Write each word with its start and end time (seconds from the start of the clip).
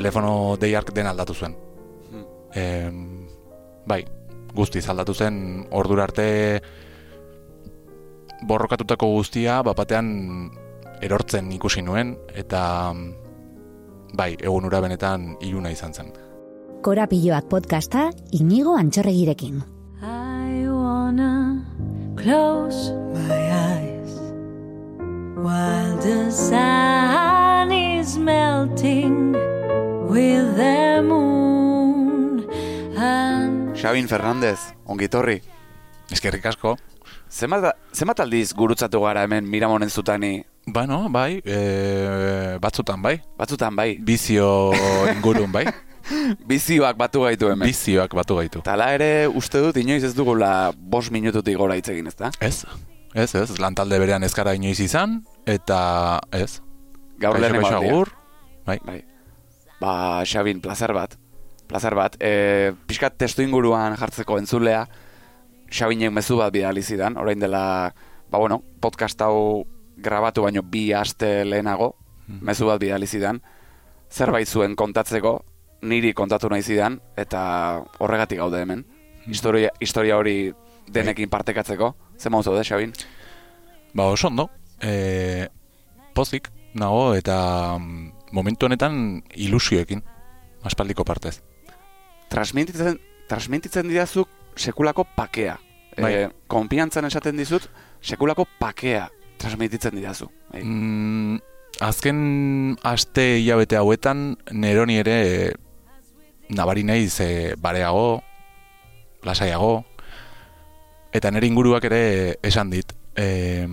telefono 0.00 0.56
deiark 0.60 0.94
den 0.96 1.06
aldatu 1.10 1.36
zuen. 1.36 1.54
Hmm. 2.10 2.24
Em, 2.56 3.28
bai, 3.86 4.02
guztiz 4.56 4.86
aldatu 4.88 5.14
zen 5.14 5.66
ordura 5.70 6.08
arte 6.08 6.26
borrokatutako 8.48 9.10
guztia 9.18 9.60
bapatean 9.66 10.08
erortzen 11.04 11.50
ikusi 11.52 11.84
nuen 11.84 12.14
eta 12.34 12.62
bai, 14.16 14.32
egun 14.40 14.66
ura 14.68 14.80
benetan 14.80 15.34
iluna 15.44 15.72
izan 15.74 15.94
zen. 15.94 16.10
Korapilloak 16.80 17.50
podcasta 17.52 18.08
inigo 18.32 18.76
antxorregirekin. 18.80 19.60
I 20.00 20.64
wanna 20.66 21.60
close 22.16 22.94
my 23.12 23.40
eyes 23.52 24.16
while 25.36 25.96
the 26.00 26.30
sun 26.32 27.72
is 27.72 28.16
melting 28.16 29.49
with 30.10 30.56
the 30.56 31.00
moon 31.06 32.42
and 32.98 33.76
Xabin 33.76 34.08
Fernandez, 34.08 34.58
ongitorri. 34.84 35.40
Eskerrik 36.10 36.46
asko. 36.50 36.76
Zenbat, 37.30 37.76
zenbat 37.94 38.20
aldiz 38.24 38.50
gurutzatu 38.58 39.04
gara 39.04 39.22
hemen 39.22 39.46
miramonen 39.46 39.90
zutani? 39.90 40.42
Bueno, 40.66 41.04
bai, 41.08 41.40
e, 41.44 42.58
batzutan 42.60 43.02
bai, 43.02 43.20
Batzutan 43.38 43.76
bai, 43.76 43.94
bizio 44.02 44.72
ingurun 45.14 45.52
bai, 45.54 45.64
bizioak 46.46 46.98
batu 46.98 47.22
gaitu 47.22 47.52
hemen. 47.52 47.68
bizioak 47.70 48.14
batu 48.18 48.36
gaitu. 48.40 48.64
Tala 48.66 48.90
ere 48.96 49.28
uste 49.28 49.62
dut 49.62 49.78
inoiz 49.78 50.02
ez 50.04 50.14
dugula 50.18 50.72
bos 50.74 51.06
minututik 51.14 51.56
gora 51.56 51.78
hitz 51.78 51.88
egin, 51.94 52.10
ezta? 52.10 52.32
Ez, 52.40 52.64
ez, 53.14 53.30
ez, 53.34 53.58
lantalde 53.62 54.02
berean 54.02 54.26
ez 54.26 54.34
gara 54.34 54.56
inoiz 54.58 54.80
izan, 54.82 55.20
eta 55.46 56.18
ez. 56.34 56.58
Gaur 57.22 57.38
lehen. 57.38 57.62
Bai. 58.66 58.78
Bai. 58.84 58.98
Ba, 59.80 60.22
Xabin, 60.28 60.60
plazer 60.60 60.92
bat. 60.92 61.16
Plazer 61.66 61.94
bat. 61.96 62.16
E, 62.20 62.72
pixkat 62.86 63.16
testu 63.16 63.42
inguruan 63.42 63.96
jartzeko 63.96 64.38
entzulea, 64.38 64.84
Xabinek 65.70 66.10
mezu 66.12 66.36
bat 66.40 66.52
bidali 66.52 66.82
zidan, 66.82 67.16
orain 67.16 67.38
dela, 67.38 67.92
ba 68.30 68.38
bueno, 68.38 68.60
podcast 68.82 69.20
hau 69.22 69.64
grabatu 69.96 70.42
baino 70.42 70.64
bi 70.66 70.90
aste 70.92 71.44
lehenago, 71.46 71.94
mezu 72.26 72.66
bat 72.66 72.80
bidali 72.82 73.06
zidan, 73.06 73.40
zerbait 74.10 74.48
zuen 74.48 74.74
kontatzeko, 74.76 75.38
niri 75.86 76.12
kontatu 76.12 76.50
nahi 76.50 76.62
zidan, 76.66 76.98
eta 77.16 77.42
horregatik 78.02 78.42
gaude 78.42 78.60
hemen. 78.60 78.84
Historia, 79.30 79.70
historia 79.80 80.18
hori 80.18 80.52
denekin 80.90 81.30
partekatzeko, 81.30 81.94
ze 82.18 82.30
mauz 82.34 82.44
daude, 82.44 82.66
Xabin? 82.66 82.92
Ba, 83.94 84.10
oso 84.10 84.28
ondo, 84.28 84.50
e, 84.82 85.48
pozik 86.14 86.50
nago 86.74 87.14
eta 87.14 87.78
mm, 87.78 88.19
momentu 88.32 88.66
honetan 88.66 89.22
ilusioekin, 89.34 90.02
aspaldiko 90.62 91.04
partez. 91.04 91.40
transmititzen, 92.30 93.00
transmititzen 93.28 93.88
didazuk 93.88 94.28
sekulako 94.56 95.04
pakea. 95.16 95.58
Bai. 96.00 96.12
E, 96.14 96.28
konfiantzan 96.46 97.04
esaten 97.04 97.36
dizut, 97.36 97.66
sekulako 98.00 98.46
pakea 98.60 99.08
transmititzen 99.40 99.96
didazu. 99.96 100.28
Bai. 100.52 100.62
Mm, 100.62 101.40
azken 101.80 102.76
aste 102.86 103.24
hilabete 103.40 103.78
hauetan, 103.80 104.36
neroni 104.52 105.00
ere 105.02 105.16
e, 105.26 105.52
nabari 106.54 106.84
naiz 106.84 107.20
e, 107.24 107.54
bareago, 107.58 108.22
lasaiago, 109.26 109.84
eta 111.12 111.30
nire 111.30 111.48
inguruak 111.50 111.84
ere 111.90 112.02
esan 112.46 112.70
dit. 112.70 112.94
E, 113.16 113.66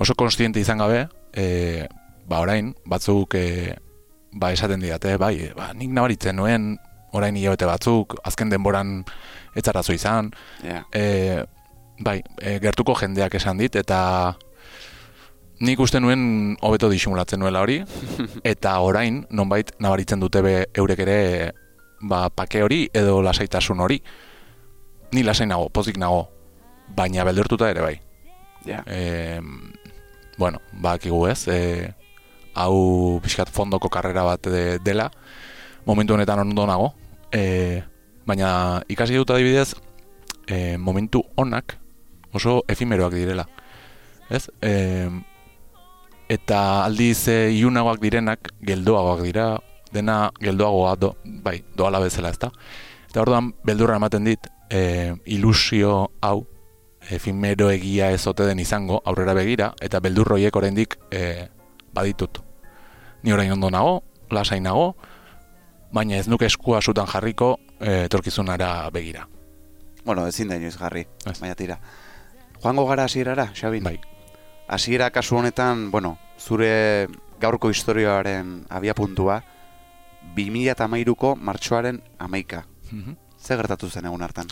oso 0.00 0.16
konstiente 0.18 0.60
izan 0.60 0.82
gabe, 0.82 1.06
e, 1.32 1.86
ba 2.32 2.40
orain, 2.40 2.72
batzuk 2.88 3.36
e, 3.36 3.74
ba 4.32 4.52
esaten 4.56 4.80
didate, 4.80 5.18
bai, 5.20 5.50
ba, 5.56 5.72
nik 5.76 5.92
nabaritzen 5.92 6.38
nuen, 6.40 6.78
orain 7.12 7.36
hilabete 7.36 7.68
batzuk, 7.68 8.16
azken 8.24 8.48
denboran 8.52 9.02
etzarazo 9.58 9.92
izan, 9.92 10.32
Ja. 10.64 10.86
e, 10.96 11.44
bai, 12.00 12.22
e, 12.40 12.56
gertuko 12.62 12.96
jendeak 12.96 13.36
esan 13.36 13.60
dit, 13.60 13.76
eta 13.76 14.00
nik 15.62 15.80
uste 15.84 16.00
nuen 16.00 16.56
hobeto 16.64 16.88
disimulatzen 16.90 17.38
nuela 17.44 17.60
hori, 17.60 17.82
eta 18.54 18.78
orain, 18.80 19.26
nonbait, 19.30 19.74
nabaritzen 19.78 20.20
dute 20.24 20.40
be 20.42 20.54
eurek 20.72 21.04
ere, 21.04 21.18
ba, 22.00 22.28
pake 22.32 22.64
hori 22.64 22.86
edo 22.96 23.20
lasaitasun 23.22 23.80
hori. 23.84 24.00
Ni 25.12 25.22
lasai 25.22 25.46
nago, 25.46 25.68
pozik 25.68 25.98
nago, 26.00 26.24
baina 26.96 27.24
beldurtuta 27.28 27.68
ere 27.70 27.84
bai. 27.84 27.96
Ja. 28.64 28.80
E, 28.88 29.38
bueno, 30.38 30.62
bakigu 30.80 31.26
ez, 31.28 31.42
e, 31.52 31.92
hau 32.54 33.20
pixkat 33.22 33.50
fondoko 33.52 33.88
karrera 33.88 34.24
bat 34.26 34.48
de, 34.48 34.78
dela, 34.84 35.10
momentu 35.86 36.14
honetan 36.14 36.44
ondo 36.44 36.66
nago, 36.66 36.92
e, 37.32 37.82
baina 38.26 38.82
ikasi 38.88 39.16
dut 39.18 39.30
adibidez, 39.30 39.74
e, 40.46 40.76
momentu 40.78 41.24
onak 41.36 41.78
oso 42.32 42.62
efimeroak 42.68 43.14
direla. 43.14 43.46
Ez? 44.30 44.48
E, 44.62 45.08
eta 46.32 46.84
aldiz 46.84 47.28
e, 47.28 47.52
iunagoak 47.58 48.00
direnak 48.00 48.52
geldoagoak 48.64 49.22
dira, 49.26 49.46
dena 49.92 50.30
geldoagoa 50.40 50.96
do, 50.96 51.14
bai, 51.44 51.60
doala 51.76 52.00
bezala 52.00 52.32
ezta. 52.32 52.52
Eta 53.10 53.20
orduan 53.20 53.52
beldurra 53.64 53.98
ematen 54.00 54.24
dit, 54.24 54.48
e, 54.70 55.12
ilusio 55.26 56.12
hau, 56.24 56.46
efimero 57.10 57.68
egia 57.70 58.12
ez 58.14 58.22
ote 58.30 58.46
den 58.46 58.60
izango 58.62 59.02
aurrera 59.04 59.34
begira, 59.34 59.72
eta 59.82 60.00
beldurroiek 60.00 60.56
oraindik 60.56 60.96
e, 61.10 61.48
baditut. 61.94 62.42
Ni 63.22 63.32
orain 63.32 63.52
ondo 63.52 63.70
nago, 63.70 64.02
lasai 64.30 64.60
nago, 64.60 64.96
baina 65.92 66.16
ez 66.16 66.28
nuke 66.28 66.46
eskua 66.46 66.80
sutan 66.82 67.06
jarriko 67.06 67.58
e, 67.80 68.04
etorkizunara 68.04 68.90
begira. 68.90 69.28
Bueno, 70.04 70.26
ezin 70.26 70.48
da 70.48 70.56
inoiz 70.56 70.76
jarri, 70.78 71.06
Ez. 71.26 71.38
baina 71.40 71.54
tira. 71.54 71.78
Joango 72.62 72.86
gara 72.86 73.04
hasierara, 73.04 73.52
Xabin? 73.54 73.84
Bai. 73.84 74.00
Hasiera 74.68 75.10
kasu 75.10 75.36
honetan, 75.36 75.90
bueno, 75.90 76.18
zure 76.38 77.08
gaurko 77.40 77.68
historioaren 77.70 78.66
abiapuntua, 78.70 79.42
2013ko 80.36 81.36
martxoaren 81.36 82.02
amaika. 82.18 82.64
Mhm. 82.90 83.16
Ze 83.38 83.56
gertatu 83.56 83.90
zen 83.90 84.06
egun 84.06 84.22
hartan? 84.22 84.46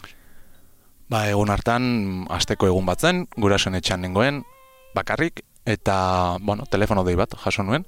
Ba, 1.09 1.29
egun 1.31 1.51
hartan, 1.51 2.27
asteko 2.31 2.67
egun 2.67 2.87
bat 2.87 3.01
zen, 3.01 3.27
gurasoen 3.37 3.75
etxean 3.79 4.01
nengoen, 4.03 4.43
bakarrik, 4.95 5.43
eta, 5.73 6.37
bueno, 6.41 6.67
telefono 6.67 7.05
dei 7.05 7.17
bat 7.17 7.35
jaso 7.45 7.63
nuen. 7.63 7.87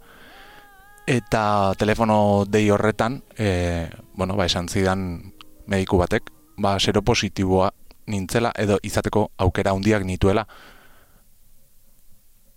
Eta 1.06 1.74
telefono 1.78 2.44
dei 2.46 2.70
horretan, 2.70 3.22
e, 3.36 3.90
bueno, 4.14 4.36
ba, 4.36 4.46
esan 4.46 4.68
zidan 4.68 5.32
mediku 5.66 5.98
batek, 5.98 6.30
ba, 6.56 6.78
seropositiboa 6.78 7.72
nintzela, 8.06 8.52
edo 8.58 8.78
izateko 8.82 9.30
aukera 9.38 9.72
handiak 9.74 10.04
nituela. 10.06 10.46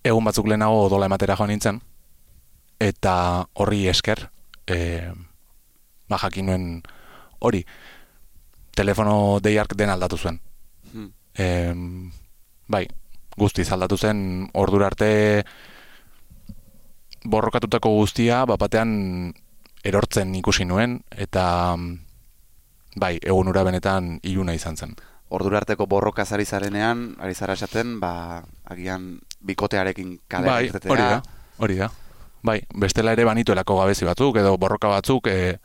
Egun 0.05 0.25
batzuk 0.25 0.47
lehenago 0.47 0.85
odola 0.85 1.09
ematera 1.09 1.37
joan 1.37 1.49
nintzen, 1.49 1.81
eta 2.79 3.15
horri 3.53 3.87
esker, 3.89 4.27
e, 4.67 5.09
ba, 6.09 6.19
jakin 6.21 6.51
nuen 6.51 6.67
hori, 7.39 7.65
telefono 8.75 9.39
deiark 9.41 9.73
den 9.75 9.89
aldatu 9.89 10.17
zuen. 10.17 10.39
Hmm. 10.91 11.09
Em, 11.33 12.11
bai, 12.67 12.85
guztiz 13.37 13.71
aldatu 13.71 13.97
zen 13.97 14.49
ordura 14.53 14.87
arte 14.87 15.43
borrokatutako 17.25 17.89
guztia 17.89 18.45
bapatean 18.45 19.33
erortzen 19.85 20.33
ikusi 20.35 20.65
nuen 20.65 20.99
eta 21.11 21.75
mm, 21.77 22.05
bai, 22.95 23.17
egun 23.21 23.51
ura 23.51 23.63
benetan 23.67 24.15
iluna 24.23 24.55
izan 24.57 24.77
zen. 24.77 24.95
Ordura 25.35 25.59
arteko 25.61 25.87
borroka 25.89 26.25
ari 26.31 26.45
zarenean, 26.45 27.15
ari 27.19 27.33
zara 27.33 27.53
esaten, 27.53 27.99
ba, 27.99 28.43
agian 28.65 29.19
bikotearekin 29.41 30.19
kadea 30.27 30.51
bai, 30.51 30.65
irtetea. 30.67 30.91
hori 30.91 31.01
da, 31.01 31.21
hori 31.57 31.77
da. 31.77 31.89
Bai, 32.45 32.59
bestela 32.75 33.11
ere 33.17 33.25
banituelako 33.25 33.79
gabezi 33.81 34.05
batzuk 34.05 34.37
edo 34.37 34.53
borroka 34.61 34.87
batzuk 34.87 35.27
e, 35.27 35.57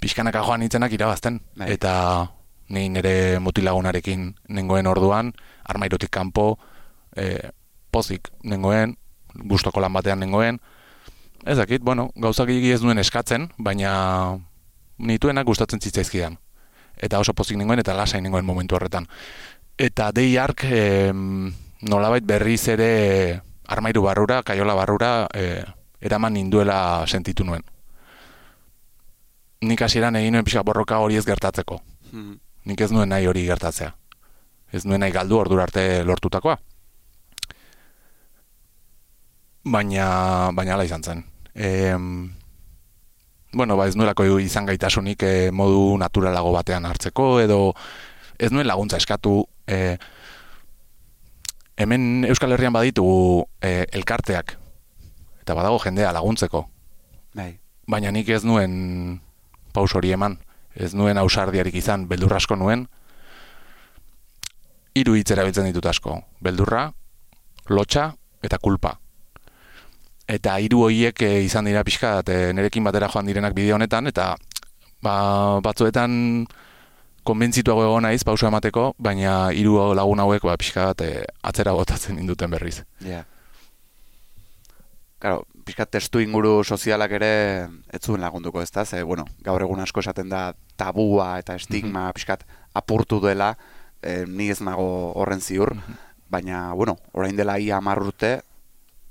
pixkanaka 0.00 0.42
joan 0.46 0.64
nintzenak 0.64 0.92
irabazten. 0.96 1.42
Bai. 1.56 1.74
Eta 1.76 1.92
ni 2.72 2.88
nire 2.88 3.38
mutilagunarekin 3.38 4.30
nengoen 4.48 4.88
orduan, 4.88 5.34
armairutik 5.68 6.10
kanpo, 6.10 6.56
e, 7.16 7.50
pozik 7.90 8.30
nengoen, 8.44 8.96
gustoko 9.34 9.80
lan 9.80 9.92
batean 9.92 10.20
nengoen. 10.20 10.60
Ez 11.46 11.56
dakit, 11.58 11.82
bueno, 11.82 12.10
gauzak 12.16 12.50
ez 12.50 12.82
nuen 12.82 12.98
eskatzen, 12.98 13.50
baina 13.58 14.38
nituenak 14.98 15.46
gustatzen 15.46 15.80
zitzaizkidan. 15.80 16.38
Eta 16.96 17.18
oso 17.20 17.34
pozik 17.34 17.56
nengoen 17.56 17.80
eta 17.80 17.94
lasai 17.94 18.20
nengoen 18.20 18.44
momentu 18.44 18.76
horretan. 18.76 19.06
Eta 19.78 20.10
dei 20.12 20.36
ark 20.40 20.64
em, 20.64 21.52
nolabait 21.82 22.24
berriz 22.24 22.68
ere 22.72 23.42
armairu 23.68 24.02
barrura, 24.02 24.42
kaiola 24.42 24.74
barrura, 24.74 25.28
e, 25.34 25.64
eraman 26.00 26.32
ninduela 26.32 27.04
sentitu 27.06 27.44
nuen. 27.44 27.62
Nik 29.66 29.82
hasieran 29.82 30.16
egin 30.16 30.36
nuen 30.36 30.44
pixka 30.44 30.62
borroka 30.62 30.98
hori 31.02 31.16
ez 31.16 31.24
gertatzeko. 31.26 31.80
Hmm. 32.12 32.38
Nik 32.66 32.80
ez 32.80 32.90
nuen 32.92 33.08
nahi 33.08 33.26
hori 33.26 33.44
gertatzea. 33.46 33.92
Ez 34.72 34.84
nuen 34.84 35.00
nahi 35.00 35.12
galdu 35.14 35.38
ordura 35.38 35.66
arte 35.66 36.04
lortutakoa. 36.04 36.58
Baina, 39.66 40.50
baina 40.54 40.76
ala 40.76 40.84
izan 40.86 41.02
zen. 41.02 41.24
E, 41.54 41.90
bueno, 43.52 43.76
ba 43.76 43.88
ez 43.88 43.96
nuelako 43.96 44.26
izan 44.38 44.66
gaitasunik 44.68 45.22
e, 45.26 45.50
modu 45.50 45.96
naturalago 45.98 46.52
batean 46.54 46.86
hartzeko, 46.86 47.40
edo 47.42 47.58
ez 48.38 48.52
nuen 48.52 48.68
laguntza 48.68 49.00
eskatu, 49.00 49.40
e, 49.66 49.96
hemen 51.76 52.24
Euskal 52.28 52.54
Herrian 52.54 52.74
baditugu 52.76 53.46
e, 53.60 53.86
elkarteak, 53.96 54.54
eta 55.42 55.56
badago 55.58 55.80
jendea 55.82 56.12
laguntzeko. 56.14 56.66
Bai. 57.34 57.56
Baina 57.90 58.12
nik 58.14 58.28
ez 58.30 58.44
nuen 58.46 59.18
paus 59.74 59.92
hori 59.98 60.12
eman, 60.14 60.38
ez 60.74 60.92
nuen 60.94 61.18
ausardiarik 61.18 61.74
izan, 61.74 62.06
beldurrasko 62.06 62.54
nuen, 62.60 62.86
hiru 64.96 65.16
hitz 65.18 65.30
erabiltzen 65.34 65.66
ditut 65.68 65.90
asko. 65.90 66.20
Beldurra, 66.40 66.86
lotxa 67.68 68.12
eta 68.46 68.60
kulpa. 68.62 68.94
Eta 70.26 70.56
hiru 70.58 70.82
hoiek 70.88 71.22
e, 71.22 71.30
izan 71.46 71.68
dira 71.68 71.84
pixka, 71.86 72.18
e, 72.26 72.52
nerekin 72.56 72.84
batera 72.86 73.08
joan 73.12 73.28
direnak 73.28 73.54
bideo 73.54 73.76
honetan, 73.76 74.10
eta 74.10 74.32
ba, 75.02 75.14
batzuetan 75.62 76.46
konbentzituago 77.26 77.84
egon 77.86 78.06
naiz 78.06 78.24
pauso 78.26 78.48
emateko, 78.48 78.92
baina 78.98 79.52
hiru 79.54 79.78
lagun 79.94 80.22
hauek 80.22 80.46
ba, 80.46 80.56
pixka 80.58 80.90
bat 80.90 81.06
e, 81.06 81.24
atzera 81.46 81.74
botatzen 81.78 82.18
induten 82.18 82.50
berriz. 82.50 82.80
Ja. 83.00 83.08
Yeah. 83.08 83.24
Claro, 85.22 85.46
pixka 85.64 85.86
testu 85.88 86.20
inguru 86.20 86.60
sozialak 86.62 87.14
ere 87.16 87.30
ez 87.88 88.02
zuen 88.02 88.20
lagunduko 88.20 88.60
ez 88.62 88.70
ze, 88.84 89.02
bueno, 89.02 89.24
gaur 89.42 89.62
egun 89.62 89.80
asko 89.80 90.00
esaten 90.00 90.28
da 90.28 90.54
tabua 90.76 91.38
eta 91.38 91.54
estigma 91.54 92.00
mm 92.00 92.06
-hmm. 92.06 92.12
pixkat 92.12 92.44
apurtu 92.74 93.20
dela, 93.20 93.56
e, 94.02 94.26
ni 94.26 94.50
ez 94.50 94.60
nago 94.60 95.12
horren 95.14 95.40
ziur, 95.40 95.74
mhm. 95.74 95.96
baina, 96.28 96.74
bueno, 96.74 96.98
orain 97.12 97.36
dela 97.36 97.58
ia 97.58 97.80
urte, 97.80 98.42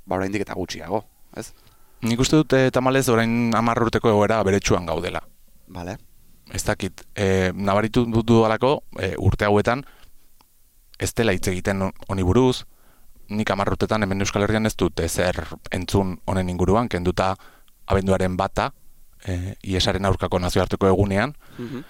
ba 0.06 0.20
orain 0.20 0.36
eta 0.36 0.54
gutxiago, 0.54 1.04
ez? 1.36 1.52
Nik 2.06 2.20
uste 2.20 2.38
dut, 2.42 2.54
e, 2.54 2.72
tamalez, 2.72 3.08
orain 3.10 3.54
amar 3.56 3.82
urteko 3.82 4.12
egoera 4.12 4.42
beretsuan 4.44 4.86
gaudela. 4.86 5.22
Vale. 5.68 5.98
Ez 6.54 6.64
dakit, 6.64 7.02
e, 7.16 7.52
nabaritu 7.56 8.06
dudalako, 8.06 8.84
e, 9.00 9.16
urte 9.18 9.46
hauetan, 9.46 9.84
ez 11.00 11.12
dela 11.14 11.34
hitz 11.34 11.48
egiten 11.50 11.82
honi 12.08 12.24
buruz, 12.24 12.66
nik 13.30 13.50
amarrutetan 13.50 14.06
hemen 14.06 14.22
Euskal 14.22 14.46
Herrian 14.46 14.70
ez 14.70 14.76
dut 14.78 15.00
ezer 15.02 15.40
entzun 15.74 16.20
honen 16.30 16.50
inguruan, 16.50 16.90
kenduta 16.90 17.34
abenduaren 17.88 18.38
bata, 18.38 18.70
e, 19.26 19.56
iesaren 19.64 20.06
aurkako 20.06 20.40
nazioarteko 20.40 20.92
egunean, 20.92 21.34
mhm. 21.58 21.82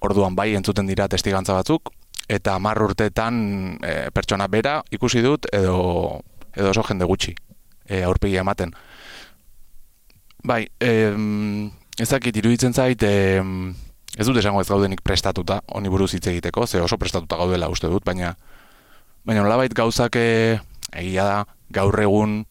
orduan 0.00 0.36
bai 0.36 0.52
entzuten 0.54 0.86
dira 0.86 1.08
testigantza 1.08 1.56
batzuk, 1.56 1.90
eta 2.28 2.54
hamar 2.54 2.80
urteetan 2.82 3.40
e, 3.82 3.94
pertsona 4.14 4.46
bera 4.48 4.78
ikusi 4.94 5.20
dut 5.24 5.48
edo 5.52 6.20
edo 6.54 6.70
oso 6.70 6.84
jende 6.86 7.04
gutxi 7.04 7.34
e, 7.86 8.02
aurpegi 8.02 8.36
ematen. 8.40 8.74
Bai, 10.44 10.66
e, 10.80 10.90
ezakit 12.00 12.36
iruditzen 12.36 12.74
zait, 12.74 13.02
e, 13.02 13.40
ez 14.18 14.26
dut 14.26 14.38
esango 14.38 14.60
ez 14.60 14.68
gaudenik 14.68 15.02
prestatuta, 15.02 15.60
honi 15.66 15.88
buruz 15.88 16.12
hitz 16.14 16.26
egiteko, 16.30 16.66
ze 16.66 16.80
oso 16.80 16.98
prestatuta 16.98 17.36
gaudela 17.40 17.70
uste 17.72 17.88
dut, 17.88 18.04
baina 18.04 18.34
baina 19.24 19.42
nolabait 19.42 19.72
gauzak 19.74 20.16
e, 20.20 20.60
egia 20.92 21.24
da 21.24 21.38
gaur 21.72 21.98
egun 22.00 22.44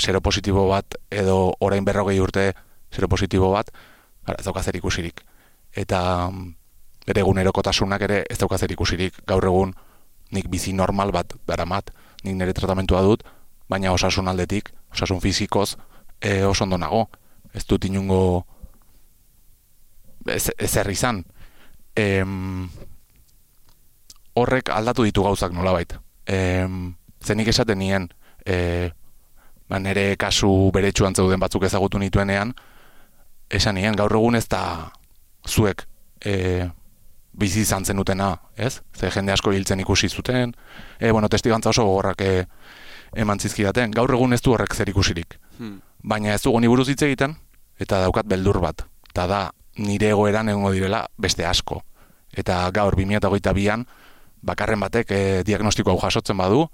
zero 0.00 0.20
positibo 0.20 0.68
bat 0.68 0.96
edo 1.10 1.54
orain 1.60 1.84
berrogei 1.84 2.20
urte 2.20 2.52
zero 2.94 3.08
positibo 3.08 3.50
bat, 3.52 3.70
ez 4.38 4.44
dauka 4.44 4.62
zer 4.62 4.76
ikusirik. 4.76 5.20
Eta 5.76 6.30
bere 7.06 7.22
egunerokotasunak 7.24 8.02
ere 8.06 8.22
ez 8.30 8.38
dauka 8.38 8.58
zer 8.58 8.72
ikusirik 8.72 9.20
gaur 9.26 9.44
egun 9.44 9.74
nik 10.30 10.48
bizi 10.50 10.72
normal 10.72 11.12
bat 11.12 11.34
daramat, 11.46 11.90
nik 12.22 12.36
nire 12.38 12.54
tratamentua 12.54 13.02
dut, 13.02 13.24
baina 13.70 13.92
osasun 13.94 14.28
aldetik, 14.28 14.72
osasun 14.92 15.20
fizikoz, 15.22 15.76
e, 16.20 16.42
oso 16.44 16.64
ondo 16.64 16.78
nago. 16.78 17.08
Ez 17.54 17.64
dut 17.66 17.84
inungo 17.84 18.44
ez, 20.26 20.50
ez 20.58 20.76
izan. 20.90 21.24
E, 21.96 22.22
horrek 24.34 24.70
aldatu 24.70 25.04
ditu 25.04 25.22
gauzak 25.22 25.52
nolabait. 25.52 25.94
E, 26.26 26.66
zenik 27.24 27.48
esaten 27.48 27.78
nien, 27.78 28.08
e, 28.46 28.90
ba, 29.68 29.78
nire 29.78 30.16
kasu 30.16 30.70
beretsuan 30.74 31.14
zeuden 31.14 31.40
batzuk 31.40 31.64
ezagutu 31.64 31.98
nituenean, 31.98 32.54
esan 33.50 33.74
nien, 33.74 33.96
gaur 33.98 34.14
egun 34.14 34.38
ez 34.38 34.46
da 34.48 34.90
zuek 35.48 35.86
e, 36.24 36.68
bizi 37.32 37.64
izan 37.64 37.84
zenutena, 37.84 38.34
ez? 38.56 38.80
Ze 38.96 39.10
jende 39.10 39.32
asko 39.32 39.52
hiltzen 39.52 39.80
ikusi 39.80 40.08
zuten, 40.08 40.54
e, 40.98 41.10
bueno, 41.10 41.28
testigantza 41.28 41.70
oso 41.70 41.86
gogorrak 41.86 42.20
e, 42.20 42.46
eman 43.16 43.40
zizkidaten, 43.40 43.90
gaur 43.94 44.12
egun 44.14 44.32
ez 44.32 44.40
du 44.42 44.52
horrek 44.54 44.74
zer 44.74 44.88
ikusirik. 44.92 45.38
Hmm. 45.58 45.80
Baina 46.02 46.34
ez 46.34 46.42
du 46.42 46.52
goni 46.52 46.68
buruz 46.68 46.88
hitz 46.88 47.02
egiten, 47.02 47.36
eta 47.80 48.00
daukat 48.04 48.28
beldur 48.30 48.60
bat. 48.62 48.84
Eta 49.10 49.26
da, 49.26 49.40
nire 49.78 50.12
egoeran 50.14 50.48
egongo 50.52 50.72
direla 50.76 51.04
beste 51.18 51.46
asko. 51.46 51.80
Eta 52.36 52.62
gaur 52.74 52.94
2008an, 52.96 53.84
bakarren 54.46 54.80
batek 54.80 55.12
e, 55.12 55.20
diagnostiko 55.44 55.92
hau 55.92 56.00
jasotzen 56.00 56.38
badu, 56.38 56.64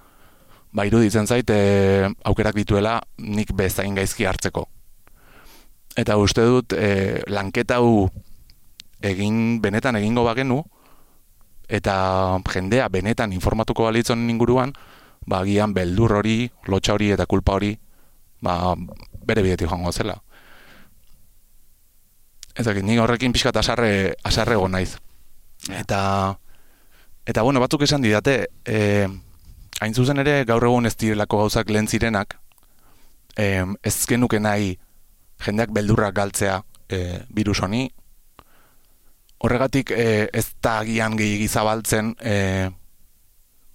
ba 0.77 0.85
iruditzen 0.87 1.27
zait 1.27 1.51
e, 1.51 2.09
aukerak 2.25 2.57
dituela 2.59 3.01
nik 3.19 3.53
bezain 3.57 3.95
gaizki 3.97 4.27
hartzeko. 4.29 4.67
Eta 5.97 6.19
uste 6.21 6.45
dut 6.45 6.77
e, 6.77 7.23
lanketa 7.33 7.81
hau 7.81 8.09
egin 9.07 9.61
benetan 9.63 9.97
egingo 9.97 10.25
bagenu 10.27 10.61
eta 11.69 12.39
jendea 12.53 12.89
benetan 12.93 13.33
informatuko 13.33 13.89
balitzen 13.89 14.29
inguruan, 14.31 14.73
ba 15.27 15.43
gian 15.45 15.75
beldur 15.75 16.19
hori, 16.21 16.51
lotxa 16.67 16.95
hori 16.95 17.11
eta 17.13 17.27
kulpa 17.27 17.57
hori 17.59 17.75
ba, 18.41 18.75
bere 19.27 19.43
bidetik 19.43 19.69
joango 19.69 19.93
zela. 19.93 20.17
Ez 22.57 22.65
dakit, 22.65 22.85
nik 22.87 23.01
horrekin 23.03 23.35
pixka 23.35 23.53
asarre, 23.55 24.15
asarre 24.25 24.57
naiz. 24.69 24.97
Eta, 25.69 26.39
eta 27.27 27.43
bueno, 27.43 27.61
batzuk 27.61 27.83
esan 27.83 28.03
didate, 28.03 28.49
e, 28.65 29.07
hain 29.81 29.95
zuzen 29.95 30.19
ere 30.19 30.45
gaur 30.45 30.65
egun 30.65 30.87
ez 30.87 30.97
direlako 30.97 31.39
gauzak 31.45 31.71
lehen 31.71 31.89
zirenak, 31.89 32.39
em, 33.37 33.77
ez 33.83 34.07
genuke 34.07 34.41
nahi 34.41 34.79
jendeak 35.45 35.71
beldurrak 35.71 36.15
galtzea 36.15 36.63
e, 36.89 37.21
virus 37.29 37.61
honi, 37.61 37.91
horregatik 39.39 39.91
e, 39.91 40.29
ez 40.33 40.49
da 40.63 40.79
agian 40.81 41.17
gehi 41.19 41.49
zabaltzen 41.49 42.15
e, 42.21 42.71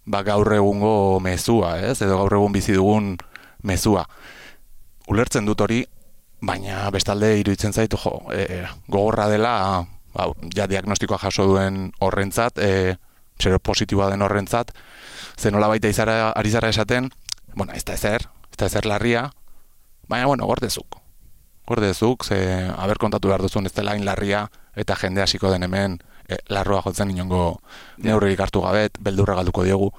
ba 0.06 0.24
gaur 0.24 0.54
egungo 0.54 1.20
mezua, 1.20 1.78
ez? 1.80 2.02
edo 2.02 2.18
gaur 2.18 2.34
egun 2.40 2.54
bizi 2.54 2.74
dugun 2.74 3.16
mezua. 3.64 4.06
Ulertzen 5.12 5.46
dut 5.46 5.62
hori, 5.62 5.82
baina 6.42 6.90
bestalde 6.94 7.36
iruditzen 7.40 7.74
zaitu 7.74 8.00
jo, 8.02 8.16
e, 8.34 8.64
gogorra 8.88 9.28
dela, 9.30 9.54
ba, 10.16 10.28
ja 10.56 10.68
diagnostikoa 10.68 11.20
jaso 11.22 11.46
duen 11.52 11.92
horrentzat, 12.00 12.58
e, 12.58 12.96
zero 13.42 13.60
positiboa 13.60 14.10
den 14.12 14.22
horrentzat, 14.22 14.74
zen 15.38 15.54
nola 15.54 15.70
baita 15.72 15.90
izara, 15.90 16.32
ari 16.32 16.52
zara 16.52 16.70
esaten, 16.70 17.12
bueno, 17.56 17.74
ez 17.74 17.86
da 17.86 17.94
ezer, 17.94 18.28
ez 18.52 18.58
da 18.58 18.70
ezer 18.72 18.86
larria, 18.90 19.30
baina, 20.10 20.26
bueno, 20.28 20.48
gordezuk. 20.50 20.98
Gordezuk, 21.68 22.26
ze, 22.26 22.42
haber 22.76 22.98
kontatu 22.98 23.30
behar 23.30 23.42
duzun 23.46 23.70
ez 23.70 23.74
dela 23.74 23.94
larria, 24.02 24.48
eta 24.76 24.96
jende 24.96 25.22
hasiko 25.22 25.52
den 25.52 25.64
hemen, 25.64 26.00
e, 26.28 26.38
larroa 26.50 26.82
jotzen 26.86 27.12
inongo 27.12 27.62
neurrik 28.04 28.40
hartu 28.40 28.62
gabet, 28.62 28.98
beldurra 29.00 29.36
galduko 29.40 29.64
diogu. 29.68 29.92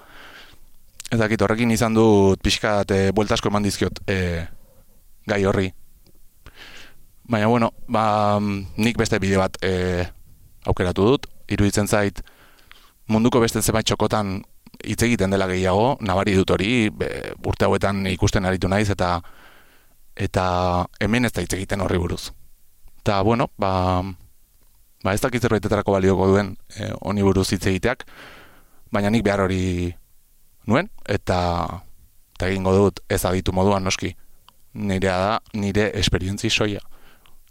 Ez 1.12 1.18
dakit, 1.20 1.42
horrekin 1.42 1.70
izan 1.70 1.94
dut 1.94 2.42
pixka 2.42 2.82
e, 2.88 3.10
bueltasko 3.12 3.50
eman 3.52 3.66
dizkiot 3.66 4.02
e, 4.08 4.18
gai 5.28 5.44
horri. 5.44 5.72
Baina, 7.28 7.46
bueno, 7.46 7.72
ba, 7.88 8.38
nik 8.40 8.98
beste 8.98 9.20
bide 9.22 9.38
bat 9.40 9.58
e, 9.64 10.06
aukeratu 10.66 11.04
dut, 11.12 11.28
iruditzen 11.52 11.88
zait, 11.88 12.22
munduko 13.08 13.40
beste 13.42 13.62
zebait 13.62 13.86
txokotan 13.86 14.40
hitz 14.84 15.02
egiten 15.04 15.30
dela 15.30 15.46
gehiago, 15.50 15.96
nabari 16.00 16.34
dut 16.38 16.50
hori, 16.54 16.90
be, 16.90 17.08
urte 17.46 17.68
hauetan 17.68 18.06
ikusten 18.10 18.46
aritu 18.48 18.70
naiz, 18.72 18.88
eta 18.90 19.18
eta 20.16 20.44
hemen 21.00 21.24
ez 21.24 21.32
da 21.32 21.44
hitz 21.44 21.54
egiten 21.56 21.80
horri 21.80 21.98
buruz. 21.98 22.32
Eta, 23.00 23.22
bueno, 23.26 23.48
ba, 23.58 24.02
ba 25.02 25.14
ez 25.14 25.20
dakit 25.20 25.42
zerbaitetarako 25.42 25.92
balioko 25.92 26.28
duen 26.30 26.56
e, 26.76 26.92
buruz 27.22 27.50
hitz 27.52 27.66
egiteak, 27.66 28.04
baina 28.92 29.10
nik 29.10 29.24
behar 29.24 29.40
hori 29.40 29.94
nuen, 30.66 30.88
eta, 31.06 31.82
eta 32.36 32.48
egingo 32.48 32.74
dut 32.76 33.00
ez 33.08 33.24
aditu 33.24 33.52
moduan 33.52 33.84
noski. 33.84 34.14
Nirea 34.74 35.16
da, 35.18 35.40
nire 35.54 35.90
esperientzi 35.98 36.50
soia. 36.50 36.80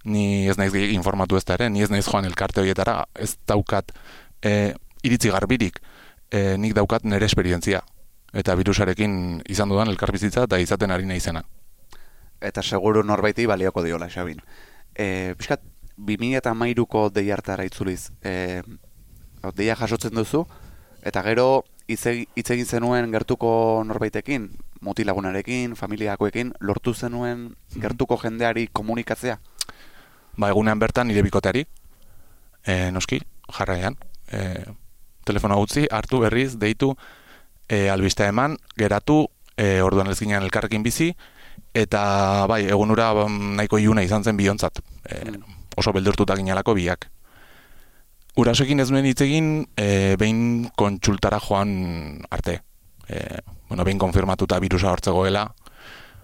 Ni 0.04 0.48
ez 0.50 0.58
naiz 0.58 0.74
informatu 0.74 1.38
ez 1.38 1.44
da 1.46 1.54
ere, 1.60 1.70
ni 1.70 1.84
ez 1.84 1.92
naiz 1.92 2.08
joan 2.08 2.26
elkarte 2.26 2.62
horietara, 2.62 3.04
ez 3.14 3.36
daukat 3.48 3.92
e, 4.42 4.74
iritzi 5.04 5.30
garbirik 5.30 5.82
e, 6.32 6.58
nik 6.58 6.74
daukat 6.74 7.06
nire 7.06 7.28
esperientzia. 7.28 7.84
Eta 8.34 8.56
virusarekin 8.56 9.42
izan 9.52 9.70
dudan 9.70 9.92
elkarbizitza 9.92 10.48
eta 10.48 10.58
izaten 10.58 10.92
ari 10.92 11.06
izena. 11.16 11.44
Eta 12.42 12.64
seguru 12.64 13.04
norbaiti 13.04 13.46
balioko 13.46 13.84
diola, 13.84 14.08
Xabin. 14.10 14.40
E, 14.96 15.36
Piskat, 15.38 15.62
2000 16.02 16.42
eta 16.42 16.54
mairuko 16.58 17.10
deiartara 17.14 17.66
itzuliz, 17.66 18.12
e, 18.24 18.62
deia 19.56 19.76
jasotzen 19.76 20.16
duzu, 20.18 20.46
eta 21.02 21.24
gero 21.26 21.64
hitz 21.88 22.06
egin 22.06 22.66
zenuen 22.66 23.12
gertuko 23.12 23.84
norbaitekin, 23.86 24.50
mutilagunarekin, 24.82 25.76
familiakoekin, 25.76 26.54
lortu 26.60 26.94
zenuen 26.94 27.52
mhm. 27.52 27.82
gertuko 27.82 28.18
jendeari 28.18 28.68
komunikatzea? 28.74 29.40
ba, 30.38 30.50
egunean 30.52 30.80
bertan 30.80 31.10
nire 31.10 31.24
bikoteari, 31.26 31.66
e, 32.66 32.92
noski, 32.92 33.20
jarraian, 33.52 33.98
e, 34.32 34.64
telefono 35.28 35.60
utzi, 35.62 35.88
hartu 35.92 36.22
berriz, 36.24 36.56
deitu, 36.60 36.94
e, 37.68 37.90
albiste 37.90 38.28
eman, 38.30 38.58
geratu, 38.78 39.26
e, 39.58 39.82
orduan 39.82 40.12
ez 40.12 40.20
ginen 40.20 40.42
elkarrekin 40.42 40.84
bizi, 40.84 41.12
eta 41.78 42.48
bai, 42.50 42.64
egunura 42.68 43.12
mm, 43.14 43.56
nahiko 43.60 43.80
iuna 43.80 44.04
izan 44.08 44.24
zen 44.24 44.40
biontzat, 44.40 44.82
e, 45.06 45.24
oso 45.78 45.94
beldurtuta 45.94 46.36
ginalako 46.36 46.76
biak. 46.78 47.10
Urasoekin 48.40 48.80
ez 48.80 48.90
nuen 48.92 49.06
hitz 49.06 49.20
egin, 49.26 49.48
e, 49.76 50.16
behin 50.20 50.70
kontsultara 50.80 51.40
joan 51.44 52.24
arte. 52.32 52.62
E, 53.08 53.42
bueno, 53.68 53.84
behin 53.84 54.00
konfirmatuta 54.00 54.60
virusa 54.64 54.92
hortzegoela, 54.92 55.50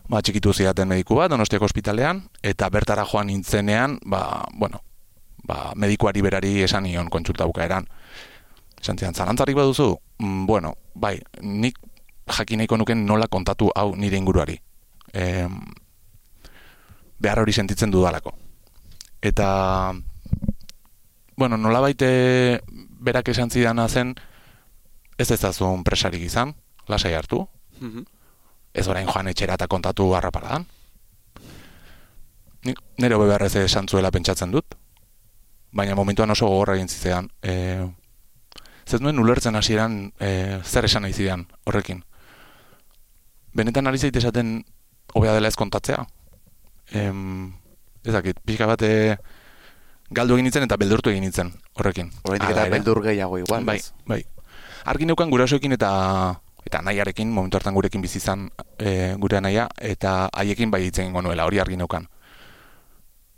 ba, 0.07 0.21
txikitu 0.21 0.53
zidaten 0.53 0.87
mediku 0.87 1.17
bat, 1.19 1.31
donostiako 1.31 1.67
ospitalean, 1.67 2.23
eta 2.43 2.69
bertara 2.71 3.03
joan 3.05 3.27
nintzenean, 3.27 3.99
ba, 4.07 4.45
bueno, 4.55 4.81
ba, 5.43 5.73
medikuari 5.75 6.23
berari 6.23 6.61
esan 6.63 6.87
nion 6.87 7.11
kontsulta 7.11 7.47
bukaeran. 7.49 7.89
Esan 8.79 8.97
zidan, 8.99 9.15
zalantzarik 9.15 9.57
baduzu? 9.57 9.91
Mm, 10.19 10.45
bueno, 10.47 10.75
bai, 10.95 11.17
nik 11.41 11.75
jakineiko 12.27 12.77
nuken 12.77 13.05
nola 13.05 13.27
kontatu 13.27 13.71
hau 13.75 13.95
nire 13.95 14.17
inguruari. 14.17 14.59
E, 15.13 15.47
behar 17.19 17.43
hori 17.43 17.53
sentitzen 17.53 17.91
dudalako. 17.91 18.46
Eta, 19.27 19.93
bueno, 21.35 21.57
nola 21.57 21.81
baite 21.83 22.61
berak 23.03 23.27
esan 23.33 23.51
zidana 23.51 23.87
zen, 23.91 24.13
ez 25.17 25.29
ez 25.31 25.39
dazun 25.41 25.83
presarik 25.83 26.21
izan, 26.23 26.55
lasai 26.87 27.13
hartu, 27.17 27.47
Mhm. 27.81 28.05
ez 28.73 28.87
orain 28.87 29.07
joan 29.07 29.27
etxera 29.27 29.55
eta 29.57 29.67
kontatu 29.67 30.13
harraparadan. 30.15 30.65
Nik 32.63 32.79
nire 32.97 33.15
hobe 33.15 33.27
beharrez 33.27 33.55
esan 33.55 33.87
zuela 33.87 34.11
pentsatzen 34.11 34.51
dut, 34.51 34.75
baina 35.71 35.95
momentuan 35.95 36.31
oso 36.31 36.47
gogorra 36.47 36.75
egin 36.75 36.87
zizean. 36.89 37.29
E, 37.41 37.85
ez 38.87 39.01
nuen 39.01 39.19
ulertzen 39.19 39.55
hasieran 39.55 40.13
e, 40.19 40.59
zer 40.63 40.85
esan 40.85 41.03
nahi 41.03 41.13
zidan 41.13 41.47
horrekin. 41.65 42.03
Benetan 43.53 43.87
ari 43.87 43.97
zaite 43.97 44.19
esaten 44.19 44.63
hobea 45.13 45.33
dela 45.33 45.47
ez 45.47 45.55
kontatzea. 45.55 46.05
Em, 46.91 47.53
ez 48.07 48.15
dakit, 48.15 48.39
pixka 48.45 48.67
bat 48.69 48.81
e, 48.87 49.17
galdu 50.09 50.37
egin 50.37 50.47
nintzen 50.47 50.65
eta 50.65 50.79
beldurtu 50.79 51.11
egin 51.11 51.27
nintzen 51.27 51.53
horrekin. 51.75 52.11
Hala 52.25 52.51
eta 52.53 52.67
beldur 52.71 53.03
gehiago 53.03 53.39
igual. 53.43 53.65
Bai, 53.67 53.79
bai. 54.07 54.21
Argi 54.87 55.07
neukan 55.09 55.29
gurasoekin 55.29 55.75
eta 55.75 55.91
eta 56.67 56.81
nahiarekin, 56.83 57.31
momentu 57.31 57.57
hartan 57.59 57.75
gurekin 57.75 58.03
bizi 58.03 58.19
izan 58.19 58.49
e, 58.79 59.15
gure 59.19 59.39
naia, 59.41 59.67
eta 59.79 60.27
haiekin 60.35 60.71
bai 60.71 60.83
hitz 60.87 60.97
egingo 60.99 61.23
nuela, 61.23 61.47
hori 61.47 61.61
argi 61.63 61.79
neukan. 61.79 62.07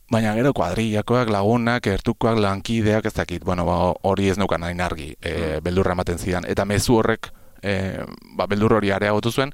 Baina 0.09 0.33
gero 0.33 0.55
kuadrillakoak, 0.57 1.29
lagunak, 1.29 1.85
ertukoak, 1.91 2.39
lankideak, 2.41 3.05
ez 3.05 3.13
dakit, 3.13 3.45
bueno, 3.45 3.67
ba, 3.67 3.75
hori 4.09 4.31
ez 4.31 4.39
neukan 4.41 4.65
hain 4.65 4.81
argi, 4.81 5.11
e, 5.21 5.59
beldurra 5.61 5.93
ematen 5.93 6.17
zidan. 6.17 6.47
Eta 6.49 6.65
mezu 6.65 6.97
horrek, 6.97 7.29
e, 7.61 8.01
ba, 8.33 8.49
beldur 8.49 8.79
hori 8.79 8.89
areagotu 8.95 9.29
zuen, 9.31 9.53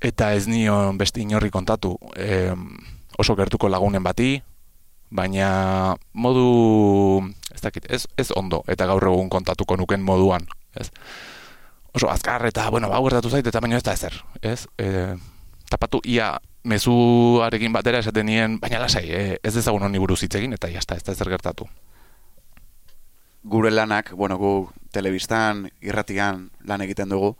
eta 0.00 0.32
ez 0.32 0.46
nion 0.48 0.96
beste 0.96 1.20
inorri 1.20 1.52
kontatu. 1.52 1.98
E, 2.16 2.54
oso 3.20 3.36
gertuko 3.36 3.68
lagunen 3.68 4.02
bati, 4.02 4.38
baina 5.10 5.96
modu, 6.14 7.24
ez 7.52 7.60
dakit, 7.60 7.86
ez, 7.90 8.06
ez 8.16 8.30
ondo, 8.36 8.62
eta 8.70 8.86
gaur 8.88 9.10
egun 9.10 9.28
kontatuko 9.32 9.76
nuken 9.76 10.02
moduan, 10.06 10.46
ez? 10.78 10.88
Oso 11.92 12.08
azkar 12.10 12.46
eta, 12.46 12.68
bueno, 12.70 12.88
bau 12.88 13.02
gertatu 13.08 13.32
zait, 13.32 13.46
eta 13.46 13.60
baina 13.60 13.80
ez 13.80 13.84
da 13.84 13.96
ezer, 13.98 14.14
ez? 14.46 14.64
E, 14.78 15.16
tapatu 15.70 16.00
ia 16.06 16.36
mezuarekin 16.64 17.74
batera 17.74 18.00
esaten 18.00 18.28
nien, 18.30 18.58
baina 18.62 18.80
lasai, 18.84 19.04
e, 19.10 19.22
ez 19.42 19.54
dezagun 19.56 19.82
honi 19.88 19.98
buruz 19.98 20.22
hitz 20.22 20.36
egin, 20.38 20.54
eta 20.54 20.70
jazta, 20.70 20.96
ez 20.96 21.04
da 21.04 21.16
ezer 21.16 21.32
gertatu. 21.34 21.66
Gure 23.50 23.72
lanak, 23.74 24.12
bueno, 24.14 24.38
gu 24.38 24.54
telebistan, 24.94 25.66
irratian 25.82 26.48
lan 26.68 26.86
egiten 26.86 27.10
dugu, 27.10 27.34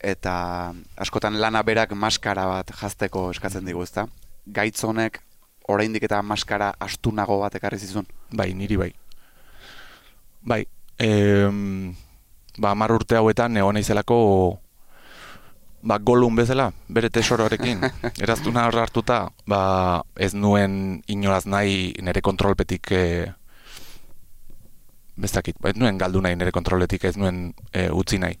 eta 0.00 0.72
askotan 1.00 1.36
lana 1.40 1.62
berak 1.62 1.92
maskara 1.92 2.46
bat 2.48 2.72
jazteko 2.80 3.28
eskatzen 3.34 3.68
digu, 3.68 3.84
ezta? 3.84 4.08
Gaitz 4.46 4.84
honek 4.84 5.20
oraindik 5.68 6.04
eta 6.04 6.20
maskara 6.22 6.74
astunago 6.80 7.38
bat 7.40 7.54
ekarri 7.56 7.78
zizun. 7.78 8.06
Bai, 8.32 8.52
niri 8.54 8.76
bai. 8.76 8.90
Bai, 10.44 10.64
em, 11.00 11.94
ba, 12.58 12.74
mar 12.74 12.92
urte 12.92 13.16
hauetan 13.16 13.56
egon 13.56 13.78
naizelako 13.78 14.18
ba, 15.84 15.98
golun 15.98 16.36
bezala, 16.36 16.70
bere 16.88 17.10
tesororekin. 17.12 17.80
Eraztuna 18.24 18.66
hor 18.68 18.80
hartuta, 18.82 19.28
ba, 19.48 20.02
ez 20.16 20.34
nuen 20.34 21.00
inoraz 21.08 21.44
nahi 21.46 21.94
nire 22.02 22.24
kontrolpetik 22.24 22.92
e, 22.92 23.04
bezakit, 25.20 25.60
ez 25.64 25.76
nuen 25.80 26.00
galdu 26.00 26.24
nahi 26.24 26.36
nire 26.36 26.52
kontroletik, 26.52 27.04
ez 27.04 27.16
nuen 27.20 27.46
e, 27.72 27.88
utzi 27.92 28.20
nahi. 28.20 28.36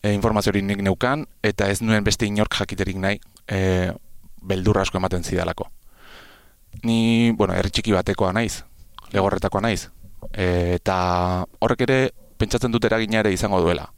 E, 0.00 0.12
informaziorik 0.16 0.64
nik 0.64 0.84
neukan, 0.84 1.26
eta 1.44 1.68
ez 1.72 1.80
nuen 1.84 2.04
beste 2.04 2.28
inork 2.28 2.56
jakiterik 2.60 3.00
nahi 3.00 3.20
e, 3.48 3.92
beldurra 4.42 4.82
asko 4.82 4.98
ematen 4.98 5.24
zidalako. 5.24 5.68
Ni, 6.82 7.32
bueno, 7.36 7.54
herri 7.54 7.70
txiki 7.70 7.92
batekoa 7.92 8.32
naiz, 8.32 8.62
legorretakoa 9.12 9.62
naiz, 9.64 9.88
e, 10.32 10.76
eta 10.78 10.96
horrek 11.60 11.86
ere 11.86 11.98
pentsatzen 12.38 12.72
dut 12.72 12.84
eragina 12.88 13.20
ere 13.20 13.32
izango 13.34 13.60
duela. 13.60 13.90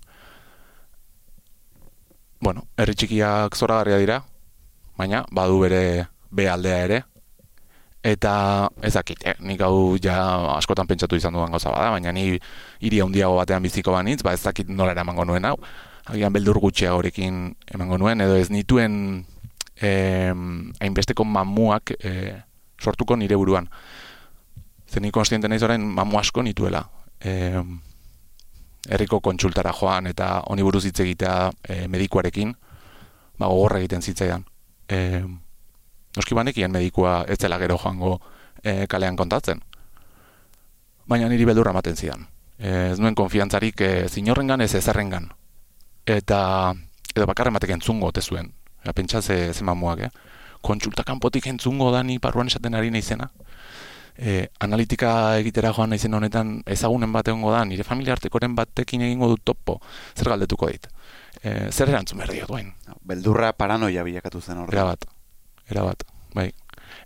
Bueno, 2.43 2.67
herri 2.77 2.97
txikiak 2.99 3.55
zoragarria 3.55 4.01
dira, 4.03 4.23
baina 4.99 5.23
badu 5.31 5.61
bere 5.63 5.83
be 6.33 6.49
aldea 6.51 6.79
ere, 6.89 7.03
eta 8.03 8.35
ez 8.83 8.97
dakit, 8.97 9.23
eh? 9.31 9.37
nik 9.47 9.63
hau 9.63 9.95
ja 10.03 10.17
askotan 10.57 10.89
pentsatu 10.91 11.17
izan 11.17 11.37
dudan 11.37 11.55
gauza 11.55 11.71
bada, 11.71 11.93
baina 11.95 12.11
ni 12.13 12.33
hiri 12.83 13.01
handiago 13.05 13.37
batean 13.39 13.63
biziko 13.63 13.95
banitz, 13.95 14.25
ba 14.27 14.35
ez 14.35 14.43
dakit 14.43 14.69
nola 14.69 14.91
eramango 14.97 15.25
nuen 15.29 15.47
hau, 15.47 15.55
agian 16.11 16.35
beldur 16.35 16.59
gutxea 16.59 16.97
horekin 16.97 17.53
emango 17.71 18.01
nuen, 18.03 18.21
edo 18.21 18.35
ez 18.35 18.51
nituen 18.51 19.23
eh, 19.83 20.33
hainbesteko 20.81 21.25
mamuak 21.25 21.95
eh, 21.99 22.43
sortuko 22.81 23.17
nire 23.17 23.37
buruan. 23.37 23.69
Zer 24.87 25.03
ni 25.03 25.11
konstiente 25.11 25.49
naiz 25.49 25.63
orain 25.63 25.83
mamu 25.83 26.19
asko 26.19 26.43
nituela. 26.43 26.85
Eh, 27.21 27.63
herriko 28.89 29.21
kontsultara 29.21 29.73
joan 29.73 30.07
eta 30.11 30.43
honi 30.51 30.63
buruz 30.63 30.85
hitz 30.87 31.01
egitea 31.01 31.51
eh, 31.69 31.87
medikuarekin, 31.89 32.55
ba 33.39 33.47
gogorra 33.47 33.79
egiten 33.79 34.03
zitzaidan. 34.03 34.45
Eh, 34.89 35.23
noski 36.17 36.35
banekien 36.35 36.73
medikua 36.73 37.23
ez 37.29 37.39
zela 37.39 37.59
gero 37.59 37.79
joango 37.79 38.21
eh, 38.63 38.87
kalean 38.89 39.17
kontatzen. 39.17 39.63
Baina 41.09 41.29
niri 41.29 41.45
beldurra 41.45 41.71
ematen 41.71 41.97
zidan. 41.97 42.27
Eh, 42.59 42.93
ez 42.93 42.99
nuen 42.99 43.15
konfiantzarik 43.15 43.81
eh, 43.81 44.09
zinorrengan 44.09 44.61
ez 44.61 44.75
ezerrengan. 44.75 45.31
Eta 46.07 46.75
edo 47.15 47.27
bakarren 47.27 47.55
batek 47.55 47.77
entzungo 47.79 48.11
ote 48.11 48.23
zuen. 48.23 48.53
Ja, 48.85 48.93
pentsa 48.93 49.23
ze, 49.23 49.53
ze 49.55 49.65
mamuak, 49.65 50.01
eh? 50.01 50.11
Kontsulta 50.63 51.03
kanpotik 51.03 51.47
entzungo 51.47 51.91
da 51.93 52.03
ni 52.03 52.19
barruan 52.19 52.47
esaten 52.47 52.75
ari 52.75 52.91
naizena. 52.91 53.31
E, 54.17 54.49
analitika 54.61 55.39
egitera 55.41 55.73
joan 55.73 55.91
naizen 55.91 56.15
honetan 56.15 56.59
ezagunen 56.69 57.13
bat 57.13 57.29
egongo 57.29 57.53
da, 57.55 57.63
nire 57.65 57.85
familia 57.87 58.13
artekoren 58.13 58.55
batekin 58.55 59.03
egingo 59.07 59.31
dut 59.31 59.45
topo, 59.45 59.79
zer 60.15 60.29
galdetuko 60.35 60.69
dit. 60.69 60.87
E, 61.41 61.71
zer 61.71 61.89
erantzun 61.89 62.21
behar 62.21 62.35
diot 62.35 62.53
duen, 62.53 62.73
Beldurra 63.09 63.53
paranoia 63.57 64.05
bilakatu 64.05 64.41
zen 64.41 64.59
horrela. 64.59 64.83
erabat, 64.83 65.07
erabat, 65.71 66.05
bai. 66.35 66.51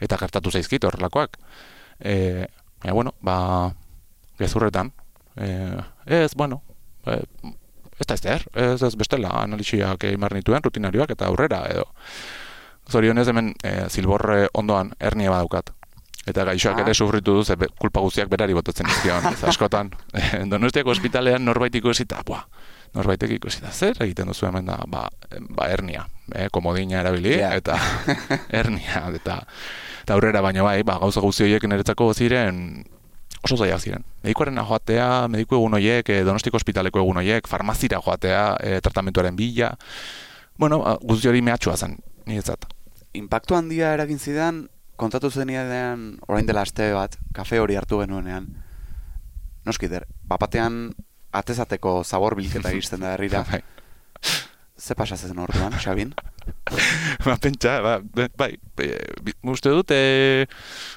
Eta 0.00 0.18
gertatu 0.18 0.50
zaizkit 0.50 0.85
horrelakoak. 0.85 1.38
E, 2.00 2.47
baina, 2.83 2.95
bueno, 2.95 3.14
ba, 3.23 3.37
gezurretan, 4.38 4.92
e, 5.37 5.78
ez, 6.06 6.35
bueno, 6.35 6.62
e, 7.06 7.23
ez 8.00 8.07
da 8.07 8.15
ez 8.15 8.21
der, 8.23 8.43
ez 8.55 8.83
ez 8.83 8.95
bestela, 8.97 9.29
analisiak 9.43 10.05
egin 10.05 10.21
behar 10.21 10.35
nituen, 10.37 10.62
rutinarioak 10.65 11.11
eta 11.17 11.26
aurrera, 11.26 11.62
edo. 11.71 11.87
Zorionez 12.91 13.26
hemen 13.29 13.55
e, 13.65 13.88
zilborre 13.91 14.47
ondoan 14.55 14.93
hernia 15.00 15.31
badaukat. 15.33 15.73
Eta 16.26 16.45
gaixoak 16.45 16.79
Ah. 16.79 16.83
ere 16.83 16.95
sufritu 16.95 17.35
du, 17.35 17.45
ze 17.45 17.55
be- 17.57 17.69
kulpa 17.79 18.00
guztiak 18.00 18.29
berari 18.29 18.53
botatzen 18.55 18.87
dizkion, 18.87 19.26
ez 19.33 19.45
askotan. 19.45 19.91
Donostiako 20.50 20.91
ospitalean 20.91 21.45
norbait 21.45 21.75
ikusi 21.75 22.03
eta, 22.03 22.23
buah, 22.26 22.45
norbaitek 22.95 23.31
ikusi 23.38 23.61
da, 23.62 23.71
zer 23.71 23.97
egiten 24.03 24.26
duzu 24.26 24.47
hemen 24.47 24.67
da, 24.67 24.79
ba, 24.87 25.09
ba 25.50 25.69
hernia, 25.71 26.07
eh, 26.35 26.49
komodina 26.53 27.00
erabili, 27.00 27.38
Ja. 27.38 27.53
eta 27.55 27.79
hernia, 28.59 29.05
eta, 29.15 29.41
eta 30.03 30.15
aurrera 30.15 30.41
baina 30.43 30.62
bai, 30.62 30.83
ba, 30.83 30.99
gauza 30.99 31.21
guzti 31.21 31.45
horiek 31.45 31.62
niretzako 31.65 32.12
ziren 32.15 32.85
oso 33.47 33.57
zaiak 33.57 33.83
ziren. 33.83 34.05
Medikuaren 34.25 34.59
joatea, 34.59 35.09
mediku 35.33 35.59
egun 35.61 35.79
horiek, 35.79 36.09
eh, 36.11 36.23
donostiko 36.26 36.59
ospitaleko 36.61 37.00
egun 37.03 37.23
horiek, 37.23 37.49
farmazira 37.49 38.00
joatea, 38.05 38.45
eh, 38.61 38.79
tratamentuaren 38.83 39.37
bila, 39.37 39.73
bueno, 40.59 40.83
guzti 41.03 41.31
hori 41.31 41.43
mehatxua 41.43 41.76
zen, 41.76 41.99
niretzat. 42.26 42.67
Impactu 43.17 43.57
handia 43.57 43.93
eragin 43.97 44.19
zidan, 44.19 44.67
kontatu 44.97 45.31
zenidean 45.31 46.17
orain 46.29 46.47
dela 46.49 46.65
aste 46.67 46.93
bat, 46.97 47.17
kafe 47.37 47.61
hori 47.61 47.76
hartu 47.76 48.00
genuenean. 48.03 48.49
Noskider, 49.67 50.07
bapatean 50.29 50.95
atezateko 51.37 52.03
zabor 52.05 52.37
bilketa 52.38 52.73
iristen 52.75 53.05
da 53.05 53.15
herrira. 53.15 53.45
Bai. 54.76 54.83
Ze 54.87 54.95
pasa 54.95 55.16
zen 55.16 55.38
orduan, 55.38 55.73
Xabin? 55.83 56.12
ba, 57.25 57.37
pentsa, 57.40 57.80
ba, 57.83 58.00
bai, 58.37 58.59
e, 58.78 58.90
uste 59.42 59.71
dut, 59.73 59.90
e, 59.90 60.47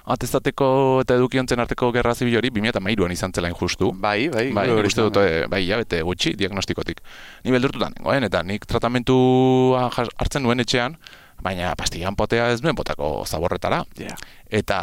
atestateko 0.05 0.67
eta 1.01 1.15
edukiontzen 1.15 1.59
arteko 1.63 1.91
gerra 1.95 2.13
zibil 2.13 2.37
hori 2.37 2.51
2008an 2.51 3.11
izan 3.15 3.33
zela 3.33 3.49
injustu. 3.49 3.91
Bai, 3.95 4.27
bai, 4.29 4.51
Bai, 4.53 4.67
nik 4.67 4.85
uste 4.91 5.01
dut, 5.07 5.17
e, 5.23 5.47
bai, 5.47 5.63
bete 5.65 6.01
gutxi 6.03 6.35
diagnostikotik. 6.37 6.99
Ni 7.45 7.51
beldurtutan 7.55 7.95
nengoen, 7.97 8.23
eta 8.27 8.43
nik 8.43 8.65
tratamentua 8.67 9.89
jas- 9.95 10.11
hartzen 10.19 10.43
nuen 10.43 10.59
etxean, 10.59 10.97
baina 11.43 11.71
pastillan 11.77 12.15
potea 12.19 12.49
ez 12.53 12.61
nuen 12.63 12.75
botako 12.75 13.23
zaborretara. 13.25 13.83
Ja. 13.99 14.15
Eta 14.49 14.79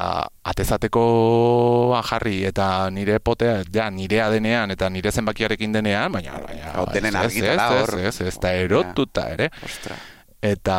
atezatekoa 0.46 2.02
jarri 2.06 2.38
eta 2.48 2.88
nire 2.90 3.18
potea, 3.18 3.62
ja, 3.72 3.88
nirea 3.90 4.28
denean 4.32 4.70
eta 4.74 4.90
nire 4.90 5.12
zenbakiarekin 5.12 5.74
denean, 5.74 6.12
baina, 6.12 6.38
baina 6.44 6.72
Hau, 6.74 6.86
denen 6.92 7.14
ez, 7.14 7.20
ez, 7.20 7.24
argitara 7.24 7.68
hor. 7.74 7.98
ez, 7.98 8.14
ez, 8.14 8.20
ez, 8.28 8.34
eta 8.36 8.52
erotuta 8.64 9.28
ere. 9.34 9.50
Ostra. 9.64 9.98
Eta 10.42 10.78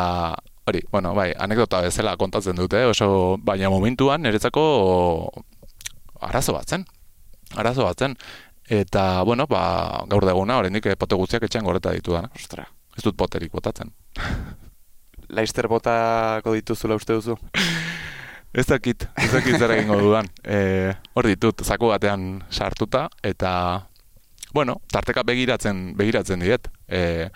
hori, 0.68 0.82
bueno, 0.92 1.14
bai, 1.16 1.30
anekdota 1.38 1.82
bezala 1.84 2.16
kontatzen 2.20 2.56
dute, 2.56 2.84
oso, 2.88 3.38
baina 3.44 3.70
momentuan 3.72 4.22
niretzako 4.22 4.64
arazo 6.20 6.56
bat 6.56 6.68
zen. 6.68 6.84
Arazo 7.56 7.86
bat 7.86 7.98
zen. 7.98 8.16
Eta, 8.68 9.22
bueno, 9.24 9.46
ba, 9.48 10.04
gaur 10.10 10.26
deguna, 10.28 10.58
oraindik 10.60 10.90
pote 11.00 11.16
guztiak 11.16 11.46
etxean 11.48 11.64
goreta 11.64 11.94
ditu 11.96 12.12
dana. 12.12 12.28
Ostra. 12.36 12.66
Ez 12.98 13.04
dut 13.04 13.16
poterik 13.16 13.52
botatzen. 13.52 13.94
Laister 15.28 15.68
botako 15.68 16.54
dituzula 16.56 16.96
uste 16.96 17.16
duzu? 17.18 17.36
Ez 18.56 18.64
dakit, 18.66 19.04
ez 19.20 19.28
dakit 19.32 19.58
zer 19.58 19.74
egingo 19.76 19.98
dudan. 20.00 20.28
E, 20.56 20.94
hor 21.14 21.28
ditut, 21.28 21.60
zaku 21.64 21.90
batean 21.92 22.40
sartuta, 22.50 23.08
eta, 23.22 23.50
bueno, 24.56 24.78
tarteka 24.90 25.22
begiratzen, 25.28 25.92
begiratzen 25.98 26.40
diet. 26.40 26.70
E, 26.88 27.28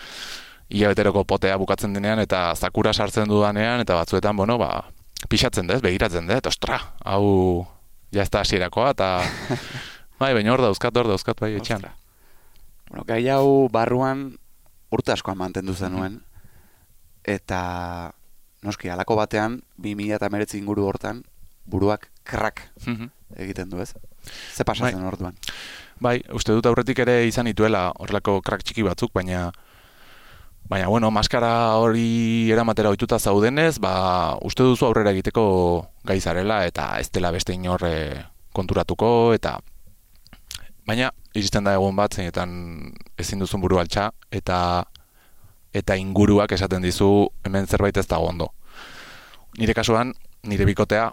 hilabeteroko 0.72 1.26
potea 1.28 1.58
bukatzen 1.60 1.92
denean, 1.92 2.22
eta 2.24 2.54
zakura 2.56 2.94
sartzen 2.96 3.28
dudanean, 3.28 3.84
eta 3.84 3.98
batzuetan, 3.98 4.36
bueno, 4.36 4.56
ba, 4.58 4.86
pixatzen 5.28 5.68
dez, 5.68 5.82
begiratzen 5.84 6.30
dut, 6.30 6.48
ostra, 6.48 6.80
hau, 7.04 7.66
ja 8.14 8.24
ez 8.24 8.30
da 8.32 8.40
hasierakoa, 8.40 8.94
eta, 8.96 9.10
bai, 10.22 10.32
baina 10.32 10.54
hor 10.54 10.64
dauzkat, 10.64 10.96
hor 10.96 11.12
dauzkat, 11.12 11.44
bai, 11.44 11.52
etxean. 11.60 11.84
Ostra. 11.84 11.98
Bueno, 12.88 13.04
gai 13.08 13.22
hau 13.32 13.68
barruan 13.72 14.30
urte 14.92 15.12
askoan 15.14 15.38
mantendu 15.40 15.76
zenuen, 15.76 16.18
eta 17.24 18.12
noski, 18.62 18.88
alako 18.88 19.16
batean, 19.16 19.62
2000 19.78 20.54
inguru 20.58 20.86
hortan, 20.86 21.24
buruak 21.66 22.10
krak 22.24 22.62
Mhm. 22.86 23.10
egiten 23.36 23.70
du 23.70 23.80
ez? 23.80 23.94
Ze 24.54 24.64
pasatzen 24.64 25.02
orduan? 25.04 25.34
Bai, 26.00 26.22
uste 26.32 26.52
dut 26.52 26.66
aurretik 26.66 26.98
ere 26.98 27.26
izan 27.26 27.46
dituela 27.46 27.92
horrelako 27.98 28.40
krak 28.42 28.62
txiki 28.62 28.82
batzuk, 28.82 29.12
baina 29.12 29.52
baina 30.68 30.86
bueno, 30.88 31.10
maskara 31.10 31.76
hori 31.76 32.50
eramatera 32.50 32.88
ohituta 32.88 33.18
zaudenez, 33.18 33.78
ba, 33.78 34.36
uste 34.42 34.62
duzu 34.62 34.86
aurrera 34.86 35.10
egiteko 35.10 35.88
gai 36.04 36.20
zarela 36.20 36.64
eta 36.66 36.98
ez 37.00 37.10
dela 37.10 37.30
beste 37.30 37.52
inor 37.52 37.82
eh, 37.84 38.24
konturatuko 38.52 39.32
eta 39.34 39.58
baina 40.86 41.10
iristen 41.34 41.64
da 41.64 41.74
egun 41.74 41.96
bat 41.96 42.14
zeinetan 42.14 42.92
ezin 43.18 43.38
duzun 43.38 43.60
buru 43.60 43.78
altxa 43.78 44.10
eta 44.30 44.84
eta 45.72 45.96
inguruak 45.96 46.52
esaten 46.52 46.82
dizu 46.82 47.28
hemen 47.44 47.66
zerbait 47.66 47.96
ez 47.96 48.06
dago 48.06 48.28
ondo. 48.28 48.52
Nire 49.58 49.74
kasuan, 49.74 50.14
nire 50.42 50.64
bikotea 50.68 51.10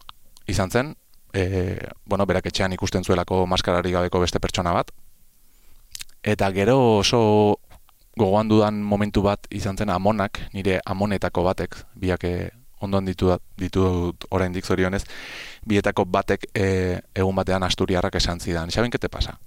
izan 0.48 0.72
zen, 0.72 0.96
e, 1.34 1.78
bueno, 2.06 2.26
berak 2.26 2.46
etxean 2.52 2.74
ikusten 2.74 3.04
zuelako 3.04 3.46
maskarari 3.48 3.92
gabeko 3.92 4.20
beste 4.20 4.40
pertsona 4.40 4.74
bat. 4.74 4.92
Eta 6.24 6.52
gero 6.52 7.00
oso 7.00 7.60
gogoan 8.20 8.50
dudan 8.50 8.82
momentu 8.84 9.24
bat 9.24 9.48
izan 9.50 9.78
zen 9.78 9.90
amonak, 9.90 10.42
nire 10.54 10.80
amonetako 10.86 11.44
batek, 11.44 11.78
biak 11.96 12.24
eh, 12.28 12.50
ondoan 12.84 13.08
ditu, 13.08 13.32
ditut 13.60 14.26
oraindik 14.32 14.66
zorionez, 14.66 15.04
bietako 15.68 16.06
batek 16.06 16.50
e, 16.54 17.00
egun 17.16 17.36
batean 17.36 17.64
asturiarrak 17.64 18.16
esan 18.16 18.40
zidan, 18.40 18.72
¿saben 18.72 18.92
qué 18.92 19.00
te 19.00 19.10
pasa? 19.10 19.40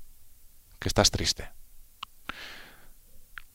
Que 0.78 0.88
estás 0.88 1.10
triste. 1.10 1.48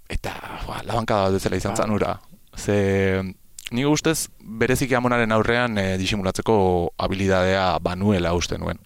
Eta, 0.10 0.34
ba, 0.68 0.82
labankada 0.88 1.28
bat 1.28 1.38
bezala 1.38 1.60
izan 1.60 1.76
zen 1.76 1.92
ura. 1.92 2.16
Ze, 2.58 3.24
ni 3.72 3.86
ustez, 3.86 4.30
bereziki 4.40 4.96
amonaren 4.96 5.32
aurrean 5.36 5.78
e, 5.78 5.88
disimulatzeko 6.00 6.58
habilidadea 6.98 7.78
banuela 7.84 8.34
uste 8.34 8.58
nuen. 8.58 8.80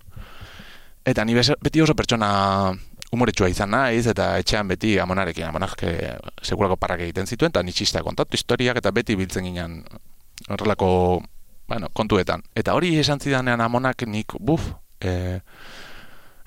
Eta 1.05 1.25
ni 1.25 1.35
beti 1.35 1.81
oso 1.81 1.95
pertsona 1.97 2.31
humoretsua 3.11 3.49
izan 3.51 3.73
naiz, 3.73 4.05
eta 4.07 4.37
etxean 4.39 4.69
beti 4.71 4.95
amonarekin, 4.99 5.45
amonak 5.49 5.83
e, 5.83 6.15
sekulako 6.41 6.77
parrak 6.79 7.03
egiten 7.05 7.27
zituen, 7.27 7.51
eta 7.51 7.63
ni 7.63 7.73
txistea 7.75 8.03
kontatu 8.05 8.37
historiak, 8.37 8.79
eta 8.81 8.93
beti 8.95 9.17
biltzen 9.19 9.45
ginen 9.49 9.81
horrelako 10.49 11.21
bueno, 11.67 11.89
kontuetan. 11.93 12.43
Eta 12.55 12.73
hori 12.75 12.95
esan 12.99 13.19
zidanean 13.19 13.61
amonak 13.61 14.07
nik, 14.07 14.33
buf, 14.39 14.71
e, 14.99 15.39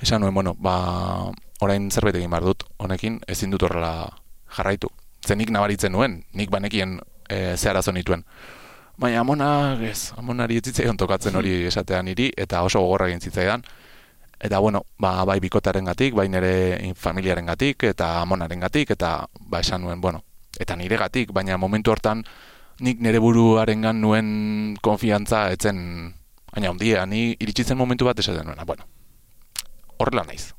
esan 0.02 0.24
nuen, 0.24 0.34
bueno, 0.34 0.54
ba, 0.58 1.30
orain 1.64 1.90
zerbait 1.90 2.16
egin 2.18 2.32
behar 2.32 2.48
dut, 2.50 2.66
honekin 2.78 3.20
ezin 3.30 3.52
dut 3.54 3.62
horrela 3.68 3.94
jarraitu. 4.56 4.90
Zen 5.24 5.38
nik 5.38 5.50
nabaritzen 5.50 5.92
nuen, 5.92 6.22
nik 6.32 6.50
banekien 6.50 6.98
e, 7.28 7.56
ze 7.56 7.70
arazo 7.70 7.92
nituen. 7.92 8.24
Baina 8.96 9.20
amona, 9.20 9.48
ez, 9.82 10.12
amonari 10.16 10.60
ez 10.60 10.68
zitzaion 10.68 10.96
tokatzen 10.96 11.36
hori 11.36 11.62
esatea 11.70 12.02
niri, 12.02 12.30
eta 12.36 12.62
oso 12.62 12.80
gogorra 12.80 13.08
egin 13.08 13.20
zitzaidan. 13.20 13.64
Eta 14.44 14.58
bueno, 14.58 14.84
ba, 15.00 15.24
bai 15.24 15.38
bikotaren 15.40 15.86
gatik, 15.88 16.14
bai 16.14 16.28
nire 16.28 16.92
familiaren 16.98 17.46
gatik, 17.46 17.86
eta 17.88 18.20
amonaren 18.20 18.60
gatik, 18.60 18.90
eta 18.90 19.26
ba 19.40 19.60
esan 19.64 19.82
nuen, 19.82 20.00
bueno, 20.00 20.24
eta 20.60 20.76
nire 20.76 20.98
gatik, 21.00 21.32
baina 21.32 21.56
momentu 21.56 21.94
hortan 21.94 22.24
nik 22.82 22.98
nire 23.00 23.20
buruarengan 23.22 24.00
nuen 24.00 24.28
konfiantza 24.82 25.46
etzen, 25.54 25.78
baina 26.50 26.70
ondia, 26.70 27.06
ni 27.06 27.34
iritsi 27.38 27.64
zen 27.64 27.78
momentu 27.78 28.06
bat 28.08 28.18
esaten 28.18 28.46
nuena, 28.46 28.66
bueno, 28.66 28.86
horrela 29.98 30.24
naiz. 30.26 30.52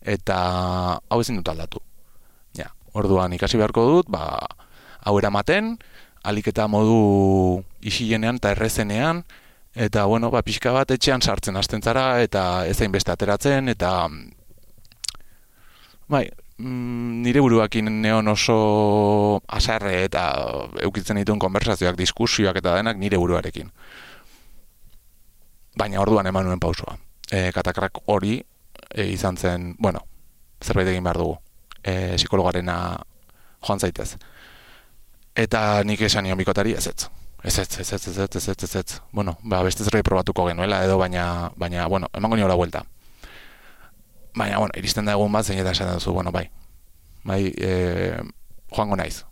Eta 0.00 0.38
hau 1.02 1.20
ezin 1.20 1.40
dut 1.40 1.48
aldatu. 1.50 1.82
Orduan 2.96 3.34
ikasi 3.36 3.60
beharko 3.60 3.84
dut, 3.90 4.08
ba, 4.12 4.38
hau 5.04 5.18
eramaten, 5.20 5.74
alik 6.26 6.48
eta 6.50 6.66
modu 6.70 7.60
isilenean 7.84 8.40
eta 8.40 8.54
errezenean, 8.56 9.22
eta 9.76 10.06
bueno, 10.08 10.30
ba, 10.32 10.42
pixka 10.42 10.72
bat 10.72 10.90
etxean 10.96 11.22
sartzen 11.22 11.60
hasten 11.60 11.84
zara, 11.84 12.22
eta 12.24 12.64
ezain 12.66 12.92
beste 12.94 13.12
ateratzen, 13.12 13.68
eta 13.68 13.92
bai, 16.08 16.24
mm, 16.58 17.22
nire 17.26 17.44
buruakin 17.44 17.90
neon 18.02 18.28
oso 18.32 18.58
asarre 19.48 20.04
eta 20.06 20.24
eukitzen 20.82 21.20
dituen 21.20 21.42
konversazioak, 21.42 21.98
diskusioak 21.98 22.62
eta 22.62 22.76
denak 22.80 22.98
nire 22.98 23.20
buruarekin. 23.20 23.70
Baina 25.76 26.00
orduan 26.00 26.26
eman 26.26 26.46
nuen 26.48 26.60
pausoa. 26.60 26.96
E, 27.30 27.50
katakrak 27.52 28.00
hori 28.06 28.38
e, 28.94 29.06
izan 29.12 29.36
zen, 29.36 29.74
bueno, 29.78 30.06
zerbait 30.64 30.88
egin 30.88 31.04
behar 31.04 31.20
dugu. 31.20 31.36
E, 31.86 32.16
psikologarena 32.16 32.76
joan 33.62 33.80
zaitez. 33.80 34.16
Eta 35.36 35.84
nik 35.84 36.02
esan 36.06 36.26
nion 36.26 36.38
bikotari, 36.38 36.74
ez 36.74 36.86
ez. 36.90 37.06
Ez 37.46 37.58
ez, 37.58 37.68
ez 37.78 37.92
ez, 37.92 38.08
ez 38.08 38.18
ez, 38.18 38.36
ez 38.36 38.48
ez, 38.48 38.62
ez 38.64 38.76
ez. 38.76 39.00
Bueno, 39.12 39.36
ba, 39.42 39.62
beste 39.62 39.84
zerbait 39.84 40.04
probatuko 40.04 40.46
genuela 40.48 40.82
edo, 40.84 40.98
baina, 40.98 41.52
baina, 41.56 41.86
bueno, 41.86 42.08
emango 42.12 42.36
niola 42.36 42.54
vuelta. 42.54 42.84
Baina, 44.34 44.58
bueno, 44.58 44.72
iristen 44.76 45.04
da 45.06 45.12
egun 45.12 45.32
bat, 45.32 45.46
zein 45.46 45.60
eta 45.60 45.70
esaten 45.70 46.00
duzu, 46.00 46.12
bueno, 46.12 46.32
bai, 46.32 46.48
bai, 47.24 47.52
e, 47.56 48.16
joango 48.72 48.96
naiz. 48.96 49.22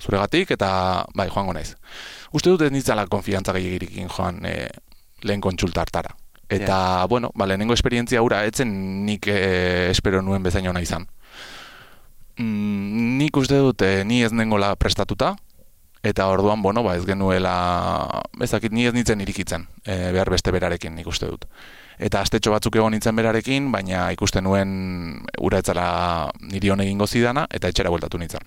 Zuregatik 0.00 0.50
eta, 0.56 0.70
bai, 1.14 1.28
joango 1.28 1.54
naiz. 1.54 1.76
Uste 2.32 2.50
dut 2.50 2.64
ez 2.66 2.72
nitzala 2.72 3.06
konfiantza 3.06 3.54
gehiagirikin 3.54 4.08
joan 4.08 4.42
e, 4.48 4.66
lehen 5.22 5.40
kontsulta 5.40 5.84
hartara. 5.84 6.16
Eta, 6.50 7.06
bueno, 7.06 7.30
ba, 7.38 7.46
lehenengo 7.46 7.76
esperientzia 7.76 8.22
hura 8.26 8.42
etzen 8.48 8.72
nik 9.06 9.28
e, 9.30 9.90
espero 9.92 10.24
nuen 10.26 10.42
bezain 10.42 10.66
ona 10.66 10.82
izan. 10.82 11.06
Mm, 12.40 13.18
nik 13.20 13.36
uste 13.36 13.58
dut 13.60 13.82
e, 13.84 14.00
ni 14.08 14.22
ez 14.24 14.32
nengola 14.32 14.72
prestatuta, 14.80 15.34
eta 16.02 16.26
orduan, 16.32 16.62
bueno, 16.62 16.82
ba, 16.82 16.94
ez 16.96 17.04
genuela, 17.04 18.22
ez 18.40 18.52
ni 18.70 18.86
ez 18.86 18.94
nintzen 18.94 19.20
irikitzen, 19.20 19.66
e, 19.84 20.12
behar 20.14 20.30
beste 20.30 20.50
berarekin 20.50 20.94
nik 20.96 21.06
uste 21.06 21.28
dut. 21.28 21.44
Eta 21.98 22.22
astetxo 22.24 22.54
batzuk 22.54 22.76
egon 22.76 22.92
nintzen 22.96 23.16
berarekin, 23.16 23.68
baina 23.72 24.08
ikusten 24.12 24.44
nuen 24.44 25.26
ura 25.38 25.60
etzala 25.60 26.30
niri 26.40 26.70
hon 26.70 26.80
egingo 26.80 27.06
zidana, 27.06 27.46
eta 27.50 27.68
etxera 27.68 27.92
bueltatu 27.92 28.18
nintzen. 28.18 28.46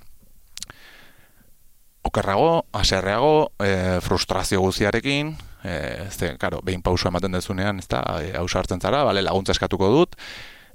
Okerrago, 2.04 2.66
aserreago, 2.74 3.52
e, 3.62 4.00
frustrazio 4.02 4.62
guziarekin, 4.62 5.36
e, 5.64 6.10
ze, 6.10 6.34
karo, 6.42 6.64
behin 6.64 6.82
pauso 6.82 7.08
ematen 7.10 7.38
dezunean, 7.38 7.78
ez 7.78 7.88
da, 7.88 8.02
e, 8.24 8.34
hau 8.38 8.48
sartzen 8.50 8.82
zara, 8.82 9.04
bale, 9.04 9.22
laguntza 9.22 9.54
eskatuko 9.54 9.92
dut, 9.94 10.18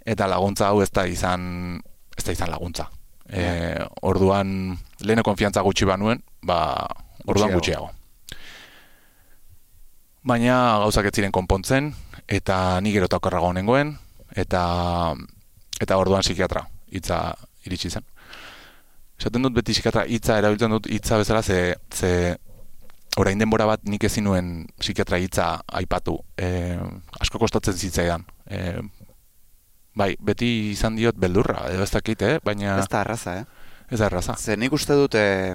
eta 0.06 0.30
laguntza 0.30 0.70
hau 0.70 0.80
ez 0.86 0.92
da 0.94 1.04
izan, 1.10 1.82
ez 2.16 2.24
da 2.24 2.38
izan 2.38 2.54
laguntza. 2.54 2.88
E, 3.28 3.76
orduan, 4.02 4.78
lehene 5.04 5.24
konfiantza 5.26 5.62
gutxi 5.62 5.86
banuen, 5.88 6.22
ba, 6.42 6.88
orduan 7.28 7.52
Gutxiago. 7.52 7.90
Baina 10.28 10.56
gauzak 10.84 11.08
ez 11.08 11.14
ziren 11.14 11.32
konpontzen, 11.32 11.92
eta 12.26 12.80
ni 12.84 12.92
gero 12.92 13.08
eta 13.08 13.20
okerrago 13.20 13.52
nengoen, 13.56 13.94
eta, 14.36 14.62
eta 15.80 16.00
orduan 16.00 16.24
psikiatra 16.24 16.64
hitza 16.92 17.20
iritsi 17.68 17.92
zen. 17.92 18.06
Esaten 19.18 19.44
dut 19.44 19.56
beti 19.56 19.74
psikiatra 19.74 20.04
hitza 20.06 20.38
erabiltzen 20.38 20.76
dut 20.76 20.86
hitza 20.90 21.18
bezala 21.18 21.42
ze, 21.42 21.74
ze 21.90 22.36
orain 23.18 23.38
denbora 23.40 23.66
bat 23.66 23.82
nik 23.84 24.04
ezin 24.06 24.28
nuen 24.28 24.52
psikiatra 24.78 25.18
hitza 25.18 25.48
aipatu. 25.80 26.18
E, 26.38 26.78
asko 27.20 27.40
kostatzen 27.42 27.74
zitzaidan. 27.74 28.24
E, 28.46 28.78
bai, 29.98 30.12
beti 30.22 30.48
izan 30.72 30.94
diot 30.98 31.16
beldurra, 31.18 31.64
edo 31.72 31.82
ez 31.82 31.90
dakit, 31.90 32.22
eh? 32.22 32.36
baina 32.44 32.76
Ez 32.78 32.88
da 32.92 33.00
arraza, 33.02 33.34
eh? 33.40 33.44
ez 33.90 33.98
da 33.98 34.06
erraza. 34.06 34.36
Ze 34.38 34.56
nik 34.56 34.72
uste 34.76 34.94
dut 34.94 35.14
eh, 35.18 35.54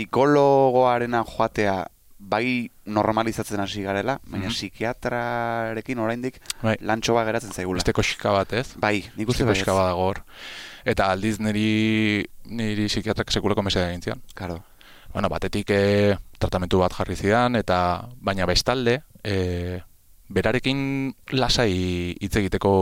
psikologoarena 0.00 1.24
joatea 1.26 1.74
bai 2.20 2.68
normalizatzen 2.84 3.60
hasi 3.62 3.82
garela, 3.82 4.18
baina 4.28 4.46
Mhm. 4.48 4.52
psikiatrarekin 4.54 5.98
oraindik 5.98 6.40
Bai. 6.62 6.76
lantxo 6.80 7.14
bat 7.14 7.24
geratzen 7.26 7.52
zaigula. 7.52 7.78
Beste 7.80 7.92
koxika 7.96 8.30
bat, 8.32 8.52
ez? 8.52 8.74
Bai, 8.76 9.04
nik 9.16 9.28
uste 9.28 9.44
bai. 9.44 9.54
koxika 9.54 9.72
bat 9.72 9.94
hor. 9.96 10.22
Eta 10.84 11.06
aldiz 11.10 11.38
niri, 11.40 12.26
niri 12.44 12.86
psikiatrak 12.88 13.30
sekulako 13.32 13.62
meseda 13.62 13.88
egin 13.88 14.02
zion. 14.02 14.22
Claro. 14.34 14.62
Bueno, 15.12 15.28
batetik 15.28 15.70
e, 15.70 16.16
tratamentu 16.38 16.78
bat 16.78 16.92
jarri 16.92 17.16
zidan, 17.16 17.56
eta 17.56 18.06
baina 18.20 18.46
bestalde, 18.46 19.02
e, 19.24 19.80
berarekin 20.30 20.80
lasai 21.34 22.14
hitz 22.20 22.36
egiteko 22.38 22.72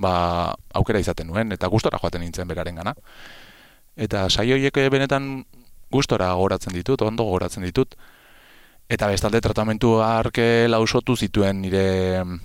ba, 0.00 0.54
aukera 0.74 1.02
izaten 1.02 1.28
nuen, 1.28 1.52
eta 1.52 1.68
gustora 1.68 1.98
joaten 2.00 2.22
nintzen 2.24 2.48
beraren 2.48 2.78
gana. 2.80 2.94
Eta 3.96 4.28
saio 4.30 4.56
horiek 4.56 4.76
eh, 4.80 4.88
benetan 4.92 5.44
gustora 5.90 6.32
goratzen 6.38 6.72
ditut, 6.72 7.02
ondo 7.02 7.26
goratzen 7.26 7.66
ditut, 7.66 7.96
eta 8.88 9.10
bestalde 9.10 9.42
tratamentu 9.42 9.98
arke 10.02 10.68
lausotu 10.70 11.16
zituen 11.16 11.60
nire 11.62 12.24
mm, 12.24 12.38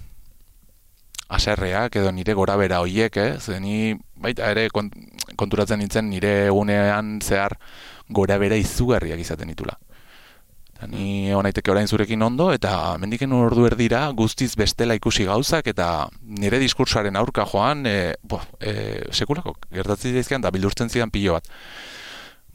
aserreak 1.38 1.96
edo 2.02 2.12
nire 2.12 2.36
gorabera 2.38 2.82
hoiek, 2.84 3.18
eh? 3.18 3.40
Ze 3.40 3.60
ni 3.60 3.96
baita 4.22 4.52
ere 4.52 4.68
kont- 4.70 4.98
konturatzen 5.38 5.80
nintzen 5.80 6.10
nire 6.10 6.48
egunean 6.50 7.20
zehar 7.22 7.58
gorabera 8.10 8.58
izugarriak 8.58 9.20
izaten 9.20 9.54
ditula. 9.54 9.78
Eta 10.76 10.90
ni 10.92 11.32
onaiteke 11.32 11.72
orain 11.72 11.88
zurekin 11.88 12.22
ondo, 12.26 12.50
eta 12.52 12.98
mendiken 13.00 13.32
ordu 13.32 13.64
erdira 13.70 14.10
guztiz 14.12 14.58
bestela 14.60 14.98
ikusi 14.98 15.24
gauzak, 15.24 15.70
eta 15.72 16.10
nire 16.22 16.60
diskursoaren 16.60 17.16
aurka 17.16 17.46
joan, 17.48 17.86
e, 17.88 18.16
bo, 18.28 18.42
e, 18.60 19.06
sekulako 19.16 19.56
gertatzen 19.72 20.18
daizkean, 20.18 20.44
da 20.44 20.52
bildurtzen 20.52 20.92
zidan 20.92 21.14
pilo 21.16 21.38
bat. 21.38 21.48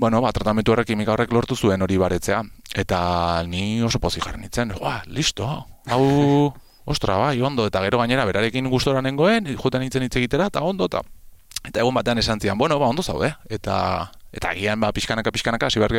Bueno, 0.01 0.21
ba, 0.21 0.35
tratamentu 0.37 0.73
horrek 0.75 0.91
kimika 0.93 1.15
horrek 1.15 1.33
lortu 1.33 1.57
zuen 1.57 1.81
hori 1.81 1.97
baretzea, 2.01 2.43
eta 2.77 3.01
ni 3.49 3.81
oso 3.85 4.01
pozik 4.01 4.25
jarri 4.25 4.41
nintzen, 4.41 4.75
Ua, 4.81 4.99
listo, 5.09 5.49
hau, 5.89 6.05
ostra, 6.85 7.17
bai, 7.17 7.41
ondo, 7.41 7.67
eta 7.73 7.81
gero 7.85 8.03
gainera 8.05 8.29
berarekin 8.29 8.69
gustora 8.69 9.01
nengoen, 9.01 9.49
juten 9.57 9.81
nintzen 9.81 10.05
hitz 10.05 10.17
egitera, 10.21 10.53
eta 10.53 10.61
ondo, 10.61 10.93
eta 10.93 11.01
eta 11.65 11.81
egun 11.81 11.97
batean 11.97 12.21
esan 12.21 12.41
zian, 12.41 12.57
bueno, 12.59 12.79
ba, 12.81 12.89
ondo 12.89 13.03
zaude, 13.03 13.33
eta 13.49 14.11
eta 14.33 14.53
agian 14.53 14.81
ba, 14.81 14.93
pixkanaka, 14.93 15.33
pixkanaka, 15.33 15.67
hasi 15.69 15.81
behar 15.81 15.93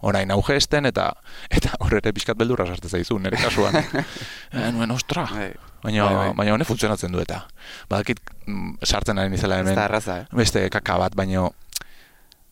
orain 0.00 0.30
auge 0.30 0.56
esten, 0.56 0.86
eta 0.86 1.10
eta 1.50 1.72
horre 1.80 2.00
pixkat 2.12 2.36
beldurra 2.38 2.66
sartzen 2.66 2.90
zaizu, 2.98 3.18
nire 3.22 3.38
kasuan. 3.40 3.76
e, 4.52 4.70
nuen, 4.72 4.90
ostra, 4.90 5.26
Bai. 5.30 5.52
baina, 5.82 6.04
Bai, 6.04 6.14
bai. 6.14 6.32
baina 6.40 6.54
hone 6.54 6.64
funtzionatzen 6.68 7.12
du 7.12 7.20
eta. 7.22 7.44
Badakit, 7.90 8.20
mm, 8.46 8.78
sartzen 8.84 9.18
ari 9.18 9.30
nizela 9.32 9.60
hemen, 9.62 9.78
arraza, 9.78 10.20
eh? 10.24 10.26
beste 10.36 10.68
kaka 10.70 10.98
bat, 11.06 11.16
baino, 11.16 11.50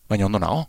baina 0.09 0.27
ondo 0.27 0.39
nago. 0.43 0.65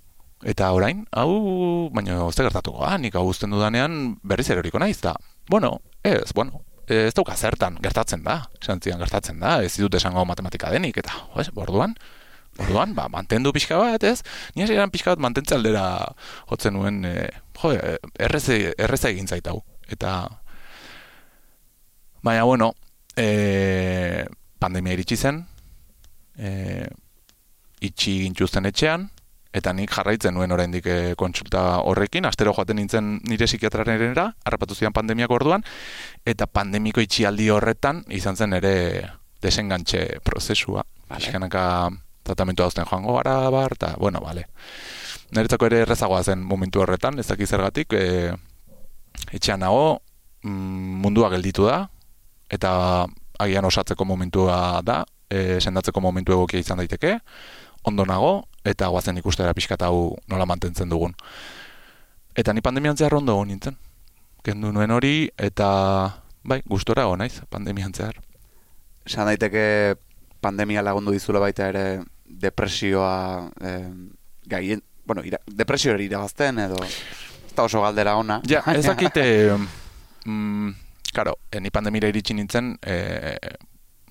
Eta 0.46 0.68
orain, 0.76 1.06
hau, 1.16 1.90
baina 1.96 2.20
ez 2.28 2.36
gertatuko, 2.36 2.84
ah, 2.86 2.98
nik 3.02 3.16
hau 3.16 3.24
uzten 3.30 3.54
dudanean 3.56 4.18
berriz 4.22 4.50
eroriko 4.54 4.78
naiz, 4.84 5.00
da, 5.02 5.16
bueno, 5.50 5.80
ez, 6.04 6.34
bueno, 6.36 6.62
ez 6.92 7.14
dauka 7.18 7.34
zertan, 7.34 7.80
gertatzen 7.82 8.22
da, 8.24 8.44
esan 8.62 8.84
zidan 8.84 9.00
gertatzen 9.02 9.40
da, 9.42 9.56
ez 9.64 9.72
ditut 9.78 9.96
esango 9.98 10.26
matematika 10.28 10.70
denik, 10.76 11.00
eta, 11.02 11.16
jo, 11.32 11.42
ez, 11.42 11.48
orduan, 11.56 11.96
orduan, 12.60 12.94
ba, 12.96 13.08
mantendu 13.12 13.52
pixka 13.56 13.78
bat, 13.80 14.04
ez, 14.04 14.22
ni 14.56 14.64
hasieran 14.64 14.92
pixka 14.94 15.14
bat 15.16 15.24
mantentze 15.24 15.56
aldera 15.58 15.86
jotzen 16.50 16.76
nuen, 16.78 17.04
e, 17.08 17.28
jo, 17.60 17.74
erreze, 18.20 18.60
erreza 18.78 19.12
egin 19.12 19.28
zait 19.28 19.48
hau, 19.52 19.60
eta, 19.92 20.14
baina, 22.24 22.46
bueno, 22.48 22.74
e, 23.18 24.26
pandemia 24.60 24.96
iritsi 24.96 25.18
zen, 25.18 25.44
e, 26.40 26.88
itxi 27.86 28.22
gintuzten 28.24 28.72
etxean, 28.72 29.10
eta 29.56 29.72
nik 29.72 29.92
jarraitzen 29.96 30.36
nuen 30.36 30.52
oraindik 30.52 30.88
e, 30.92 30.98
kontsulta 31.20 31.82
horrekin, 31.88 32.28
astero 32.28 32.54
joaten 32.56 32.80
nintzen 32.80 33.20
nire 33.30 33.48
psikiatrarenera, 33.48 34.30
harrapatu 34.48 34.76
zidan 34.76 34.96
pandemiako 34.96 35.40
orduan, 35.40 35.64
eta 36.28 36.48
pandemiko 36.48 37.04
itxialdi 37.04 37.52
horretan 37.54 38.04
izan 38.16 38.36
zen 38.36 38.58
ere 38.58 38.76
desengantxe 39.44 40.20
prozesua. 40.26 40.84
Vale. 41.06 41.22
Pixkanaka 41.22 41.66
tratamentu 42.26 42.66
hauzten 42.66 42.88
joango 42.90 43.18
gara 43.20 43.38
bar, 43.54 43.78
eta, 43.78 43.94
bueno, 44.02 44.22
vale. 44.24 44.48
Niretzako 45.36 45.70
ere 45.70 45.84
errezagoa 45.86 46.24
zen 46.24 46.44
momentu 46.46 46.82
horretan, 46.82 47.20
ez 47.20 47.28
dakit 47.30 47.50
zergatik, 47.50 47.94
e, 47.94 48.34
etxean 49.32 49.62
nago, 49.64 50.02
mm, 50.44 51.02
mundua 51.06 51.30
gelditu 51.34 51.68
da, 51.70 51.86
eta 52.50 53.06
agian 53.40 53.66
osatzeko 53.66 54.06
momentua 54.06 54.82
da, 54.86 55.04
e, 55.30 55.60
sendatzeko 55.62 56.02
momentu 56.02 56.34
egokia 56.34 56.62
izan 56.62 56.82
daiteke, 56.82 57.20
ondo 57.86 58.06
nago, 58.06 58.46
eta 58.66 58.90
guazen 58.90 59.18
ikustera 59.22 59.54
pixkat 59.54 59.86
hau 59.86 60.16
nola 60.32 60.46
mantentzen 60.50 60.90
dugun. 60.90 61.14
Eta 62.36 62.54
ni 62.54 62.62
pandemian 62.62 62.98
zehar 62.98 63.14
ondo 63.16 63.38
nintzen. 63.46 63.78
Kendu 64.44 64.72
nuen 64.74 64.92
hori, 64.92 65.30
eta 65.38 65.68
bai, 66.44 66.62
gustora 66.66 67.06
naiz, 67.18 67.42
pandemian 67.50 67.94
zehar. 67.94 68.18
Esan 69.06 69.30
daiteke 69.30 69.96
pandemia 70.42 70.82
lagundu 70.82 71.12
dizula 71.12 71.40
baita 71.40 71.70
ere 71.70 72.02
depresioa 72.26 73.50
eh, 73.62 73.92
gaien, 74.46 74.84
bueno, 75.06 75.24
ira, 75.24 75.40
depresio 75.46 75.94
hori 75.94 76.10
irabazten 76.10 76.60
edo 76.60 76.82
ez 76.86 77.54
da 77.56 77.64
oso 77.64 77.82
galdera 77.82 78.18
ona. 78.18 78.42
Ja, 78.48 78.64
ez 78.74 78.86
dakite, 78.92 79.24
mm, 80.26 80.70
karo, 81.14 81.38
eh, 81.52 81.62
ni 81.62 81.72
pandemira 81.72 82.10
iritsi 82.12 82.34
nintzen, 82.34 82.76
eh, 82.82 83.38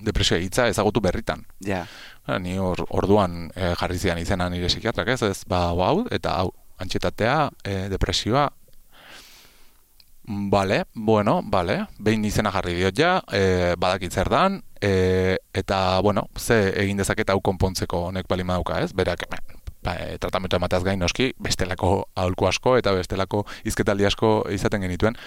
depresioa 0.01 0.39
hitza 0.39 0.67
ezagutu 0.67 1.01
berritan. 1.01 1.45
Ja, 1.63 1.85
Ha, 2.25 2.39
ni 2.41 2.55
or, 2.57 2.79
orduan 2.89 3.51
e, 3.53 3.67
jarri 3.77 3.99
zidan 4.01 4.17
izena 4.17 4.47
nire 4.49 4.65
psikiatrak 4.65 5.11
ez, 5.13 5.19
ez, 5.27 5.43
ba, 5.45 5.67
hau, 5.77 6.07
eta 6.09 6.31
hau, 6.39 6.55
antxetatea, 6.81 7.51
e, 7.63 7.81
depresioa, 7.93 8.49
Bale, 10.25 10.87
bueno, 10.95 11.43
bale, 11.45 11.83
behin 12.01 12.23
izena 12.25 12.49
jarri 12.49 12.73
diot 12.79 12.97
ja, 12.97 13.19
e, 13.29 13.75
badakit 13.77 14.09
zer 14.09 14.25
dan, 14.33 14.55
e, 14.85 15.37
eta, 15.53 15.99
bueno, 16.01 16.29
ze 16.37 16.69
egin 16.83 16.97
dezaket 17.01 17.31
hau 17.33 17.39
konpontzeko 17.41 18.05
honek 18.09 18.27
bali 18.29 18.43
madauka, 18.45 18.79
ez? 18.83 18.93
Berak, 18.93 19.25
ba, 19.83 19.95
e, 19.97 20.17
tratamentu 20.21 20.59
emateaz 20.59 20.83
gain 20.85 21.01
noski, 21.01 21.31
bestelako 21.41 22.09
aholku 22.15 22.49
asko 22.49 22.77
eta 22.77 22.93
bestelako 22.93 23.45
izketaldi 23.65 24.05
asko 24.05 24.35
izaten 24.53 24.85
genituen. 24.85 25.17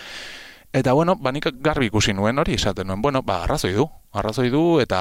Eta, 0.73 0.93
bueno, 0.93 1.17
ba, 1.17 1.33
nik 1.33 1.49
garbi 1.65 1.89
ikusi 1.89 2.15
nuen 2.15 2.39
hori, 2.39 2.55
esaten 2.61 2.87
nuen, 2.87 3.03
bueno, 3.03 3.25
ba, 3.27 3.43
arrazoi 3.47 3.73
du, 3.75 3.89
arrazoi 4.13 4.51
du, 4.55 4.65
eta 4.85 5.01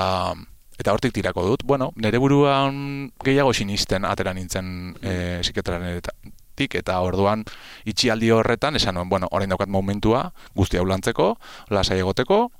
eta 0.77 0.93
hortik 0.93 1.13
tirako 1.13 1.43
dut. 1.45 1.63
Bueno, 1.65 1.91
nire 1.97 2.19
buruan 2.21 3.09
gehiago 3.25 3.53
sinisten 3.53 4.05
atera 4.05 4.33
nintzen 4.37 4.67
e, 5.01 5.13
psikiatranetik, 5.41 6.77
eta 6.77 6.99
orduan 7.01 7.43
itxialdi 7.89 8.29
horretan 8.33 8.77
esan 8.77 8.97
nuen, 8.97 9.09
bueno, 9.09 9.29
orain 9.31 9.49
daukat 9.49 9.73
momentua 9.73 10.27
guzti 10.55 10.77
hau 10.77 10.85
lantzeko, 10.85 11.33
lasai 11.73 11.97
egoteko, 12.05 12.51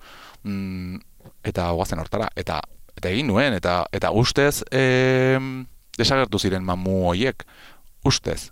mm, 0.44 1.07
eta 1.48 1.70
guazen 1.78 2.00
hortara. 2.04 2.28
Eta 2.36 2.60
eta 2.98 3.10
egin 3.14 3.28
nuen, 3.30 3.54
eta 3.54 3.84
eta 3.94 4.12
ustez 4.12 4.64
e, 4.74 5.38
desagertu 5.98 6.40
ziren 6.42 6.66
mamu 6.66 7.04
hoiek, 7.12 7.44
ustez. 8.06 8.52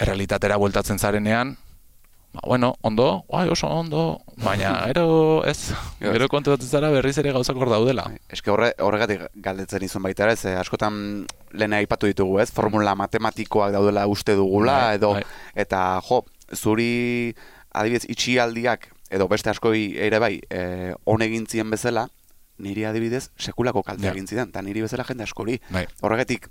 Errealitatera 0.00 0.56
bueltatzen 0.56 0.98
zarenean, 0.98 1.56
ba, 2.32 2.40
bueno, 2.46 2.72
ondo, 2.82 3.24
bai, 3.30 3.44
oso 3.52 3.68
ondo, 3.68 4.20
baina 4.40 4.72
gero 4.88 5.42
ez, 5.44 5.74
gero 6.00 6.28
kontratzen 6.32 6.70
zara 6.70 6.88
berriz 6.94 7.18
ere 7.20 7.34
gauzak 7.36 7.58
hor 7.60 7.68
daudela. 7.68 8.06
eske 8.32 8.50
horre, 8.50 8.72
horregatik 8.80 9.26
galdetzen 9.34 9.84
izun 9.84 10.02
baita 10.02 10.30
ze 10.36 10.56
askotan 10.56 11.26
lehen 11.52 11.72
aipatu 11.76 12.06
ditugu, 12.08 12.38
ez? 12.40 12.50
Formula 12.50 12.94
matematikoak 12.96 13.72
daudela 13.72 14.06
uste 14.08 14.34
dugula, 14.38 14.78
Bai, 14.88 14.94
edo, 14.96 15.12
bai. 15.18 15.24
eta 15.54 16.00
jo, 16.08 16.24
zuri 16.54 17.34
adibidez 17.74 18.06
itxialdiak, 18.08 18.88
edo 19.10 19.28
beste 19.28 19.50
askoi 19.50 19.96
ere 19.98 20.18
bai, 20.22 20.40
eh, 20.50 20.94
on 21.04 21.22
egin 21.22 21.46
zien 21.46 21.70
bezala, 21.70 22.08
niri 22.58 22.84
adibidez 22.84 23.30
sekulako 23.36 23.82
kalte 23.82 24.06
Ja. 24.06 24.12
egin 24.12 24.26
zidan, 24.28 24.48
eta 24.48 24.62
niri 24.62 24.82
bezala 24.82 25.04
jende 25.04 25.24
askori. 25.24 25.60
Bai. 25.70 25.86
Horregatik 26.02 26.48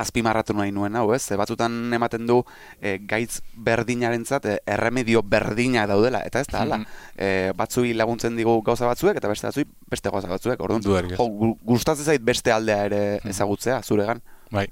azpimarratu 0.00 0.54
nahi 0.54 0.70
nuen 0.72 0.94
hau, 0.96 1.12
ez? 1.12 1.24
Batzutan 1.36 1.92
ematen 1.92 2.26
du 2.26 2.38
e, 2.80 2.98
gaitz 3.10 3.40
berdinarentzat 3.54 4.46
e, 4.46 4.58
erremedio 4.66 5.22
berdina 5.22 5.86
daudela, 5.90 6.22
eta 6.24 6.40
ez 6.40 6.46
da 6.46 6.62
hala. 6.62 6.78
Mhm. 6.78 6.86
E, 7.16 7.52
batzui 7.58 7.92
laguntzen 7.98 8.36
digu 8.38 8.60
gauza 8.62 8.86
batzuek 8.86 9.16
eta 9.18 9.28
beste 9.28 9.48
batzui 9.50 9.66
beste 9.90 10.10
gauza 10.10 10.28
batzuek. 10.28 10.60
Orduan, 10.60 10.82
jo, 11.10 11.28
gustatzen 11.66 12.04
zait 12.06 12.22
beste 12.22 12.52
aldea 12.54 12.84
ere 12.86 13.02
ezagutzea 13.24 13.82
zuregan. 13.82 14.22
Bai. 14.50 14.66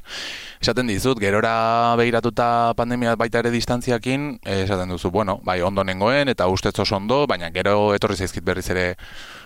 Esaten 0.60 0.88
dizut, 0.90 1.20
gerora 1.22 1.94
begiratuta 1.98 2.74
pandemia 2.76 3.14
baita 3.16 3.38
ere 3.44 3.52
distantziakin, 3.54 4.40
esaten 4.42 4.90
duzu, 4.90 5.12
bueno, 5.14 5.38
bai, 5.46 5.60
ondo 5.62 5.84
nengoen, 5.86 6.28
eta 6.28 6.48
ustez 6.50 6.74
oso 6.82 6.96
ondo, 6.96 7.26
baina 7.30 7.52
gero 7.54 7.94
etorri 7.94 8.16
zaizkit 8.18 8.44
berriz 8.44 8.66
ere 8.74 8.88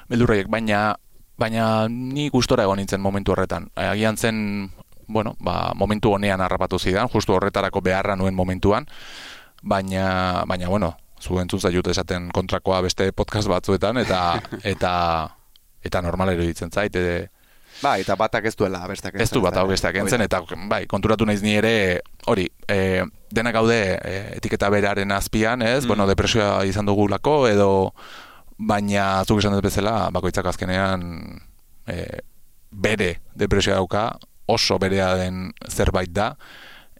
beldurreiek, 0.08 0.48
baina 0.48 0.94
baina 1.42 1.88
ni 1.88 2.28
gustora 2.30 2.64
egon 2.64 2.80
nintzen 2.80 3.00
momentu 3.00 3.34
horretan. 3.34 3.68
Eh, 3.76 3.88
Agian 3.90 4.16
zen, 4.16 4.70
bueno, 5.06 5.36
ba, 5.40 5.72
momentu 5.74 6.14
honean 6.14 6.40
harrapatu 6.40 6.78
zidan, 6.78 7.08
justu 7.12 7.34
horretarako 7.36 7.82
beharra 7.82 8.16
nuen 8.16 8.34
momentuan, 8.34 8.86
baina, 9.62 10.44
baina 10.46 10.68
bueno, 10.68 10.94
zu 11.20 11.38
entzun 11.40 11.60
zaiut 11.60 11.86
esaten 11.86 12.30
kontrakoa 12.34 12.80
beste 12.82 13.12
podcast 13.12 13.48
batzuetan, 13.48 14.00
eta, 14.02 14.40
eta, 14.64 14.92
eta 15.82 16.02
normal 16.02 16.34
iruditzen 16.34 16.72
zait, 16.72 16.96
e, 16.96 17.28
Bai, 17.82 18.00
eta 18.04 18.14
batak 18.16 18.44
ez 18.46 18.54
duela 18.56 18.80
bestak 18.86 19.16
ez 19.20 19.28
du 19.30 19.40
bat 19.42 19.56
hau 19.58 19.66
besteak 19.66 19.96
entzen, 19.98 20.22
eta 20.22 20.42
bai, 20.70 20.84
konturatu 20.86 21.26
naiz 21.26 21.42
ni 21.42 21.56
ere, 21.58 22.00
hori, 22.30 22.46
e, 22.70 23.02
denak 23.34 23.56
gaude 23.58 23.78
e, 23.98 24.12
etiketa 24.36 24.70
beraren 24.70 25.10
azpian, 25.12 25.62
ez, 25.62 25.84
Mm. 25.84 25.88
bueno, 25.88 26.06
depresioa 26.06 26.64
izan 26.64 26.86
dugulako, 26.86 27.48
edo, 27.48 27.70
baina 28.58 29.24
zuk 29.26 29.40
esan 29.42 29.56
dut 29.56 29.64
bezala, 29.64 30.10
bakoitzak 30.14 30.46
azkenean 30.46 31.40
e, 31.86 32.04
bere 32.70 33.16
depresioa 33.34 33.80
dauka, 33.80 34.12
oso 34.46 34.78
berea 34.78 35.14
den 35.18 35.52
zerbait 35.68 36.10
da, 36.10 36.36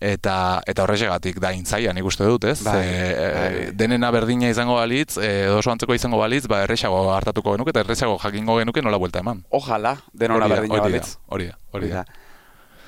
eta 0.03 0.61
eta 0.67 0.83
horrexegatik 0.83 1.39
da 1.41 1.53
intzaia 1.55 1.93
nik 1.95 2.05
uste 2.05 2.25
dut, 2.27 2.45
ez? 2.45 2.63
Bai, 2.67 2.81
E, 2.83 3.33
bai. 3.35 3.71
denena 3.79 4.11
berdina 4.11 4.49
izango 4.51 4.75
balitz, 4.75 5.17
e, 5.23 5.49
oso 5.49 5.71
antzeko 5.71 5.95
izango 5.95 6.19
balitz, 6.19 6.47
ba 6.51 6.63
erresago 6.65 7.05
hartatuko 7.15 7.53
genuke 7.55 7.71
eta 7.71 7.81
erresago 7.87 8.19
jakingo 8.19 8.59
genuke 8.59 8.83
nola 8.83 8.99
buelta 8.99 9.21
eman. 9.23 9.45
Ojalá, 9.51 9.95
da, 10.13 10.25
berdina 10.25 10.47
hori 10.49 10.81
balitz. 10.81 11.17
Hori 11.29 11.47
da, 11.53 11.59
hori 11.71 11.89
da. 11.89 12.05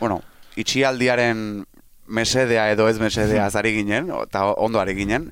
Bueno, 0.01 0.21
itxialdiaren 0.57 1.65
mesedea 2.07 2.71
edo 2.73 2.89
ez 2.89 2.99
mesedea 3.01 3.47
zari 3.51 3.73
ginen, 3.79 4.11
eta 4.27 4.45
ondo 4.57 4.81
ari 4.81 4.95
ginen, 4.99 5.31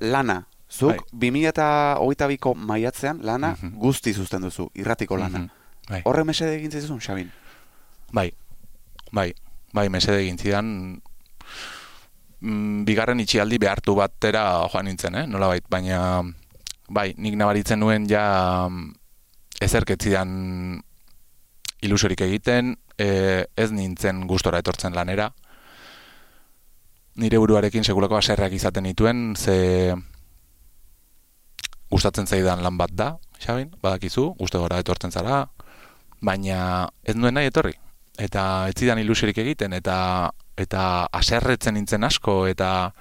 lana, 0.00 0.42
zuk 0.70 1.00
Bai. 1.12 1.30
2008ko 1.56 2.54
maiatzean 2.54 3.20
lana 3.22 3.54
Mhm. 3.56 3.78
guzti 3.80 4.12
zuzten 4.12 4.42
duzu, 4.42 4.68
irratiko 4.74 5.16
lana. 5.16 5.38
Mhm, 5.38 5.50
Bai. 5.88 6.02
Horre 6.04 6.24
mesede 6.24 6.56
egin 6.56 6.70
zizun, 6.70 6.98
Xabin? 7.00 7.30
Bai, 8.12 8.32
bai, 9.12 9.32
bai, 9.72 9.88
mesede 9.88 10.20
egin 10.24 10.36
zidan, 10.38 11.00
mm, 12.40 12.84
bigarren 12.88 13.20
itxialdi 13.22 13.58
behartu 13.62 13.94
batera 13.98 14.44
joan 14.72 14.88
nintzen, 14.90 15.14
eh? 15.22 15.26
nola 15.30 15.50
bait, 15.52 15.64
baina, 15.70 16.00
bai, 16.88 17.12
nik 17.16 17.36
nabaritzen 17.38 17.80
nuen 17.80 18.08
ja 18.10 18.24
mm, 18.68 18.92
ezerketzidan 19.66 20.30
ilusorik 21.86 22.20
egiten, 22.26 22.76
e, 22.98 23.46
ez 23.56 23.70
nintzen 23.72 24.26
gustora 24.28 24.60
etortzen 24.62 24.94
lanera, 24.96 25.30
nire 27.16 27.38
buruarekin 27.40 27.84
segulako 27.84 28.18
aserrak 28.18 28.52
izaten 28.52 28.84
nituen, 28.84 29.34
ze 29.36 29.94
gustatzen 31.90 32.26
zaidan 32.26 32.62
lan 32.64 32.76
bat 32.76 32.92
da, 32.92 33.14
Xabin, 33.40 33.70
badakizu, 33.82 34.30
guste 34.38 34.58
gora 34.58 34.80
etortzen 34.80 35.12
zara, 35.12 35.44
baina 36.24 36.88
ez 37.04 37.14
nuen 37.16 37.36
nahi 37.36 37.50
etorri. 37.50 37.74
Eta 38.18 38.66
ez 38.70 38.74
zidan 38.78 38.98
ilusirik 38.98 39.38
egiten, 39.38 39.74
eta 39.76 39.96
eta 40.56 41.06
aserretzen 41.12 41.76
nintzen 41.76 42.04
asko, 42.04 42.46
eta 42.48 42.92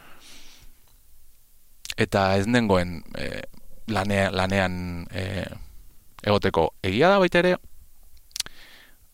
eta 1.98 2.26
ez 2.36 2.48
nengoen 2.48 3.00
e, 3.16 3.30
lane, 3.88 4.30
lanean 4.32 5.08
e, 5.12 5.46
egoteko. 6.26 6.74
Egia 6.84 7.10
da 7.14 7.22
baita 7.22 7.40
ere, 7.40 7.56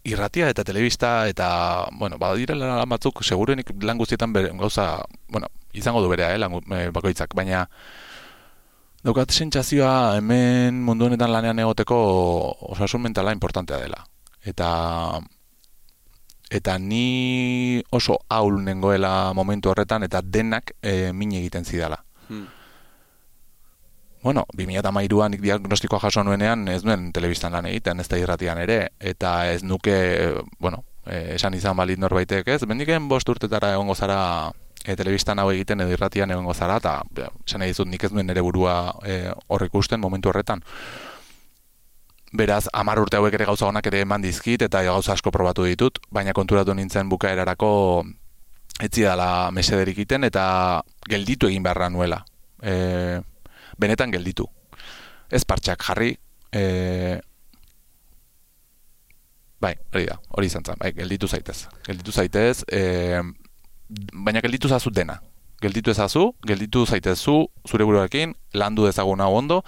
irratia 0.04 0.50
eta 0.50 0.64
telebista 0.66 1.28
eta, 1.30 1.88
bueno, 2.00 2.18
badirela 2.18 2.78
lan 2.80 2.90
batzuk, 2.90 3.22
segurenik 3.24 3.70
lan 3.84 4.00
guztietan 4.02 4.34
gauza, 4.34 5.04
bueno, 5.30 5.48
izango 5.74 6.02
du 6.02 6.10
berea, 6.10 6.34
eh, 6.34 6.40
lan, 6.42 6.58
eh, 6.74 6.90
bakoitzak, 6.94 7.36
baina 7.36 7.68
daukat 9.04 9.32
sentsazioa 9.32 10.18
hemen 10.18 10.82
mundu 10.86 11.06
honetan 11.06 11.32
lanean 11.34 11.60
egoteko 11.60 11.98
osasun 12.74 13.02
mentala 13.02 13.34
importantea 13.34 13.78
dela. 13.82 14.04
Eta 14.46 15.20
eta 16.52 16.78
ni 16.80 17.82
oso 17.90 18.20
ahul 18.30 18.60
nengoela 18.64 19.34
momentu 19.34 19.72
horretan 19.72 20.04
eta 20.04 20.22
denak 20.22 20.76
e, 20.82 21.14
min 21.14 21.32
egiten 21.40 21.66
zidala. 21.66 22.04
Hmm. 22.28 22.48
Bueno, 24.22 24.46
2013an 24.54 25.32
nik 25.34 25.42
diagnostikoa 25.42 26.00
jaso 26.04 26.24
nuenean 26.24 26.68
ez 26.68 26.84
nuen 26.86 27.10
telebistan 27.14 27.56
lan 27.56 27.66
egiten, 27.66 28.00
ez 28.00 28.08
da 28.10 28.20
irratian 28.22 28.60
ere, 28.62 28.92
eta 29.00 29.50
ez 29.50 29.64
nuke, 29.64 29.96
eh, 30.14 30.42
bueno, 30.60 30.84
eh, 31.08 31.34
esan 31.36 31.56
izan 31.58 31.76
balit 31.78 31.98
norbaitek 32.00 32.52
ez, 32.54 32.60
bendiken 32.70 33.08
bost 33.10 33.30
urtetara 33.30 33.72
egongo 33.74 33.96
zara 33.96 34.52
e, 34.86 34.96
telebistan 34.96 35.40
hau 35.40 35.50
egiten 35.50 35.82
edo 35.82 35.96
irratian 35.96 36.30
egongo 36.32 36.54
zara, 36.54 36.78
eta 36.78 37.32
esan 37.48 37.64
nahi 37.64 37.74
dizut 37.74 37.90
nik 37.90 38.04
ez 38.04 38.12
nuen 38.12 38.28
nire 38.30 38.44
burua 38.46 38.94
e, 39.02 39.24
hor 39.48 39.66
ikusten 39.66 40.00
momentu 40.00 40.30
horretan. 40.30 40.62
Beraz, 42.32 42.70
amar 42.72 43.00
urte 43.02 43.20
hauek 43.20 43.36
ere 43.36 43.46
gauza 43.50 43.68
honak 43.68 43.88
ere 43.90 44.06
eman 44.06 44.24
dizkit, 44.24 44.62
eta 44.64 44.82
gauza 44.88 45.12
asko 45.14 45.34
probatu 45.36 45.66
ditut, 45.68 46.00
baina 46.16 46.32
konturatu 46.32 46.74
nintzen 46.74 47.10
bukaerarako 47.12 47.72
etzi 48.80 49.04
dala 49.04 49.52
mesederik 49.52 50.00
iten, 50.00 50.24
eta 50.24 50.46
gelditu 51.12 51.50
egin 51.52 51.64
beharra 51.66 51.90
nuela. 51.92 52.22
E, 52.64 53.20
benetan 53.78 54.16
gelditu. 54.16 54.48
Ez 55.28 55.44
partxak 55.44 55.84
jarri, 55.84 56.14
e, 56.56 56.64
bai, 59.60 59.76
hori 59.92 60.08
da, 60.08 60.16
hori 60.32 60.48
izan 60.48 60.64
zen, 60.64 60.80
bai, 60.80 60.94
gelditu 60.96 61.28
zaitez. 61.28 61.66
Gelditu 61.84 62.16
zaitez, 62.16 62.64
e, 62.72 63.20
baina 64.14 64.40
gelditu 64.40 64.72
zazu 64.72 64.90
dena. 64.96 65.20
Gelditu 65.62 65.92
ezazu, 65.94 66.32
gelditu 66.48 66.86
zaitezu 66.86 67.36
zure 67.70 67.86
buruarekin, 67.86 68.34
landu 68.54 68.88
dezagun 68.88 69.22
hau 69.22 69.36
ondo, 69.38 69.62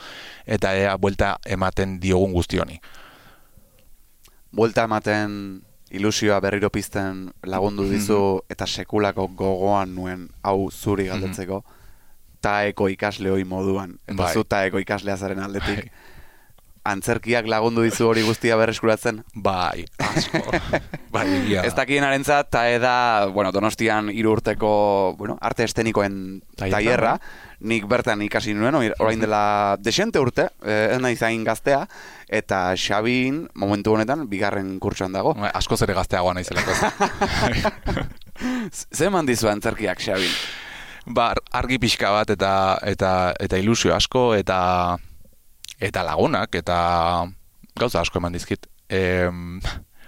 eta 0.45 0.73
ea 0.75 0.95
buelta 0.97 1.37
ematen 1.45 1.99
diogun 2.01 2.33
guzti 2.33 2.59
honi. 2.59 2.79
Buelta 4.53 4.87
ematen 4.89 5.61
ilusioa 5.93 6.39
berriro 6.41 6.71
pizten 6.73 7.27
lagundu 7.45 7.85
dizu 7.89 8.41
eta 8.49 8.65
sekulako 8.65 9.27
gogoan 9.37 9.93
nuen 9.95 10.27
hau 10.41 10.71
zuri 10.71 11.05
galdetzeko. 11.11 11.61
Taeko 12.41 12.89
ikasle 12.91 13.29
hoi 13.29 13.43
moduan. 13.47 13.99
Eta 14.07 14.17
Bai. 14.23 14.33
zu 14.33 14.43
taeko 14.43 14.81
ikaslea 14.81 15.15
zaren 15.17 15.39
aldetik 15.39 15.91
antzerkiak 16.83 17.45
lagundu 17.47 17.81
dizu 17.85 18.09
hori 18.09 18.21
guztia 18.27 18.57
berreskuratzen 18.59 19.21
Bai, 19.35 19.85
asko. 20.03 20.41
bai, 21.15 21.23
da. 21.47 21.61
Ez 21.63 21.73
dakienarentzat 21.77 22.49
tae 22.51 22.79
da, 22.83 23.27
bueno, 23.31 23.51
Donostian 23.55 24.09
hiru 24.11 24.33
urteko, 24.35 25.15
bueno, 25.17 25.37
arte 25.41 25.63
estenikoen 25.63 26.41
Tailerra, 26.57 26.75
tailerra, 26.75 27.13
nik 27.63 27.85
bertan 27.87 28.21
ikasi 28.25 28.53
nuen, 28.53 28.75
or- 28.75 28.95
orain 28.99 29.21
dela 29.23 29.77
desente 29.79 30.19
urte, 30.19 30.49
eh, 30.65 30.89
ez 30.95 30.99
nahi 30.99 31.15
zain 31.15 31.45
gaztea, 31.47 31.85
eta 32.27 32.73
Xabin 32.75 33.45
momentu 33.55 33.93
honetan 33.95 34.27
bigarren 34.27 34.75
kurtsoan 34.83 35.13
dago. 35.15 35.33
Bai, 35.39 35.51
Askoz 35.55 35.79
ere 35.87 35.93
gazteagoa 35.95 36.33
naizelako. 36.35 36.75
Z- 38.71 38.87
Ze 38.97 39.05
eman 39.07 39.25
dizu 39.29 39.47
antzerkiak, 39.49 39.99
Xabin? 40.03 40.31
ba, 41.05 41.33
argi 41.51 41.75
pixka 41.83 42.11
bat 42.15 42.29
eta 42.31 42.77
eta 42.87 43.09
eta 43.43 43.57
ilusio 43.59 43.91
asko 43.95 44.21
eta 44.39 44.95
eta 45.83 46.03
lagunak 46.07 46.55
eta 46.55 46.77
gauza 47.75 48.01
asko 48.01 48.21
eman 48.21 48.33
dizkit. 48.35 48.67
Em, 48.89 49.59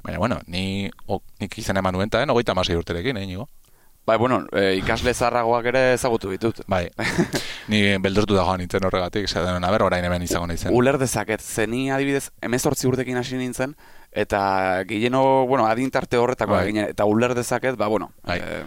baina 0.06 0.20
bueno, 0.22 0.40
ni 0.48 0.90
o, 1.08 1.22
nik 1.42 1.58
izen 1.60 1.78
eman 1.82 1.96
nuen 1.98 2.12
taen, 2.14 2.30
hogeita 2.30 2.54
amasei 2.56 2.78
urterekin, 2.78 3.18
eh, 3.18 3.26
nigo? 3.28 3.50
Bai, 4.06 4.20
bueno, 4.22 4.44
e, 4.54 4.76
ikasle 4.78 5.16
zarragoak 5.18 5.66
ere 5.72 5.80
ezagutu 5.96 6.30
ditut. 6.30 6.60
Bai, 6.70 6.84
ni 7.74 7.80
beldurtu 7.98 8.36
da 8.38 8.44
joan 8.46 8.62
nintzen 8.62 8.86
horregatik, 8.86 9.26
zaten, 9.26 9.66
aber 9.66 9.82
orain 9.88 10.06
hemen 10.06 10.22
izango 10.22 10.46
nintzen. 10.52 10.70
Uler 10.78 11.00
dezaket, 11.02 11.42
zeni 11.42 11.88
adibidez, 11.90 12.28
emezortzi 12.46 12.86
urtekin 12.86 13.18
hasi 13.18 13.40
nintzen, 13.40 13.74
eta 14.14 14.84
gehieno, 14.86 15.24
bueno, 15.50 15.66
adintarte 15.66 16.22
horretako 16.22 16.54
Bai. 16.54 16.68
ginen, 16.70 16.92
eta 16.94 17.10
uler 17.10 17.34
dezaket, 17.34 17.80
ba, 17.82 17.90
bueno, 17.90 18.12
Bai. 18.22 18.38
eh, 18.46 18.62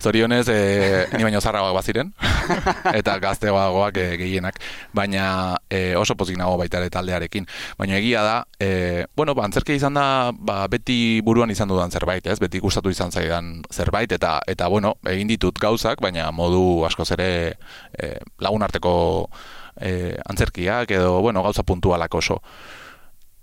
Zorionez, 0.00 0.48
e, 0.48 1.06
ni 1.16 1.22
baino 1.22 1.40
zarragoak 1.40 1.74
baziren, 1.76 2.12
eta 3.00 3.18
gazteagoak 3.20 3.98
e, 4.00 4.06
gehienak, 4.16 4.56
baina 4.96 5.56
e, 5.68 5.94
oso 5.96 6.16
pozik 6.16 6.38
nago 6.40 6.56
baita 6.60 6.80
ere 6.80 6.90
taldearekin. 6.90 7.46
Baina 7.78 7.98
egia 7.98 8.22
da, 8.24 8.36
e, 8.58 9.04
bueno, 9.16 9.34
ba, 9.36 9.44
antzerkia 9.44 9.76
izan 9.76 9.98
da, 9.98 10.32
ba, 10.32 10.64
beti 10.72 11.20
buruan 11.24 11.52
izan 11.52 11.68
dudan 11.68 11.92
zerbait, 11.92 12.26
ez? 12.26 12.38
Beti 12.40 12.62
gustatu 12.64 12.90
izan 12.90 13.12
zaidan 13.12 13.60
zerbait, 13.70 14.12
eta, 14.16 14.38
eta 14.48 14.68
bueno, 14.72 14.94
egin 15.10 15.28
ditut 15.28 15.60
gauzak, 15.60 16.00
baina 16.00 16.30
modu 16.32 16.86
askoz 16.88 17.10
ere 17.18 17.30
e, 17.92 18.14
lagun 18.40 18.64
arteko 18.64 18.94
e, 19.76 20.16
antzerkiak, 20.24 20.96
edo, 20.96 21.18
bueno, 21.20 21.42
gauza 21.44 21.62
puntualak 21.62 22.14
oso. 22.14 22.40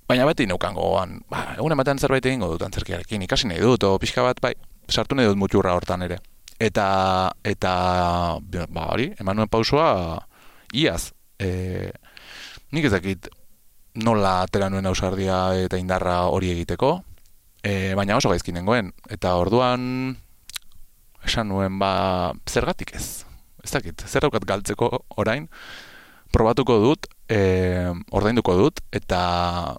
Baina 0.07 0.25
beti 0.25 0.47
neukan 0.47 0.73
gogoan, 0.73 1.19
ba, 1.29 1.51
egun 1.57 1.75
ematen 1.75 1.99
zerbait 1.99 2.25
egingo 2.25 2.49
dut 2.49 2.65
antzerkiarekin, 2.65 3.27
ikasi 3.27 3.51
nahi 3.51 3.61
dut, 3.61 3.83
o 3.83 3.99
pixka 4.01 4.25
bat, 4.25 4.41
bai, 4.41 4.55
sartu 4.89 5.19
nahi 5.19 5.29
dut 5.29 5.37
mutxurra 5.37 5.75
hortan 5.77 6.07
ere. 6.07 6.17
Eta, 6.57 6.87
eta, 7.45 7.71
ba, 8.41 8.85
hori, 8.89 9.11
eman 9.21 9.37
nuen 9.37 9.49
pausua, 9.49 10.17
iaz. 10.73 11.11
E, 11.37 11.91
nik 12.73 12.87
ez 12.87 12.93
dakit 12.95 13.27
nola 14.01 14.41
atera 14.45 14.69
nuen 14.73 14.89
ausardia 14.89 15.51
eta 15.61 15.77
indarra 15.77 16.23
hori 16.33 16.49
egiteko, 16.55 16.95
e, 17.61 17.93
baina 17.97 18.17
oso 18.17 18.31
gaizki 18.33 18.55
nengoen. 18.55 18.89
Eta 19.13 19.35
orduan, 19.37 20.17
esan 21.25 21.51
nuen, 21.51 21.77
ba, 21.81 22.33
zergatik 22.49 22.95
ez? 22.97 23.07
Ez 23.63 23.73
dakit, 23.73 24.01
zer 24.07 24.25
daukat 24.25 24.45
galtzeko 24.47 24.89
orain, 25.21 25.45
probatuko 26.33 26.79
dut, 26.81 27.07
e, 27.29 27.39
ordainduko 28.17 28.57
dut, 28.57 28.81
eta 28.95 29.77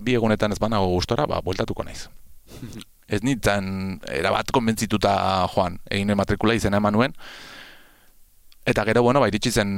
bi 0.00 0.14
egunetan 0.14 0.54
ez 0.54 0.62
banago 0.62 0.92
gustora, 0.94 1.26
ba, 1.26 1.42
bueltatuko 1.44 1.86
naiz. 1.86 2.06
ez 3.10 3.22
nintzen 3.26 3.98
erabat 4.08 4.52
konbentzituta 4.54 5.14
joan, 5.54 5.80
egin 5.90 6.14
matrikula 6.16 6.54
izena 6.54 6.78
eman 6.82 6.96
nuen, 6.96 7.16
Eta 8.70 8.84
gero, 8.84 9.02
bueno, 9.02 9.22
bai, 9.22 9.30
iritsi 9.32 9.50
zen 9.56 9.70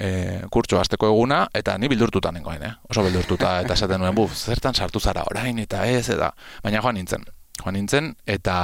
e, 0.00 0.40
kurtso 0.50 0.78
hasteko 0.80 1.10
eguna, 1.10 1.42
eta 1.54 1.74
ni 1.78 1.90
bildurtuta 1.92 2.32
nengoen, 2.32 2.62
eh? 2.64 2.70
oso 2.88 3.04
bildurtuta, 3.04 3.52
eta 3.62 3.76
esaten 3.76 4.00
nuen, 4.00 4.14
buf, 4.16 4.32
zertan 4.34 4.74
sartu 4.74 5.00
zara 5.00 5.26
orain, 5.28 5.58
eta 5.60 5.84
ez, 5.86 6.08
eta, 6.16 6.32
baina 6.64 6.80
joan 6.80 6.96
nintzen. 6.96 7.26
Joan 7.60 7.76
nintzen, 7.76 8.14
eta, 8.24 8.56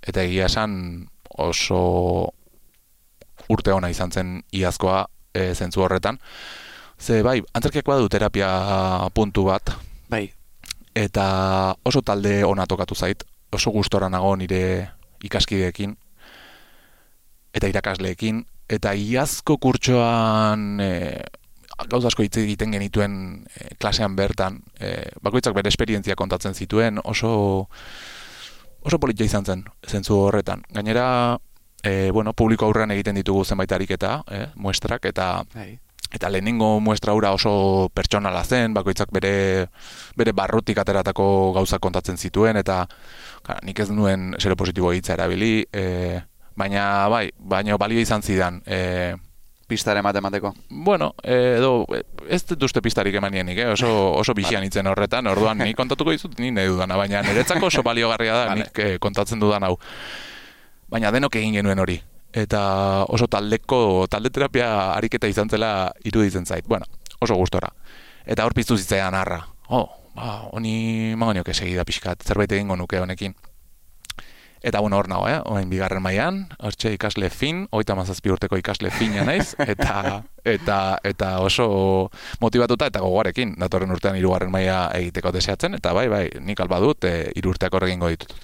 eta 0.00 0.24
egia 0.24 0.48
esan 0.48 0.72
oso 1.36 1.82
urte 3.52 3.76
ona 3.76 3.90
izan 3.92 4.10
zen 4.10 4.38
iazkoa 4.56 5.04
e, 5.34 5.52
zentzu 5.54 5.84
horretan. 5.84 6.18
Ze, 6.98 7.20
bai, 7.22 7.38
antzerkiak 7.54 7.86
badu 7.86 8.08
terapia 8.08 8.50
puntu 9.14 9.44
bat, 9.52 9.76
Bai, 10.10 10.24
eta 10.96 11.24
oso 11.86 12.02
talde 12.02 12.40
ona 12.44 12.66
tokatu 12.66 12.96
zait, 12.98 13.22
oso 13.52 13.70
gustora 13.70 14.08
nago 14.08 14.34
nire 14.36 14.90
ikaskideekin 15.24 15.96
eta 17.54 17.68
irakasleekin 17.68 18.44
eta 18.70 18.94
iazko 18.94 19.58
kurtsoan 19.58 20.80
e, 20.80 20.90
gauza 21.90 22.10
asko 22.12 22.22
hitz 22.22 22.36
egiten 22.42 22.72
genituen 22.76 23.44
e, 23.50 23.74
klasean 23.80 24.16
bertan 24.16 24.60
e, 24.78 25.10
bakoitzak 25.22 25.54
bere 25.56 25.68
esperientzia 25.68 26.16
kontatzen 26.16 26.54
zituen 26.54 27.00
oso 27.04 27.32
oso 28.80 28.98
politia 28.98 29.26
izan 29.26 29.44
zen 29.44 29.64
zentzu 29.88 30.16
horretan 30.28 30.62
gainera 30.72 31.38
e, 31.82 32.10
bueno, 32.12 32.32
publiko 32.32 32.66
aurrean 32.66 32.90
egiten 32.94 33.16
ditugu 33.16 33.44
zenbait 33.44 33.72
ariketa, 33.72 34.20
e, 34.30 34.46
muestrak 34.56 35.06
eta 35.10 35.30
bai. 35.54 35.78
Eta 36.10 36.30
lehenengo 36.30 36.80
muestra 36.80 37.14
hura 37.14 37.32
oso 37.32 37.88
pertsonala 37.94 38.42
zen, 38.44 38.74
bakoitzak 38.74 39.12
bere 39.14 39.68
bere 40.18 40.32
barrutik 40.32 40.78
ateratako 40.82 41.52
gauza 41.54 41.78
kontatzen 41.78 42.18
zituen 42.18 42.58
eta 42.60 42.84
kara, 43.46 43.60
nik 43.62 43.78
ez 43.78 43.90
nuen 43.90 44.34
zero 44.40 44.56
positibo 44.56 44.92
hitza 44.92 45.14
erabili, 45.14 45.64
e, 45.72 46.20
baina 46.56 47.08
bai, 47.08 47.30
baina 47.38 47.78
balio 47.78 48.00
izan 48.00 48.22
zidan. 48.22 48.62
E, 48.66 49.16
Pistaren 49.70 50.02
matemateko. 50.02 50.52
bueno, 50.68 51.14
e, 51.22 51.56
edo 51.58 51.86
ez 52.28 52.42
dut 52.44 52.64
uste 52.66 52.82
pistarik 52.82 53.14
emanienik, 53.14 53.58
eh? 53.58 53.68
oso, 53.70 53.90
oso 54.18 54.34
bixian 54.34 54.64
itzen 54.66 54.90
horretan, 54.90 55.30
orduan 55.30 55.58
ni 55.64 55.74
kontatuko 55.78 56.10
dizut 56.10 56.38
ni 56.42 56.50
nahi 56.50 56.66
dudana, 56.66 56.98
baina 56.98 57.22
niretzako 57.22 57.70
oso 57.70 57.84
baliogarria 57.86 58.34
da 58.34 58.54
nik 58.58 58.82
eh, 58.82 58.96
kontatzen 58.98 59.38
dudan 59.38 59.62
hau. 59.68 59.76
Baina 60.90 61.12
denok 61.14 61.38
egin 61.38 61.54
genuen 61.60 61.78
hori. 61.78 62.00
Eta 62.32 63.04
oso 63.10 63.26
taldeko, 63.26 64.06
talde 64.10 64.30
terapia 64.30 64.92
ariketa 64.94 65.26
izan 65.30 65.50
zela 65.50 65.90
iruditzen 66.04 66.46
zait. 66.46 66.66
Bueno, 66.68 66.86
oso 67.20 67.34
gustora. 67.34 67.72
Eta 68.26 68.46
hor 68.46 68.54
piztu 68.54 68.76
zitzaidan 68.78 69.14
harra. 69.18 69.42
Oh, 69.68 69.88
ba, 70.14 70.46
honi 70.52 71.14
magonioke 71.18 71.54
segida 71.54 71.84
pixkat, 71.84 72.22
zerbait 72.26 72.52
egingo 72.52 72.76
nuke 72.76 73.00
honekin. 73.00 73.34
Eta 74.62 74.80
bueno, 74.80 74.98
hor 74.98 75.08
nago, 75.08 75.24
eh? 75.28 75.38
Oain 75.48 75.70
bigarren 75.70 76.02
mailan, 76.04 76.42
hortxe 76.60 76.92
ikasle 76.92 77.30
fin, 77.32 77.62
oita 77.72 77.94
mazazpi 77.96 78.28
urteko 78.30 78.58
ikasle 78.60 78.90
fina 78.92 79.24
naiz, 79.24 79.54
eta, 79.72 80.20
eta, 80.44 80.76
eta 81.02 81.30
oso 81.40 82.10
motivatuta 82.44 82.90
eta 82.92 83.00
gogoarekin, 83.00 83.54
datorren 83.62 83.96
urtean 83.96 84.20
hirugarren 84.20 84.52
maila 84.52 84.82
egiteko 85.00 85.32
deseatzen, 85.32 85.80
eta 85.80 85.96
bai, 85.96 86.06
bai, 86.12 86.26
nik 86.44 86.60
alba 86.60 86.80
dut, 86.84 87.08
e, 87.08 87.30
hiru 87.40 87.54
urteak 87.54 87.72
hor 87.72 87.88
egingo 87.88 88.12
ditut. 88.12 88.36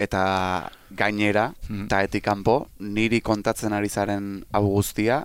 Eta 0.00 0.70
gainera, 0.96 1.50
eta 1.84 1.98
etik 2.06 2.24
kanpo, 2.24 2.54
niri 2.80 3.20
kontatzen 3.20 3.74
ari 3.76 3.90
zaren 3.92 4.30
hau 4.56 4.62
guztia, 4.70 5.18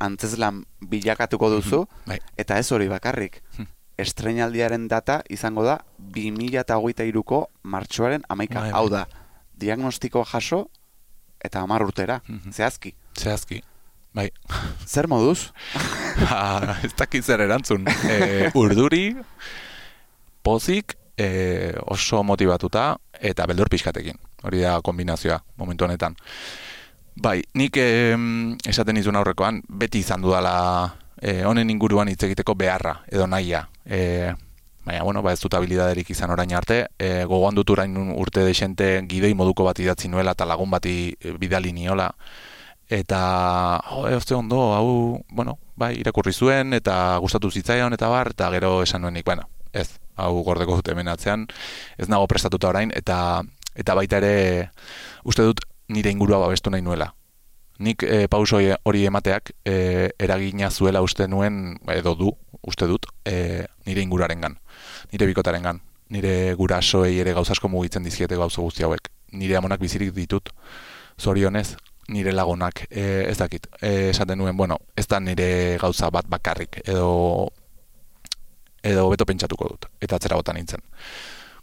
antzeslan 0.00 0.62
bilakatuko 0.80 1.48
duzu, 1.50 1.80
Bai. 2.06 2.20
eta 2.38 2.58
ez 2.62 2.70
hori 2.72 2.86
bakarrik. 2.88 3.40
Mhm. 3.58 3.66
Estreinaldiaren 4.00 4.86
data 4.88 5.18
izango 5.28 5.64
da 5.66 5.80
2008ko 5.98 7.40
martxoaren 7.64 8.22
amaika. 8.32 8.60
Bai, 8.62 8.70
bai. 8.70 8.78
Hau 8.78 8.88
da, 8.88 9.02
diagnostiko 9.60 10.22
jaso 10.24 10.68
eta 11.44 11.60
hamar 11.60 11.82
urtera, 11.82 12.20
Mhm. 12.28 12.52
zehazki. 12.52 12.94
Zehazki. 13.18 13.62
Bai. 14.14 14.30
Zer 14.86 15.06
moduz? 15.08 15.50
Ba, 16.22 16.76
ez 16.86 16.94
dakit 16.96 17.22
zer 17.24 17.40
erantzun. 17.40 17.84
E, 18.08 18.50
urduri, 18.54 19.16
pozik, 20.42 20.96
e, 21.16 21.74
oso 21.86 22.22
motivatuta, 22.24 22.96
eta 23.20 23.46
beldur 23.46 23.68
pixkatekin. 23.70 24.18
Hori 24.42 24.64
da 24.64 24.80
kombinazioa, 24.82 25.40
momentu 25.56 25.84
honetan. 25.84 26.16
Bai, 27.20 27.40
nik 27.54 27.76
em, 27.76 28.56
esaten 28.66 28.96
izun 28.96 29.18
aurrekoan, 29.20 29.60
beti 29.68 30.00
izan 30.00 30.22
dudala 30.24 30.54
e, 31.20 31.42
honen 31.44 31.70
inguruan 31.70 32.08
hitz 32.08 32.22
egiteko 32.24 32.54
beharra, 32.56 33.00
edo 33.12 33.26
nahia. 33.26 33.66
E, 33.84 34.32
baina, 34.86 35.02
bueno, 35.04 35.22
ba 35.22 35.34
ez 35.34 35.40
dut 35.42 35.54
habilidaderik 35.54 36.10
izan 36.14 36.32
orain 36.32 36.54
arte, 36.56 36.86
e, 36.98 37.24
gogoan 37.28 37.58
dut 37.58 37.74
orain 37.76 37.96
urte 38.16 38.44
desente 38.46 38.92
gidoi 39.10 39.34
moduko 39.36 39.66
bat 39.68 39.78
idatzi 39.78 40.08
nuela 40.08 40.32
eta 40.36 40.48
lagun 40.48 40.70
bati 40.70 40.94
e, 41.20 41.34
bidali 41.38 41.74
niola, 41.76 42.08
eta 42.88 43.20
jo, 43.90 44.06
e, 44.08 44.14
oste 44.16 44.34
ondo, 44.34 44.62
hau, 44.74 45.20
bueno, 45.30 45.58
bai, 45.76 45.94
irakurri 46.00 46.32
zuen, 46.32 46.72
eta 46.74 47.16
gustatu 47.20 47.50
zitzaion, 47.50 47.94
eta 47.94 48.08
bar, 48.08 48.32
eta 48.34 48.50
gero 48.56 48.80
esan 48.82 49.04
nuenik, 49.04 49.26
bueno, 49.26 49.48
ez, 49.72 49.90
hau 50.24 50.42
gordeko 50.44 50.78
dut 50.78 50.92
hemen 50.92 51.08
atzean, 51.08 51.46
ez 51.98 52.08
nago 52.08 52.28
prestatuta 52.30 52.70
orain, 52.70 52.92
eta 52.96 53.42
eta 53.74 53.94
baita 53.94 54.18
ere 54.18 54.70
uste 55.24 55.46
dut 55.46 55.62
nire 55.90 56.10
ingurua 56.10 56.38
babestu 56.42 56.70
nahi 56.70 56.82
nuela. 56.82 57.14
Nik 57.80 58.04
e, 58.04 58.26
pauso 58.28 58.58
hori 58.60 59.06
emateak 59.08 59.54
e, 59.64 60.10
eragina 60.20 60.70
zuela 60.70 61.00
uste 61.02 61.26
nuen, 61.28 61.78
edo 61.88 62.14
du, 62.14 62.32
uste 62.60 62.86
dut, 62.86 63.06
e, 63.24 63.64
nire 63.86 64.02
ingurarengan, 64.04 64.58
nire 65.12 65.28
bikotarengan, 65.30 65.80
nire 66.12 66.54
gurasoei 66.58 67.16
ere 67.22 67.32
gauzasko 67.32 67.70
mugitzen 67.72 68.04
dizkiete 68.04 68.36
gauza 68.36 68.60
guzti 68.60 68.84
hauek. 68.84 69.08
Nire 69.32 69.56
amonak 69.56 69.80
bizirik 69.80 70.12
ditut, 70.12 70.50
zorionez, 71.18 71.76
nire 72.10 72.34
lagunak, 72.34 72.84
e, 72.90 73.24
ez 73.30 73.38
dakit, 73.38 73.70
e, 73.80 74.10
esaten 74.10 74.38
nuen, 74.38 74.56
bueno, 74.58 74.76
ez 74.96 75.06
da 75.08 75.20
nire 75.20 75.78
gauza 75.80 76.10
bat 76.10 76.28
bakarrik, 76.28 76.82
edo 76.84 77.48
edo 78.82 79.08
beto 79.10 79.26
pentsatuko 79.28 79.68
dut, 79.74 79.90
eta 80.00 80.16
atzera 80.16 80.38
botan 80.38 80.56
nintzen. 80.56 80.82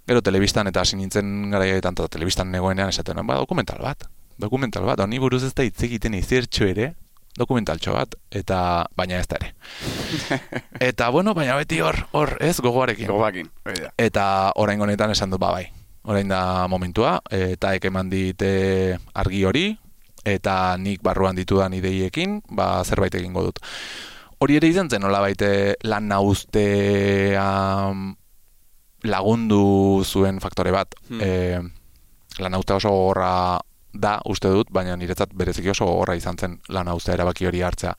Gero 0.08 0.22
telebistan 0.24 0.70
eta 0.70 0.82
hasi 0.82 0.96
nintzen 0.96 1.50
garaietan 1.52 1.98
eta 1.98 2.08
telebistan 2.08 2.52
negoenean 2.52 2.90
esaten 2.90 3.20
ba, 3.28 3.36
dokumental 3.42 3.82
bat, 3.84 4.08
dokumental 4.40 4.86
bat, 4.88 5.02
honi 5.04 5.20
buruz 5.20 5.44
ez 5.44 5.54
da 5.54 5.66
hitz 5.68 5.82
egiten 5.84 6.16
izertxo 6.16 6.68
ere, 6.70 6.94
dokumentaltxo 7.38 7.94
bat, 7.94 8.16
eta 8.32 8.60
baina 8.98 9.20
ez 9.22 9.28
da 9.30 9.40
ere. 9.42 9.52
eta 10.90 11.10
bueno, 11.14 11.34
baina 11.38 11.58
beti 11.60 11.82
hor, 11.82 12.00
hor, 12.12 12.38
ez, 12.42 12.56
gogoarekin. 12.62 13.10
Da. 13.66 13.92
Eta 13.98 14.28
orain 14.56 14.82
honetan 14.82 15.14
esan 15.14 15.34
dut, 15.34 15.42
ba, 15.42 15.52
bai, 15.58 15.68
orain 16.08 16.30
da 16.32 16.68
momentua, 16.72 17.18
eta 17.34 17.76
ek 17.78 17.90
eman 17.92 18.10
dite 18.10 18.98
argi 19.14 19.44
hori, 19.46 19.68
eta 20.28 20.76
nik 20.82 21.04
barruan 21.06 21.38
ditudan 21.38 21.76
ideiekin, 21.78 22.42
ba, 22.50 22.84
zerbait 22.86 23.16
egingo 23.16 23.46
dut. 23.48 23.62
Hori 24.38 24.58
ere 24.60 24.70
izan 24.70 24.90
zen, 24.90 25.02
nola 25.02 25.20
baite 25.24 25.50
lan 25.90 26.08
nauztea 26.12 27.48
lagundu 29.08 30.04
zuen 30.06 30.42
faktore 30.44 30.74
bat. 30.76 30.94
Hmm. 31.10 31.22
E, 31.22 31.32
lan 32.44 32.54
nauztea 32.54 32.78
oso 32.78 32.92
gogorra 32.94 33.32
da, 33.98 34.18
uste 34.30 34.52
dut, 34.54 34.70
baina 34.74 34.98
niretzat 35.00 35.34
bereziki 35.34 35.72
oso 35.74 35.88
gogorra 35.90 36.18
izan 36.20 36.38
zen 36.38 36.60
lan 36.70 36.86
nauztea 36.90 37.16
erabaki 37.18 37.50
hori 37.50 37.64
hartzea. 37.66 37.96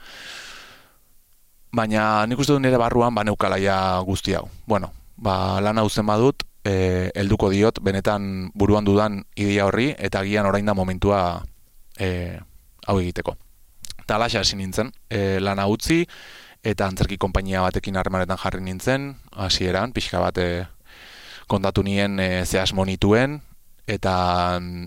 Baina 1.74 2.26
nik 2.30 2.38
uste 2.38 2.54
dut 2.54 2.62
nire 2.62 2.78
barruan 2.78 3.16
ba 3.18 3.26
neukalaia 3.26 3.98
guzti 4.06 4.36
hau. 4.38 4.46
Bueno, 4.66 4.92
ba 5.16 5.58
lan 5.64 5.82
hau 5.82 5.88
zen 5.90 6.06
badut, 6.06 6.46
e, 6.62 7.10
helduko 7.18 7.50
diot, 7.50 7.82
benetan 7.82 8.52
buruan 8.54 8.86
dudan 8.86 9.24
ideia 9.34 9.66
horri, 9.66 9.90
eta 9.98 10.22
agian 10.22 10.46
orain 10.46 10.66
da 10.70 10.78
momentua 10.78 11.42
e, 11.98 12.38
hau 12.86 12.98
egiteko. 13.00 13.34
Eta 14.08 14.16
alaxa 14.16 14.40
hasi 14.40 14.56
nintzen, 14.56 14.88
e, 15.12 15.36
lana 15.36 15.66
utzi, 15.68 16.06
eta 16.64 16.86
antzerki 16.88 17.18
konpainia 17.20 17.60
batekin 17.60 17.98
harremanetan 18.00 18.38
jarri 18.40 18.62
nintzen, 18.64 19.10
hasieran 19.36 19.92
pixka 19.92 20.22
bat 20.22 20.40
e, 20.40 20.46
kontatu 21.44 21.84
nien 21.84 22.16
e, 22.16 22.46
ze 22.46 22.56
asmo 22.56 22.86
nituen, 22.88 23.42
eta, 23.84 24.14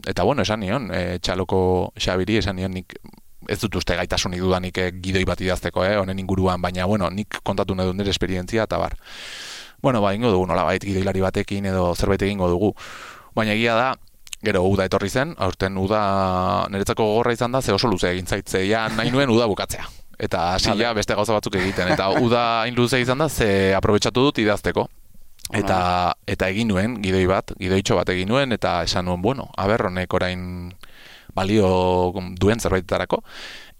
eta 0.09 0.25
bueno, 0.25 0.41
esan 0.41 0.65
nion, 0.65 0.89
e, 0.89 1.19
txaloko 1.21 1.61
xabiri, 2.01 2.39
esan 2.41 2.57
nion 2.57 2.73
nik 2.73 2.97
ez 3.45 3.59
dut 3.61 3.77
uste 3.77 3.93
gaitasunik 4.01 4.41
dudanik 4.41 4.81
e, 4.81 4.89
gidoi 5.05 5.21
bat 5.29 5.45
idazteko, 5.45 5.85
eh, 5.85 5.99
honen 6.01 6.17
inguruan, 6.25 6.57
baina, 6.65 6.89
bueno, 6.89 7.13
nik 7.13 7.43
kontatu 7.45 7.77
nahi 7.77 7.93
dut 7.93 8.01
nire 8.01 8.09
esperientzia, 8.09 8.65
eta 8.65 8.81
bar. 8.81 8.97
Bueno, 9.85 10.01
ba, 10.01 10.15
ingo 10.17 10.33
dugu, 10.33 10.49
nola 10.49 10.65
bait, 10.65 10.81
gidoilari 10.81 11.21
batekin 11.21 11.69
edo 11.69 11.91
zerbait 11.93 12.25
egingo 12.25 12.49
dugu. 12.49 12.73
Baina 13.37 13.53
egia 13.53 13.77
da, 13.77 13.91
gero 14.43 14.63
uda 14.65 14.85
etorri 14.89 15.09
zen, 15.09 15.35
aurten 15.37 15.77
uda 15.77 16.01
niretzako 16.73 17.05
gogorra 17.05 17.33
izan 17.33 17.51
da, 17.51 17.61
ze 17.61 17.73
oso 17.73 17.87
luze 17.87 18.09
egin 18.09 18.25
zaitze, 18.25 18.63
nahi 18.95 19.11
nuen 19.11 19.29
uda 19.29 19.47
bukatzea. 19.47 19.85
Eta 20.21 20.53
hasi 20.53 20.73
ja 20.77 20.93
beste 20.93 21.15
gauza 21.17 21.33
batzuk 21.33 21.55
egiten, 21.57 21.93
eta 21.93 22.09
uda 22.21 22.61
hain 22.61 22.75
luze 22.77 22.99
izan 23.01 23.17
da, 23.17 23.29
ze 23.29 23.73
aprobetsatu 23.77 24.27
dut 24.29 24.41
idazteko. 24.41 24.87
Eta, 25.51 26.13
eta 26.29 26.47
egin 26.47 26.69
nuen, 26.71 26.99
gidoi 27.03 27.25
bat, 27.27 27.51
gidoitxo 27.59 27.97
bat 27.97 28.09
egin 28.13 28.29
nuen, 28.31 28.53
eta 28.55 28.83
esan 28.87 29.05
nuen, 29.09 29.21
bueno, 29.21 29.49
aber 29.57 29.87
honek 29.89 30.13
orain 30.13 30.43
balio 31.35 32.13
duen 32.39 32.59
zerbaitetarako, 32.59 33.21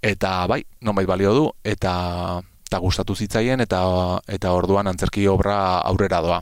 eta 0.02 0.48
bai, 0.52 0.64
nonbait 0.82 1.08
balio 1.08 1.34
du, 1.38 1.46
eta, 1.64 2.42
eta 2.68 2.82
gustatu 2.84 3.16
zitzaien, 3.16 3.62
eta, 3.64 3.82
eta 4.28 4.52
orduan 4.58 4.90
antzerki 4.92 5.28
obra 5.32 5.80
aurrera 5.80 6.22
doa. 6.26 6.42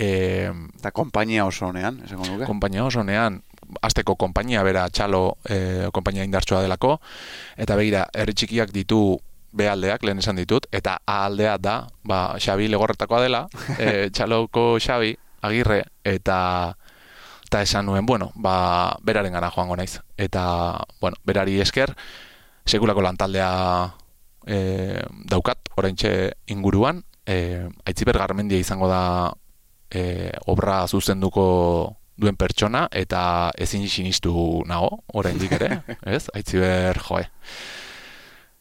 E, 0.00 0.50
Eta 0.80 0.92
konpainia 0.96 1.44
oso 1.44 1.66
honean, 1.68 2.00
esango 2.06 2.24
nuke. 2.24 2.46
konpainia 2.48 2.84
oso 2.86 3.04
nean, 3.04 3.42
azteko 3.84 4.16
konpainia 4.16 4.62
bera 4.64 4.86
txalo 4.88 5.36
e, 5.44 5.88
konpainia 5.92 6.24
indartsua 6.24 6.62
delako, 6.64 6.96
eta 7.60 7.76
begira, 7.76 8.06
herri 8.16 8.34
txikiak 8.34 8.72
ditu 8.72 9.18
B 9.52 9.66
aldeak, 9.66 10.04
lehen 10.06 10.22
esan 10.22 10.38
ditut, 10.38 10.68
eta 10.72 11.00
A 11.06 11.24
aldea 11.26 11.56
da, 11.58 11.82
ba, 12.06 12.36
Xabi 12.38 12.68
legorretakoa 12.70 13.20
dela, 13.24 13.46
e, 13.76 14.08
txaloko 14.14 14.78
Xabi, 14.80 15.16
agirre, 15.42 15.82
eta 16.04 16.38
eta 17.50 17.64
esan 17.66 17.88
nuen, 17.90 18.06
bueno, 18.06 18.30
ba, 18.38 18.96
beraren 19.02 19.34
gana 19.34 19.50
joango 19.50 19.74
naiz. 19.76 19.98
Eta, 20.16 20.86
bueno, 21.00 21.18
berari 21.26 21.58
esker, 21.60 21.96
sekulako 22.64 23.02
lantaldea 23.02 23.50
e, 24.46 25.02
daukat, 25.26 25.72
oraintxe 25.74 26.12
inguruan, 26.54 27.02
e, 27.26 27.66
aitziber 27.84 28.20
garmendia 28.22 28.62
izango 28.62 28.86
da 28.86 29.34
e, 29.90 30.30
obra 30.46 30.86
zuzenduko 30.88 31.96
duen 32.20 32.36
pertsona, 32.36 32.86
eta 32.92 33.50
ezin 33.58 33.88
sinistu 33.88 34.62
nago, 34.68 35.02
oraindik 35.14 35.52
ere, 35.56 35.82
ez? 36.16 36.26
Aitziber, 36.34 37.00
joe 37.00 37.26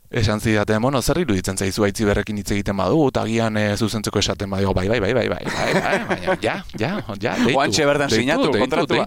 esan 0.09 0.41
zidaten, 0.41 0.82
bueno, 0.82 1.01
zer 1.01 1.19
iruditzen 1.21 1.57
zaizu 1.57 1.86
aitzi 1.86 2.05
berrekin 2.07 2.39
hitz 2.41 2.49
egiten 2.55 2.77
badu, 2.77 3.03
eta 3.11 3.21
agian 3.27 3.57
e, 3.61 3.65
zuzentzeko 3.77 4.19
esaten 4.19 4.49
badu, 4.49 4.73
bai, 4.73 4.88
bai, 4.89 4.99
bai, 4.99 5.13
bai, 5.13 5.27
bai, 5.30 5.43
bai, 5.45 5.73
bai, 5.75 5.99
baina, 6.09 6.38
ja, 6.41 6.55
ja, 6.82 6.91
ja, 7.21 7.36
deitu. 7.38 7.53
Guantxe 7.53 7.86
berdan 7.86 8.09
sinatu, 8.09 8.49
kontratua. 8.57 9.05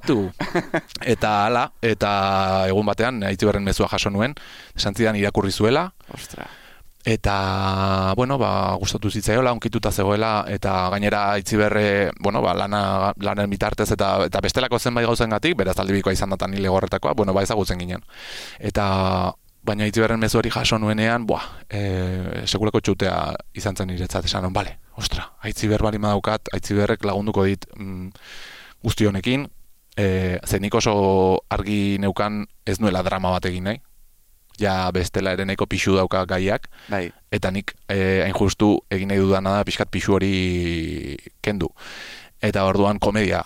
Eta 1.15 1.35
ala, 1.49 1.67
eta 1.83 2.13
egun 2.71 2.87
batean, 2.87 3.23
aitzi 3.27 3.49
berren 3.49 3.67
mezua 3.67 3.91
jaso 3.91 4.15
nuen, 4.15 4.37
esan 4.79 4.95
zidan 4.95 5.19
irakurri 5.19 5.51
zuela. 5.51 5.89
Ostra. 6.15 6.47
Eta, 7.05 8.15
bueno, 8.15 8.39
ba, 8.39 8.75
gustatu 8.79 9.11
zitzaiola, 9.11 9.51
onkituta 9.53 9.91
zegoela, 9.91 10.45
eta 10.47 10.89
gainera 10.93 11.33
aitzi 11.33 11.57
berre, 11.59 12.13
bueno, 12.21 12.43
ba, 12.43 12.55
lana, 12.55 13.13
lanen 13.19 13.51
bitartez, 13.51 13.91
eta, 13.91 14.25
eta 14.29 14.41
bestelako 14.41 14.79
zenbait 14.79 15.07
gauzen 15.07 15.35
gatik, 15.35 15.57
beraz 15.59 15.75
aldibikoa 15.83 16.15
izan 16.15 16.31
datan 16.31 16.55
hile 16.55 16.71
gorretakoa, 16.71 17.15
bueno, 17.19 17.35
ba, 17.35 17.43
ezagutzen 17.43 17.83
ginen. 17.83 18.07
Eta, 18.61 18.87
baina 19.67 19.87
itziberren 19.91 20.23
mezu 20.23 20.39
hori 20.39 20.51
jaso 20.55 20.79
nuenean, 20.79 21.27
buah, 21.27 21.43
e, 21.71 21.83
sekulako 22.47 22.81
txutea 22.81 23.17
izan 23.59 23.77
zen 23.77 23.91
niretzat 23.91 24.31
esan, 24.31 24.47
on, 24.47 24.55
bale, 24.55 24.79
ostra, 24.99 25.27
aitziber 25.43 25.83
bali 25.83 25.99
madaukat, 26.03 26.55
aitziberrek 26.55 27.03
lagunduko 27.07 27.47
dit 27.51 27.67
mm, 27.75 28.11
guzti 28.83 29.11
honekin, 29.11 29.49
e, 29.97 30.39
nik 30.61 30.75
oso 30.75 30.95
argi 31.51 31.99
neukan 31.99 32.45
ez 32.67 32.79
nuela 32.79 33.03
drama 33.03 33.35
bat 33.35 33.51
egin 33.51 33.71
nahi, 33.71 33.83
ja 34.63 34.91
bestela 34.95 35.35
ere 35.37 35.47
nahiko 35.49 35.67
pixu 35.67 35.97
dauka 35.99 36.25
gaiak, 36.31 36.69
bai. 36.89 37.09
eta 37.35 37.51
nik 37.51 37.75
e, 37.89 38.23
hain 38.25 38.37
justu 38.37 38.77
egin 38.91 39.11
nahi 39.13 39.23
dudana 39.23 39.59
da 39.59 39.67
pixkat 39.67 39.91
pixu 39.91 40.17
hori 40.19 41.17
kendu. 41.43 41.73
Eta 42.43 42.65
orduan 42.67 42.99
komedia, 43.03 43.43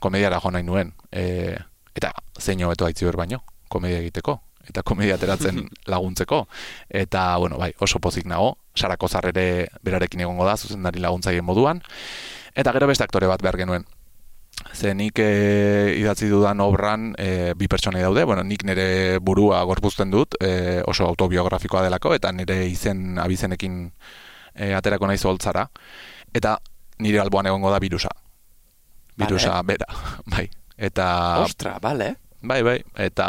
komediara 0.00 0.40
jo 0.44 0.52
nahi 0.52 0.66
nuen, 0.66 0.92
e, 1.12 1.56
eta 1.96 2.12
zein 2.40 2.62
hobeto 2.64 2.86
aitziber 2.86 3.16
baino, 3.16 3.42
komedia 3.68 4.00
egiteko, 4.00 4.38
eta 4.68 4.84
komedia 4.86 5.16
ateratzen 5.18 5.66
laguntzeko. 5.92 6.44
Eta, 6.88 7.36
bueno, 7.38 7.58
bai, 7.60 7.72
oso 7.80 8.00
pozik 8.00 8.28
nago, 8.28 8.56
sarako 8.76 9.08
zarrere 9.08 9.68
berarekin 9.84 10.24
egongo 10.26 10.46
da, 10.48 10.56
zuzendari 10.56 11.00
laguntzaien 11.02 11.44
moduan. 11.44 11.82
Eta 12.58 12.72
gero 12.74 12.88
beste 12.90 13.04
aktore 13.06 13.28
bat 13.30 13.42
behar 13.42 13.58
genuen. 13.60 13.86
Ze 14.74 14.94
nik 14.94 15.18
e, 15.18 15.94
idatzi 15.98 16.28
dudan 16.30 16.60
obran 16.60 17.12
e, 17.18 17.54
bi 17.58 17.68
pertsonei 17.68 18.02
daude, 18.02 18.24
bueno, 18.24 18.44
nik 18.46 18.64
nire 18.66 19.18
burua 19.18 19.62
gorpuzten 19.66 20.10
dut, 20.10 20.36
e, 20.40 20.82
oso 20.86 21.06
autobiografikoa 21.06 21.82
delako, 21.86 22.14
eta 22.14 22.32
nire 22.32 22.60
izen 22.68 23.18
abizenekin 23.18 23.80
e, 24.54 24.72
aterako 24.74 25.08
nahi 25.10 25.18
zoltzara. 25.18 25.66
Eta 26.34 26.58
nire 27.02 27.20
alboan 27.22 27.46
egongo 27.50 27.72
da 27.72 27.80
birusa. 27.82 28.10
Birusa, 29.18 29.62
bera, 29.66 29.88
bai. 30.34 30.48
Eta... 30.78 31.06
Ostra, 31.42 31.78
bale. 31.82 32.14
Bai, 32.38 32.62
bai, 32.62 32.78
eta 33.02 33.26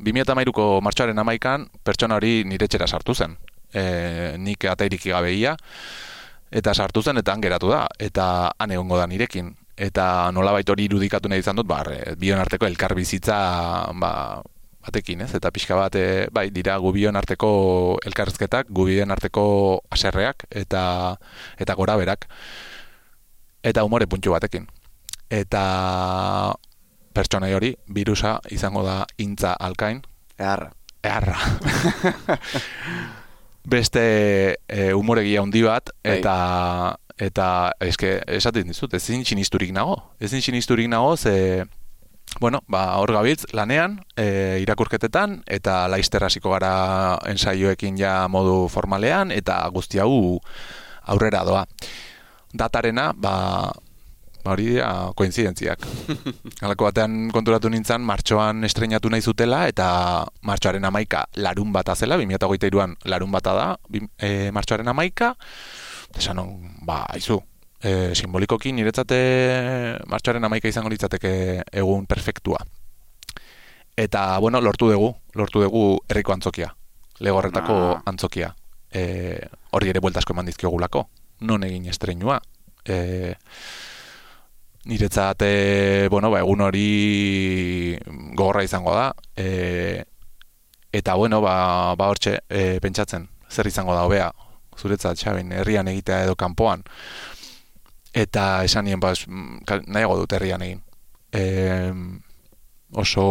2008ko 0.00 0.66
martxoaren 0.86 1.18
amaikan, 1.18 1.66
pertsona 1.82 2.14
hori 2.20 2.44
nire 2.46 2.68
txera 2.70 2.86
sartu 2.86 3.14
zen. 3.14 3.34
E, 3.74 4.36
nik 4.38 4.64
atairik 4.70 5.08
gabeia, 5.10 5.56
eta 6.50 6.74
sartu 6.74 7.02
zen, 7.02 7.18
eta 7.18 7.34
geratu 7.42 7.70
da, 7.72 7.84
eta 7.98 8.52
han 8.58 8.70
egongo 8.76 8.98
da 8.98 9.08
nirekin. 9.10 9.50
Eta 9.80 10.28
nola 10.36 10.52
hori 10.52 10.84
irudikatu 10.84 11.30
nahi 11.32 11.40
izan 11.40 11.56
dut, 11.56 11.66
bar, 11.66 11.88
bion 12.20 12.38
arteko 12.38 12.66
elkar 12.68 12.92
bizitza, 12.94 13.36
ba, 13.96 14.42
batekin, 14.84 15.22
ez? 15.24 15.32
Eta 15.36 15.50
pixka 15.52 15.76
bat, 15.78 15.96
e, 15.96 16.26
bai, 16.32 16.50
dira 16.52 16.76
gubion 16.80 17.16
arteko 17.16 17.96
elkarrezketak, 18.04 18.68
gubion 18.68 19.10
arteko 19.10 19.44
aserreak, 19.88 20.44
eta, 20.50 20.82
eta 21.58 21.76
gora 21.78 21.96
berak. 22.00 22.28
Eta 23.62 23.84
umore 23.84 24.08
puntxu 24.08 24.32
batekin. 24.32 24.66
Eta 25.30 25.64
pertsona 27.16 27.50
hori, 27.56 27.74
virusa 27.88 28.38
izango 28.50 28.84
da 28.84 29.04
intza 29.18 29.52
alkain. 29.52 30.02
Eharra. 30.38 30.72
Eharra. 31.02 31.38
Beste 33.70 34.02
e, 34.68 34.92
umoregia 34.96 35.40
handi 35.44 35.62
bat, 35.64 35.92
bai. 36.02 36.18
eta 36.18 36.36
eta 37.20 37.72
eske 37.84 38.18
esaten 38.26 38.72
dizut, 38.72 38.94
ezin 38.96 39.24
sinisturik 39.24 39.74
nago. 39.76 39.98
Ezin 40.20 40.42
sinisturik 40.42 40.88
nago, 40.88 41.16
ze 41.16 41.66
bueno, 42.38 42.60
ba, 42.68 42.96
hor 43.00 43.10
gabiltz, 43.12 43.48
lanean, 43.52 43.98
e, 44.16 44.60
irakurketetan, 44.62 45.40
eta 45.50 45.88
laizter 45.90 46.22
hasiko 46.24 46.52
gara 46.54 47.18
ensaioekin 47.26 47.98
ja 47.98 48.28
modu 48.30 48.68
formalean, 48.70 49.34
eta 49.34 49.58
guzti 49.74 49.98
hau 49.98 50.38
aurrera 51.10 51.42
doa. 51.44 51.64
Datarena, 52.54 53.10
ba, 53.16 53.72
Ba, 54.40 54.54
hori 54.54 54.70
dira 54.72 55.12
koinzidentziak. 55.16 55.82
Halako 56.64 56.86
batean 56.86 57.28
konturatu 57.34 57.68
nintzen, 57.68 58.00
martxoan 58.08 58.64
estrenatu 58.64 59.10
nahi 59.12 59.20
zutela, 59.20 59.66
eta 59.68 59.88
martxoaren 60.48 60.86
amaika 60.88 61.26
larun 61.36 61.74
bat 61.74 61.92
azela, 61.92 62.16
2008an 62.16 62.96
larun 63.12 63.34
bata 63.34 63.52
da, 63.58 63.66
e, 64.16 64.48
martxoaren 64.56 64.88
amaika, 64.88 65.34
esan 66.18 66.40
ba, 66.86 67.04
haizu, 67.12 67.40
e, 67.82 68.14
simbolikoki 68.14 68.72
niretzate 68.72 69.18
martxoaren 70.10 70.44
amaika 70.44 70.68
izango 70.68 70.90
litzateke 70.92 71.32
egun 71.72 72.06
perfektua. 72.06 72.60
Eta, 73.96 74.38
bueno, 74.38 74.60
lortu 74.60 74.90
dugu, 74.90 75.14
lortu 75.34 75.62
dugu 75.62 75.84
herriko 76.08 76.32
antzokia, 76.32 76.70
legorretako 77.20 77.76
ah. 77.96 78.02
antzokia. 78.06 78.54
E, 78.90 79.38
hori 79.76 79.90
ere 79.92 80.00
bueltasko 80.00 80.34
eman 80.34 80.48
dizkiogulako, 80.48 81.04
non 81.46 81.64
egin 81.64 81.86
estrenua. 81.92 82.40
E, 82.84 83.34
niretzat 84.84 85.42
e, 85.44 86.08
bueno, 86.10 86.30
ba, 86.32 86.40
egun 86.40 86.64
hori 86.64 87.98
gogorra 88.32 88.64
izango 88.64 88.94
da 88.96 89.10
e, 89.36 90.04
eta 90.92 91.14
bueno 91.14 91.40
ba, 91.44 91.94
ba 91.96 92.08
hortxe 92.08 92.38
e, 92.48 92.78
pentsatzen 92.80 93.28
zer 93.50 93.68
izango 93.68 93.94
da 93.94 94.06
hobea 94.08 94.30
zuretzat 94.80 95.20
xabin 95.20 95.52
herrian 95.52 95.88
egitea 95.92 96.24
edo 96.26 96.36
kanpoan 96.36 96.84
eta 98.12 98.64
esan 98.66 98.88
nien 98.88 99.00
ba, 99.00 99.12
nahiago 99.86 100.16
dut 100.22 100.32
herrian 100.38 100.64
egin 100.66 100.82
e, 101.32 101.92
oso 102.92 103.24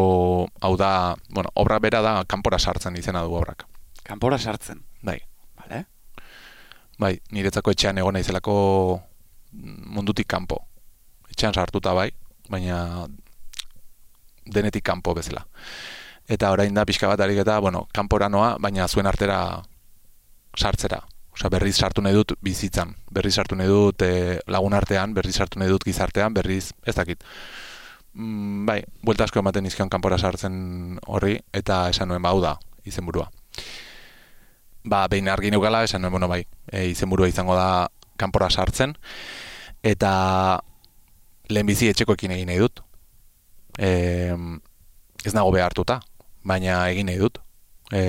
hau 0.61 0.75
da 0.77 1.15
bueno, 1.29 1.51
obra 1.55 1.79
bera 1.79 2.01
da 2.05 2.13
kanpora 2.23 2.59
sartzen 2.59 2.95
izena 2.95 3.23
du 3.23 3.35
obrak 3.35 3.65
kanpora 4.03 4.37
sartzen? 4.37 4.83
bai 5.01 5.19
vale. 5.57 5.85
bai, 6.97 7.13
niretzako 7.31 7.75
etxean 7.75 7.97
egon 7.97 8.15
naizelako 8.15 8.55
mundutik 9.51 10.27
kanpo 10.27 10.63
etxean 11.39 11.55
sartuta 11.55 11.93
bai, 11.95 12.09
baina 12.51 13.07
denetik 14.45 14.83
kanpo 14.83 15.13
bezala. 15.15 15.45
Eta 16.29 16.51
orain 16.51 16.73
da 16.75 16.85
pixka 16.85 17.07
bat 17.07 17.21
eta, 17.21 17.59
bueno, 17.59 17.87
kanpora 17.93 18.29
noa, 18.29 18.57
baina 18.59 18.87
zuen 18.87 19.07
artera 19.07 19.61
sartzera. 20.57 20.99
Osa, 21.33 21.49
berriz 21.49 21.77
sartu 21.77 22.01
nahi 22.01 22.15
dut 22.17 22.33
bizitzan. 22.43 22.95
Berriz 23.11 23.35
sartu 23.35 23.55
nahi 23.55 23.69
dut 23.69 24.01
e, 24.03 24.39
lagun 24.47 24.73
artean, 24.73 25.13
berriz 25.13 25.35
sartu 25.37 25.59
nahi 25.59 25.69
dut 25.71 25.85
gizartean, 25.85 26.33
berriz, 26.33 26.73
ez 26.85 26.95
dakit. 26.95 27.23
Mm, 28.13 28.65
bai, 28.65 28.79
buelta 29.05 29.27
asko 29.27 29.39
ematen 29.39 29.67
izkion 29.69 29.89
kanpora 29.89 30.17
sartzen 30.17 30.97
horri, 31.07 31.37
eta 31.53 31.87
esan 31.93 32.09
nuen 32.09 32.25
bau 32.25 32.41
da, 32.41 32.57
izenburua. 32.89 33.29
Ba, 34.83 35.05
behin 35.11 35.29
argi 35.29 35.51
neukala, 35.53 35.83
esan 35.85 36.01
nuen, 36.01 36.15
bueno, 36.17 36.27
bai, 36.31 36.41
e, 36.71 36.87
izenburua 36.89 37.29
izango 37.29 37.55
da 37.55 37.87
kanpora 38.19 38.49
sartzen, 38.49 38.97
eta 39.83 40.11
lehenbizi 41.49 41.89
etxekoekin 41.93 42.33
egin 42.35 42.49
nahi 42.51 42.59
dut. 42.61 42.81
E, 43.77 44.33
ez 45.23 45.35
nago 45.35 45.53
behartuta, 45.55 45.99
baina 46.43 46.81
egin 46.89 47.07
nahi 47.11 47.21
dut. 47.21 47.39
E, 47.93 48.01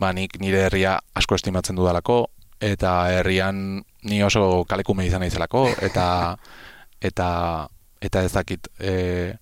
ba, 0.00 0.12
nik 0.12 0.38
nire 0.40 0.66
herria 0.66 0.96
asko 1.14 1.36
estimatzen 1.38 1.76
dudalako, 1.78 2.26
eta 2.60 2.92
herrian 3.12 3.84
ni 4.08 4.22
oso 4.22 4.64
kalekume 4.68 5.06
izan 5.06 5.24
naizelako, 5.24 5.68
eta 5.82 6.36
eta 7.08 7.28
eta 8.00 8.22
ez 8.24 8.32
dakit 8.32 8.68
e, 8.78 9.34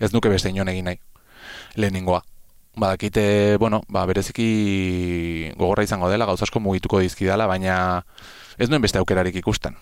ez 0.00 0.12
nuke 0.12 0.30
beste 0.32 0.50
inon 0.50 0.68
egin 0.68 0.90
nahi 0.90 1.00
lehenengoa. 1.76 2.22
Badakite, 2.78 3.56
bueno, 3.58 3.82
ba, 3.90 4.04
bereziki 4.06 5.52
gogorra 5.58 5.82
izango 5.82 6.08
dela, 6.10 6.28
gauzasko 6.30 6.60
mugituko 6.62 7.00
dizkidala, 7.02 7.48
baina 7.50 8.04
ez 8.58 8.68
nuen 8.70 8.82
beste 8.82 9.00
aukerarik 9.00 9.34
ikusten. 9.40 9.74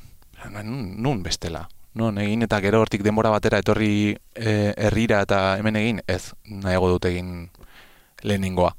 Nun 0.46 1.22
bestela 1.22 1.66
non 1.96 2.18
egin 2.20 2.44
eta 2.44 2.60
gero 2.60 2.82
hortik 2.84 3.02
denbora 3.04 3.32
batera 3.32 3.58
etorri 3.62 4.12
e, 4.12 4.50
herrira 4.76 5.22
eta 5.24 5.56
hemen 5.56 5.78
egin, 5.80 6.02
ez, 6.06 6.34
nahiago 6.44 6.92
dut 6.92 7.08
egin 7.08 7.48
lehenengoa. 8.22 8.74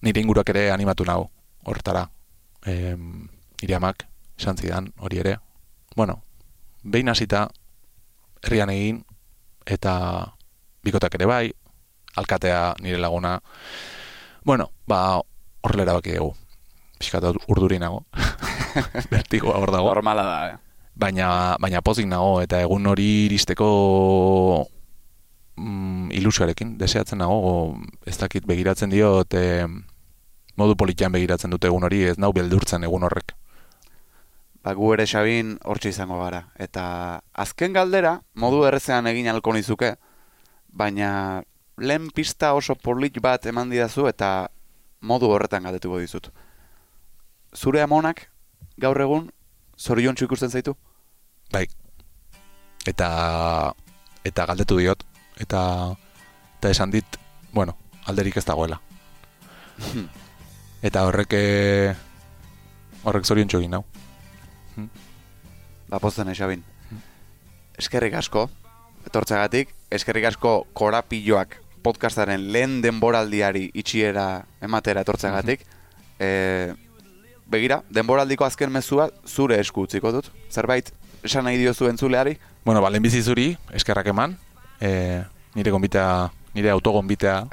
Nire 0.00 0.20
inguruak 0.20 0.48
ere 0.48 0.70
animatu 0.72 1.04
nago, 1.04 1.28
hortara. 1.64 2.06
E, 2.64 2.96
nire 3.60 3.74
amak, 3.76 4.06
esan 4.38 4.56
zidan, 4.56 4.92
hori 4.98 5.20
ere. 5.20 5.36
Bueno, 5.96 6.22
behin 6.82 7.08
hasita 7.12 7.48
herrian 8.42 8.72
egin, 8.72 9.02
eta 9.66 10.34
bikotak 10.84 11.14
ere 11.18 11.28
bai, 11.28 11.44
alkatea 12.16 12.76
nire 12.80 12.98
laguna. 12.98 13.40
Bueno, 14.44 14.70
ba, 14.88 15.20
horrela 15.60 15.92
baki 15.98 16.16
dugu. 16.16 16.34
Piskat 17.00 17.24
urduri 17.48 17.78
nago. 17.80 18.04
Bertigoa 19.12 19.56
hor 19.60 19.72
dago. 19.72 19.92
Normala 19.92 20.24
da, 20.24 20.40
eh? 20.48 20.56
Baina, 21.00 21.56
baina 21.60 21.80
pozik 21.84 22.08
nago, 22.08 22.40
eta 22.44 22.60
egun 22.60 22.88
hori 22.88 23.26
iristeko 23.28 23.68
mm, 25.60 26.10
ilusioarekin, 26.16 26.74
deseatzen 26.80 27.20
nago, 27.20 27.76
ez 28.08 28.16
dakit 28.18 28.46
begiratzen 28.48 28.90
dio, 28.90 29.20
e, 29.30 29.66
modu 30.56 30.76
politian 30.76 31.12
begiratzen 31.12 31.52
dute 31.52 31.68
egun 31.70 31.86
hori, 31.86 32.02
ez 32.08 32.16
nau 32.18 32.32
beldurtzen 32.36 32.84
egun 32.88 33.04
horrek. 33.06 33.34
Ba, 34.64 34.74
gu 34.76 34.92
ere 34.92 35.06
xabin 35.08 35.54
hortxe 35.64 35.92
izango 35.94 36.18
gara. 36.20 36.42
Eta 36.60 36.84
azken 37.44 37.76
galdera, 37.76 38.18
modu 38.34 38.64
errezean 38.68 39.08
egin 39.08 39.30
alko 39.32 39.54
nizuke, 39.56 39.94
baina 40.68 41.42
lehen 41.80 42.10
pista 42.14 42.52
oso 42.54 42.76
polit 42.76 43.16
bat 43.24 43.46
eman 43.48 43.70
didazu 43.72 44.06
eta 44.10 44.50
modu 45.00 45.30
horretan 45.32 45.64
galdetuko 45.64 46.00
dizut. 46.02 46.28
Zure 47.56 47.80
amonak, 47.82 48.26
gaur 48.76 49.00
egun, 49.00 49.30
zorion 49.78 50.16
ikusten 50.20 50.50
zaitu? 50.50 50.76
Bai. 51.52 51.66
Eta 52.86 53.72
eta 54.24 54.44
galdetu 54.44 54.76
diot 54.76 55.09
eta 55.40 55.62
eta 56.58 56.70
esan 56.70 56.92
dit, 56.92 57.16
bueno, 57.52 57.76
alderik 58.04 58.36
ez 58.36 58.44
dagoela. 58.44 58.80
eta 60.88 61.06
horrek 61.08 61.32
eh, 61.36 61.94
horrek 63.04 63.24
zorion 63.24 63.48
txogin 63.48 63.72
nau. 63.72 63.84
Ba, 65.90 65.98
posten 65.98 66.28
esabin. 66.30 66.62
Eskerrik 67.80 68.14
asko, 68.14 68.44
etortzagatik, 69.08 69.72
eskerrik 69.90 70.28
asko 70.28 70.66
korapilloak 70.76 71.56
podcastaren 71.82 72.50
lehen 72.52 72.80
denboraldiari 72.84 73.70
itxiera 73.74 74.44
ematera 74.60 75.02
etortzagatik. 75.02 75.64
e, 76.20 76.74
begira, 77.50 77.80
denboraldiko 77.90 78.44
azken 78.44 78.70
mezua 78.70 79.08
zure 79.26 79.58
esku 79.60 79.86
utziko 79.88 80.12
dut. 80.12 80.28
Zerbait, 80.52 80.92
esan 81.24 81.44
nahi 81.48 81.56
diozu 81.58 81.88
entzuleari? 81.88 82.36
Bueno, 82.64 82.82
balen 82.84 83.02
bizi 83.02 83.22
zuri, 83.22 83.56
eskerrak 83.72 84.12
eman. 84.12 84.36
E, 84.80 84.90
nire 85.54 85.70
gonbitea, 85.70 86.30
nire 86.54 86.70
autogonbitea 86.72 87.44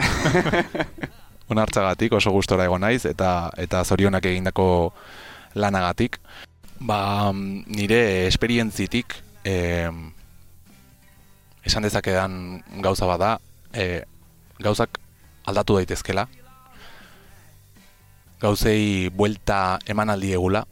onartzagatik, 1.52 2.14
oso 2.14 2.32
gustora 2.32 2.68
egon 2.68 2.84
naiz, 2.84 3.06
eta 3.06 3.50
eta 3.58 3.84
zorionak 3.84 4.26
egindako 4.26 4.94
lanagatik. 5.56 6.20
Ba, 6.80 7.32
nire 7.34 8.28
esperientzitik, 8.28 9.16
e, 9.44 9.88
esan 11.66 11.84
dezakedan 11.84 12.62
gauza 12.84 13.08
bada, 13.10 13.38
e, 13.74 14.04
gauzak 14.60 15.00
aldatu 15.48 15.78
daitezkela, 15.80 16.28
gauzei 18.42 19.10
buelta 19.10 19.80
eman 19.90 20.14
aldi 20.14 20.34
egula, 20.38 20.64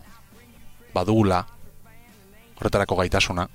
badugula, 0.93 1.41
horretarako 2.59 2.99
gaitasuna, 3.01 3.47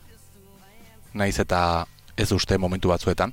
naiz 1.15 1.37
eta 1.41 1.87
ez 2.21 2.33
uste 2.37 2.59
momentu 2.59 2.93
batzuetan, 2.93 3.33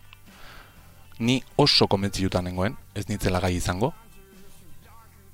ni 1.19 1.41
oso 1.59 1.88
konbentzitutan 1.91 2.45
nengoen, 2.47 2.77
ez 2.95 3.07
nitzela 3.09 3.41
gai 3.43 3.57
izango, 3.57 3.91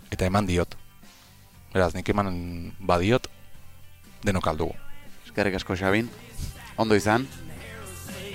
eta 0.09 0.25
eman 0.25 0.49
diot. 0.49 0.73
Beraz, 1.73 1.93
nik 1.93 2.09
eman 2.09 2.33
badiot, 2.79 3.29
denok 4.25 4.49
aldugu. 4.49 4.73
Eskerrik 5.27 5.59
asko 5.61 5.77
Xabin, 5.77 6.09
ondo 6.81 6.97
izan, 6.97 7.27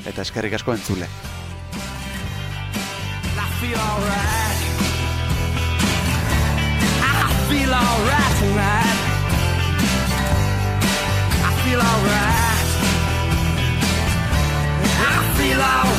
eta 0.07 0.23
eskerrik 0.23 0.55
asko 0.61 0.79
entzule. 0.79 1.11
feel 3.59 3.77
alright. 3.77 4.59
I 7.03 7.47
feel 7.49 7.75
alright 7.75 8.35
tonight. 8.39 8.99
I 11.45 11.51
feel 11.65 11.81
alright. 11.81 12.38
I 15.51 15.98